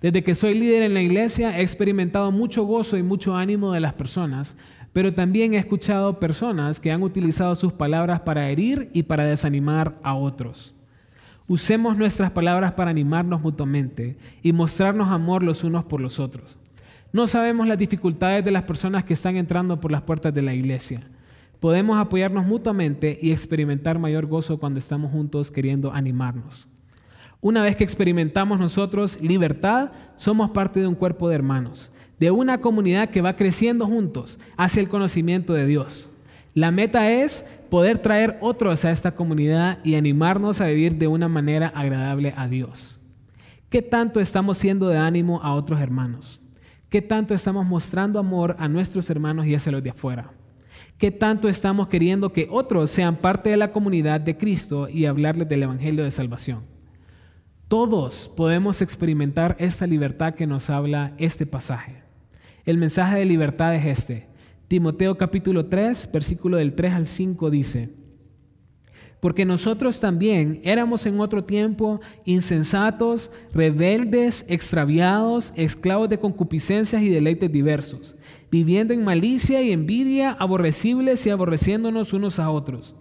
Desde 0.00 0.22
que 0.22 0.36
soy 0.36 0.54
líder 0.54 0.82
en 0.82 0.94
la 0.94 1.02
iglesia 1.02 1.58
he 1.58 1.62
experimentado 1.62 2.30
mucho 2.30 2.62
gozo 2.64 2.96
y 2.96 3.02
mucho 3.02 3.34
ánimo 3.36 3.72
de 3.72 3.80
las 3.80 3.94
personas, 3.94 4.56
pero 4.92 5.12
también 5.12 5.54
he 5.54 5.58
escuchado 5.58 6.20
personas 6.20 6.78
que 6.78 6.92
han 6.92 7.02
utilizado 7.02 7.54
sus 7.56 7.72
palabras 7.72 8.20
para 8.20 8.48
herir 8.48 8.90
y 8.92 9.02
para 9.02 9.24
desanimar 9.24 9.98
a 10.02 10.14
otros. 10.14 10.74
Usemos 11.48 11.96
nuestras 11.96 12.30
palabras 12.30 12.72
para 12.72 12.90
animarnos 12.90 13.40
mutuamente 13.40 14.16
y 14.42 14.52
mostrarnos 14.52 15.08
amor 15.08 15.42
los 15.42 15.64
unos 15.64 15.84
por 15.84 16.00
los 16.00 16.20
otros. 16.20 16.58
No 17.12 17.26
sabemos 17.26 17.66
las 17.66 17.78
dificultades 17.78 18.44
de 18.44 18.50
las 18.50 18.64
personas 18.64 19.04
que 19.04 19.14
están 19.14 19.36
entrando 19.36 19.80
por 19.80 19.90
las 19.90 20.02
puertas 20.02 20.32
de 20.32 20.42
la 20.42 20.54
iglesia. 20.54 21.08
Podemos 21.58 21.98
apoyarnos 21.98 22.46
mutuamente 22.46 23.18
y 23.20 23.32
experimentar 23.32 23.98
mayor 23.98 24.26
gozo 24.26 24.58
cuando 24.58 24.78
estamos 24.78 25.10
juntos 25.10 25.50
queriendo 25.50 25.92
animarnos. 25.92 26.68
Una 27.40 27.62
vez 27.62 27.76
que 27.76 27.84
experimentamos 27.84 28.58
nosotros 28.58 29.20
libertad, 29.22 29.92
somos 30.16 30.50
parte 30.50 30.80
de 30.80 30.88
un 30.88 30.96
cuerpo 30.96 31.28
de 31.28 31.36
hermanos, 31.36 31.92
de 32.18 32.32
una 32.32 32.60
comunidad 32.60 33.10
que 33.10 33.20
va 33.20 33.36
creciendo 33.36 33.86
juntos 33.86 34.40
hacia 34.56 34.80
el 34.80 34.88
conocimiento 34.88 35.52
de 35.54 35.66
Dios. 35.66 36.10
La 36.54 36.72
meta 36.72 37.12
es 37.12 37.44
poder 37.70 37.98
traer 37.98 38.38
otros 38.40 38.84
a 38.84 38.90
esta 38.90 39.14
comunidad 39.14 39.78
y 39.84 39.94
animarnos 39.94 40.60
a 40.60 40.66
vivir 40.66 40.96
de 40.96 41.06
una 41.06 41.28
manera 41.28 41.68
agradable 41.68 42.34
a 42.36 42.48
Dios. 42.48 42.98
¿Qué 43.70 43.82
tanto 43.82 44.18
estamos 44.18 44.58
siendo 44.58 44.88
de 44.88 44.98
ánimo 44.98 45.40
a 45.40 45.54
otros 45.54 45.80
hermanos? 45.80 46.40
¿Qué 46.88 47.02
tanto 47.02 47.34
estamos 47.34 47.64
mostrando 47.64 48.18
amor 48.18 48.56
a 48.58 48.66
nuestros 48.66 49.08
hermanos 49.10 49.46
y 49.46 49.54
hacia 49.54 49.70
los 49.70 49.84
de 49.84 49.90
afuera? 49.90 50.32
¿Qué 50.96 51.12
tanto 51.12 51.48
estamos 51.48 51.86
queriendo 51.86 52.32
que 52.32 52.48
otros 52.50 52.90
sean 52.90 53.14
parte 53.14 53.50
de 53.50 53.56
la 53.56 53.70
comunidad 53.70 54.20
de 54.20 54.36
Cristo 54.36 54.88
y 54.88 55.04
hablarles 55.04 55.48
del 55.48 55.62
Evangelio 55.62 56.02
de 56.02 56.10
Salvación? 56.10 56.77
Todos 57.68 58.32
podemos 58.34 58.80
experimentar 58.80 59.54
esta 59.58 59.86
libertad 59.86 60.32
que 60.32 60.46
nos 60.46 60.70
habla 60.70 61.12
este 61.18 61.44
pasaje. 61.44 62.02
El 62.64 62.78
mensaje 62.78 63.18
de 63.18 63.26
libertad 63.26 63.74
es 63.74 63.84
este. 63.84 64.26
Timoteo 64.68 65.18
capítulo 65.18 65.66
3, 65.66 66.08
versículo 66.10 66.56
del 66.56 66.72
3 66.72 66.94
al 66.94 67.06
5 67.06 67.50
dice, 67.50 67.90
porque 69.20 69.44
nosotros 69.44 70.00
también 70.00 70.60
éramos 70.64 71.04
en 71.04 71.20
otro 71.20 71.44
tiempo 71.44 72.00
insensatos, 72.24 73.30
rebeldes, 73.52 74.46
extraviados, 74.48 75.52
esclavos 75.54 76.08
de 76.08 76.18
concupiscencias 76.18 77.02
y 77.02 77.10
deleites 77.10 77.52
diversos, 77.52 78.16
viviendo 78.50 78.94
en 78.94 79.04
malicia 79.04 79.60
y 79.60 79.72
envidia, 79.72 80.30
aborrecibles 80.30 81.26
y 81.26 81.30
aborreciéndonos 81.30 82.14
unos 82.14 82.38
a 82.38 82.48
otros. 82.48 82.94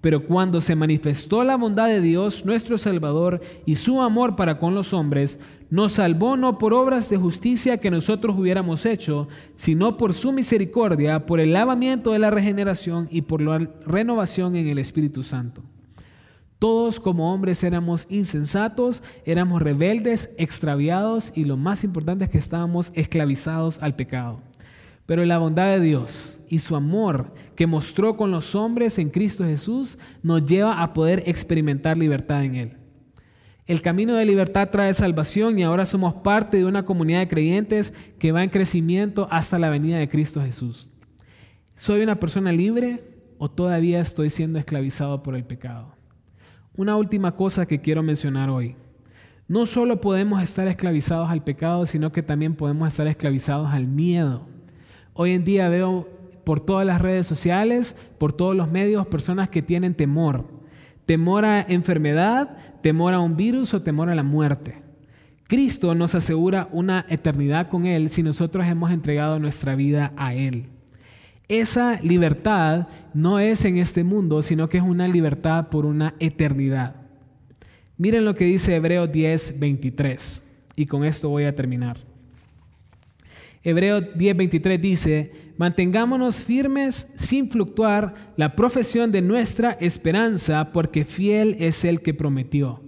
Pero 0.00 0.24
cuando 0.24 0.60
se 0.60 0.76
manifestó 0.76 1.42
la 1.42 1.56
bondad 1.56 1.88
de 1.88 2.00
Dios, 2.00 2.44
nuestro 2.44 2.78
Salvador, 2.78 3.40
y 3.64 3.76
su 3.76 4.00
amor 4.00 4.36
para 4.36 4.58
con 4.58 4.74
los 4.74 4.92
hombres, 4.92 5.38
nos 5.70 5.94
salvó 5.94 6.36
no 6.36 6.58
por 6.58 6.72
obras 6.74 7.10
de 7.10 7.16
justicia 7.16 7.78
que 7.78 7.90
nosotros 7.90 8.36
hubiéramos 8.38 8.86
hecho, 8.86 9.28
sino 9.56 9.96
por 9.96 10.14
su 10.14 10.32
misericordia, 10.32 11.26
por 11.26 11.40
el 11.40 11.52
lavamiento 11.52 12.12
de 12.12 12.20
la 12.20 12.30
regeneración 12.30 13.08
y 13.10 13.22
por 13.22 13.40
la 13.40 13.58
renovación 13.84 14.54
en 14.54 14.68
el 14.68 14.78
Espíritu 14.78 15.22
Santo. 15.22 15.62
Todos 16.58 17.00
como 17.00 17.34
hombres 17.34 17.62
éramos 17.64 18.06
insensatos, 18.08 19.02
éramos 19.26 19.60
rebeldes, 19.60 20.30
extraviados 20.38 21.32
y 21.34 21.44
lo 21.44 21.56
más 21.56 21.84
importante 21.84 22.24
es 22.24 22.30
que 22.30 22.38
estábamos 22.38 22.92
esclavizados 22.94 23.82
al 23.82 23.94
pecado. 23.94 24.40
Pero 25.06 25.24
la 25.24 25.38
bondad 25.38 25.70
de 25.70 25.80
Dios 25.80 26.40
y 26.48 26.58
su 26.58 26.74
amor 26.76 27.32
que 27.54 27.66
mostró 27.66 28.16
con 28.16 28.30
los 28.30 28.54
hombres 28.54 28.98
en 28.98 29.10
Cristo 29.10 29.44
Jesús 29.44 29.98
nos 30.22 30.44
lleva 30.44 30.82
a 30.82 30.92
poder 30.92 31.22
experimentar 31.26 31.96
libertad 31.96 32.44
en 32.44 32.56
Él. 32.56 32.76
El 33.66 33.82
camino 33.82 34.14
de 34.14 34.24
libertad 34.24 34.70
trae 34.70 34.94
salvación 34.94 35.58
y 35.58 35.64
ahora 35.64 35.86
somos 35.86 36.14
parte 36.14 36.58
de 36.58 36.64
una 36.64 36.84
comunidad 36.84 37.20
de 37.20 37.28
creyentes 37.28 37.92
que 38.18 38.30
va 38.30 38.44
en 38.44 38.50
crecimiento 38.50 39.26
hasta 39.30 39.58
la 39.58 39.70
venida 39.70 39.98
de 39.98 40.08
Cristo 40.08 40.40
Jesús. 40.40 40.88
¿Soy 41.74 42.00
una 42.00 42.20
persona 42.20 42.52
libre 42.52 43.02
o 43.38 43.50
todavía 43.50 44.00
estoy 44.00 44.30
siendo 44.30 44.58
esclavizado 44.58 45.22
por 45.22 45.34
el 45.34 45.44
pecado? 45.44 45.96
Una 46.76 46.96
última 46.96 47.34
cosa 47.34 47.66
que 47.66 47.80
quiero 47.80 48.02
mencionar 48.02 48.50
hoy. 48.50 48.76
No 49.48 49.66
solo 49.66 50.00
podemos 50.00 50.42
estar 50.42 50.68
esclavizados 50.68 51.30
al 51.30 51.42
pecado, 51.42 51.86
sino 51.86 52.12
que 52.12 52.22
también 52.22 52.54
podemos 52.54 52.88
estar 52.88 53.06
esclavizados 53.06 53.72
al 53.72 53.86
miedo. 53.86 54.46
Hoy 55.18 55.32
en 55.32 55.44
día 55.44 55.70
veo 55.70 56.06
por 56.44 56.60
todas 56.60 56.86
las 56.86 57.00
redes 57.00 57.26
sociales, 57.26 57.96
por 58.18 58.34
todos 58.34 58.54
los 58.54 58.70
medios, 58.70 59.06
personas 59.06 59.48
que 59.48 59.62
tienen 59.62 59.94
temor. 59.94 60.44
Temor 61.06 61.46
a 61.46 61.62
enfermedad, 61.62 62.58
temor 62.82 63.14
a 63.14 63.20
un 63.20 63.34
virus 63.34 63.72
o 63.72 63.82
temor 63.82 64.10
a 64.10 64.14
la 64.14 64.22
muerte. 64.22 64.82
Cristo 65.46 65.94
nos 65.94 66.14
asegura 66.14 66.68
una 66.70 67.06
eternidad 67.08 67.68
con 67.68 67.86
Él 67.86 68.10
si 68.10 68.22
nosotros 68.22 68.66
hemos 68.66 68.90
entregado 68.90 69.38
nuestra 69.38 69.74
vida 69.74 70.12
a 70.18 70.34
Él. 70.34 70.66
Esa 71.48 71.98
libertad 72.02 72.88
no 73.14 73.38
es 73.38 73.64
en 73.64 73.78
este 73.78 74.04
mundo, 74.04 74.42
sino 74.42 74.68
que 74.68 74.76
es 74.76 74.84
una 74.84 75.08
libertad 75.08 75.68
por 75.70 75.86
una 75.86 76.14
eternidad. 76.18 76.96
Miren 77.96 78.26
lo 78.26 78.34
que 78.34 78.44
dice 78.44 78.74
Hebreos 78.74 79.10
10, 79.10 79.58
23. 79.58 80.44
Y 80.74 80.84
con 80.84 81.06
esto 81.06 81.30
voy 81.30 81.44
a 81.44 81.54
terminar. 81.54 81.96
Hebreo 83.66 84.00
10:23 84.00 84.78
dice, 84.78 85.32
mantengámonos 85.56 86.36
firmes 86.36 87.08
sin 87.16 87.50
fluctuar 87.50 88.14
la 88.36 88.54
profesión 88.54 89.10
de 89.10 89.22
nuestra 89.22 89.72
esperanza, 89.72 90.70
porque 90.70 91.04
fiel 91.04 91.56
es 91.58 91.84
el 91.84 92.00
que 92.00 92.14
prometió. 92.14 92.80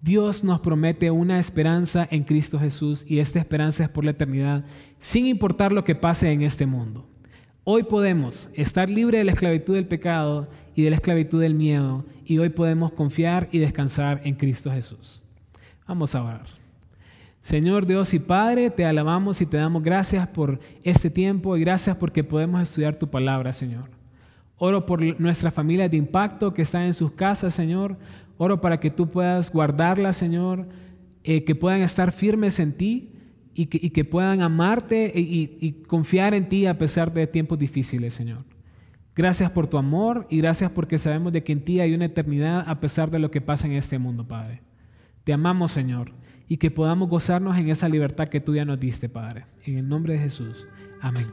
Dios 0.00 0.44
nos 0.44 0.60
promete 0.60 1.10
una 1.10 1.40
esperanza 1.40 2.06
en 2.08 2.22
Cristo 2.22 2.60
Jesús 2.60 3.04
y 3.04 3.18
esta 3.18 3.40
esperanza 3.40 3.82
es 3.82 3.88
por 3.88 4.04
la 4.04 4.12
eternidad, 4.12 4.64
sin 5.00 5.26
importar 5.26 5.72
lo 5.72 5.82
que 5.82 5.96
pase 5.96 6.30
en 6.30 6.42
este 6.42 6.66
mundo. 6.66 7.08
Hoy 7.64 7.82
podemos 7.82 8.48
estar 8.54 8.88
libres 8.88 9.18
de 9.18 9.24
la 9.24 9.32
esclavitud 9.32 9.74
del 9.74 9.88
pecado 9.88 10.48
y 10.76 10.82
de 10.82 10.90
la 10.90 10.96
esclavitud 10.96 11.40
del 11.40 11.56
miedo 11.56 12.06
y 12.24 12.38
hoy 12.38 12.50
podemos 12.50 12.92
confiar 12.92 13.48
y 13.50 13.58
descansar 13.58 14.20
en 14.22 14.36
Cristo 14.36 14.70
Jesús. 14.70 15.20
Vamos 15.88 16.14
a 16.14 16.22
orar. 16.22 16.59
Señor 17.50 17.84
Dios 17.84 18.14
y 18.14 18.20
Padre, 18.20 18.70
te 18.70 18.84
alabamos 18.84 19.40
y 19.40 19.46
te 19.46 19.56
damos 19.56 19.82
gracias 19.82 20.28
por 20.28 20.60
este 20.84 21.10
tiempo 21.10 21.56
y 21.56 21.60
gracias 21.62 21.96
porque 21.96 22.22
podemos 22.22 22.62
estudiar 22.62 22.94
tu 22.94 23.10
palabra, 23.10 23.52
Señor. 23.52 23.90
Oro 24.56 24.86
por 24.86 25.02
nuestra 25.20 25.50
familia 25.50 25.88
de 25.88 25.96
impacto 25.96 26.54
que 26.54 26.62
está 26.62 26.86
en 26.86 26.94
sus 26.94 27.10
casas, 27.10 27.52
Señor. 27.52 27.98
Oro 28.38 28.60
para 28.60 28.78
que 28.78 28.88
tú 28.88 29.10
puedas 29.10 29.52
guardarla, 29.52 30.12
Señor, 30.12 30.68
eh, 31.24 31.42
que 31.42 31.56
puedan 31.56 31.80
estar 31.80 32.12
firmes 32.12 32.60
en 32.60 32.72
ti 32.72 33.14
y 33.52 33.66
que, 33.66 34.04
puedan 34.04 34.42
amarte 34.42 35.12
y, 35.12 35.58
y 35.60 35.72
confiar 35.72 36.34
en 36.34 36.48
ti 36.48 36.66
a 36.66 36.78
pesar 36.78 37.12
de 37.12 37.26
tiempos 37.26 37.58
difíciles, 37.58 38.14
Señor. 38.14 38.44
Gracias 39.16 39.50
por 39.50 39.66
tu 39.66 39.76
amor 39.76 40.24
y 40.30 40.38
gracias 40.38 40.70
porque 40.70 40.98
sabemos 40.98 41.32
de 41.32 41.42
que 41.42 41.50
en 41.50 41.64
ti 41.64 41.80
hay 41.80 41.94
una 41.94 42.04
eternidad 42.04 42.62
a 42.68 42.78
pesar 42.78 43.10
de 43.10 43.18
lo 43.18 43.32
que 43.32 43.40
pasa 43.40 43.66
en 43.66 43.72
este 43.72 43.98
mundo, 43.98 44.28
Padre. 44.28 44.62
Te 45.24 45.32
amamos, 45.32 45.72
Señor 45.72 46.12
y 46.50 46.56
que 46.56 46.72
podamos 46.72 47.08
gozarnos 47.08 47.56
en 47.56 47.68
esa 47.68 47.88
libertad 47.88 48.28
que 48.28 48.40
tú 48.40 48.56
ya 48.56 48.64
nos 48.64 48.80
diste, 48.80 49.08
Padre. 49.08 49.46
En 49.64 49.78
el 49.78 49.88
nombre 49.88 50.14
de 50.14 50.18
Jesús. 50.18 50.66
Amén. 51.00 51.26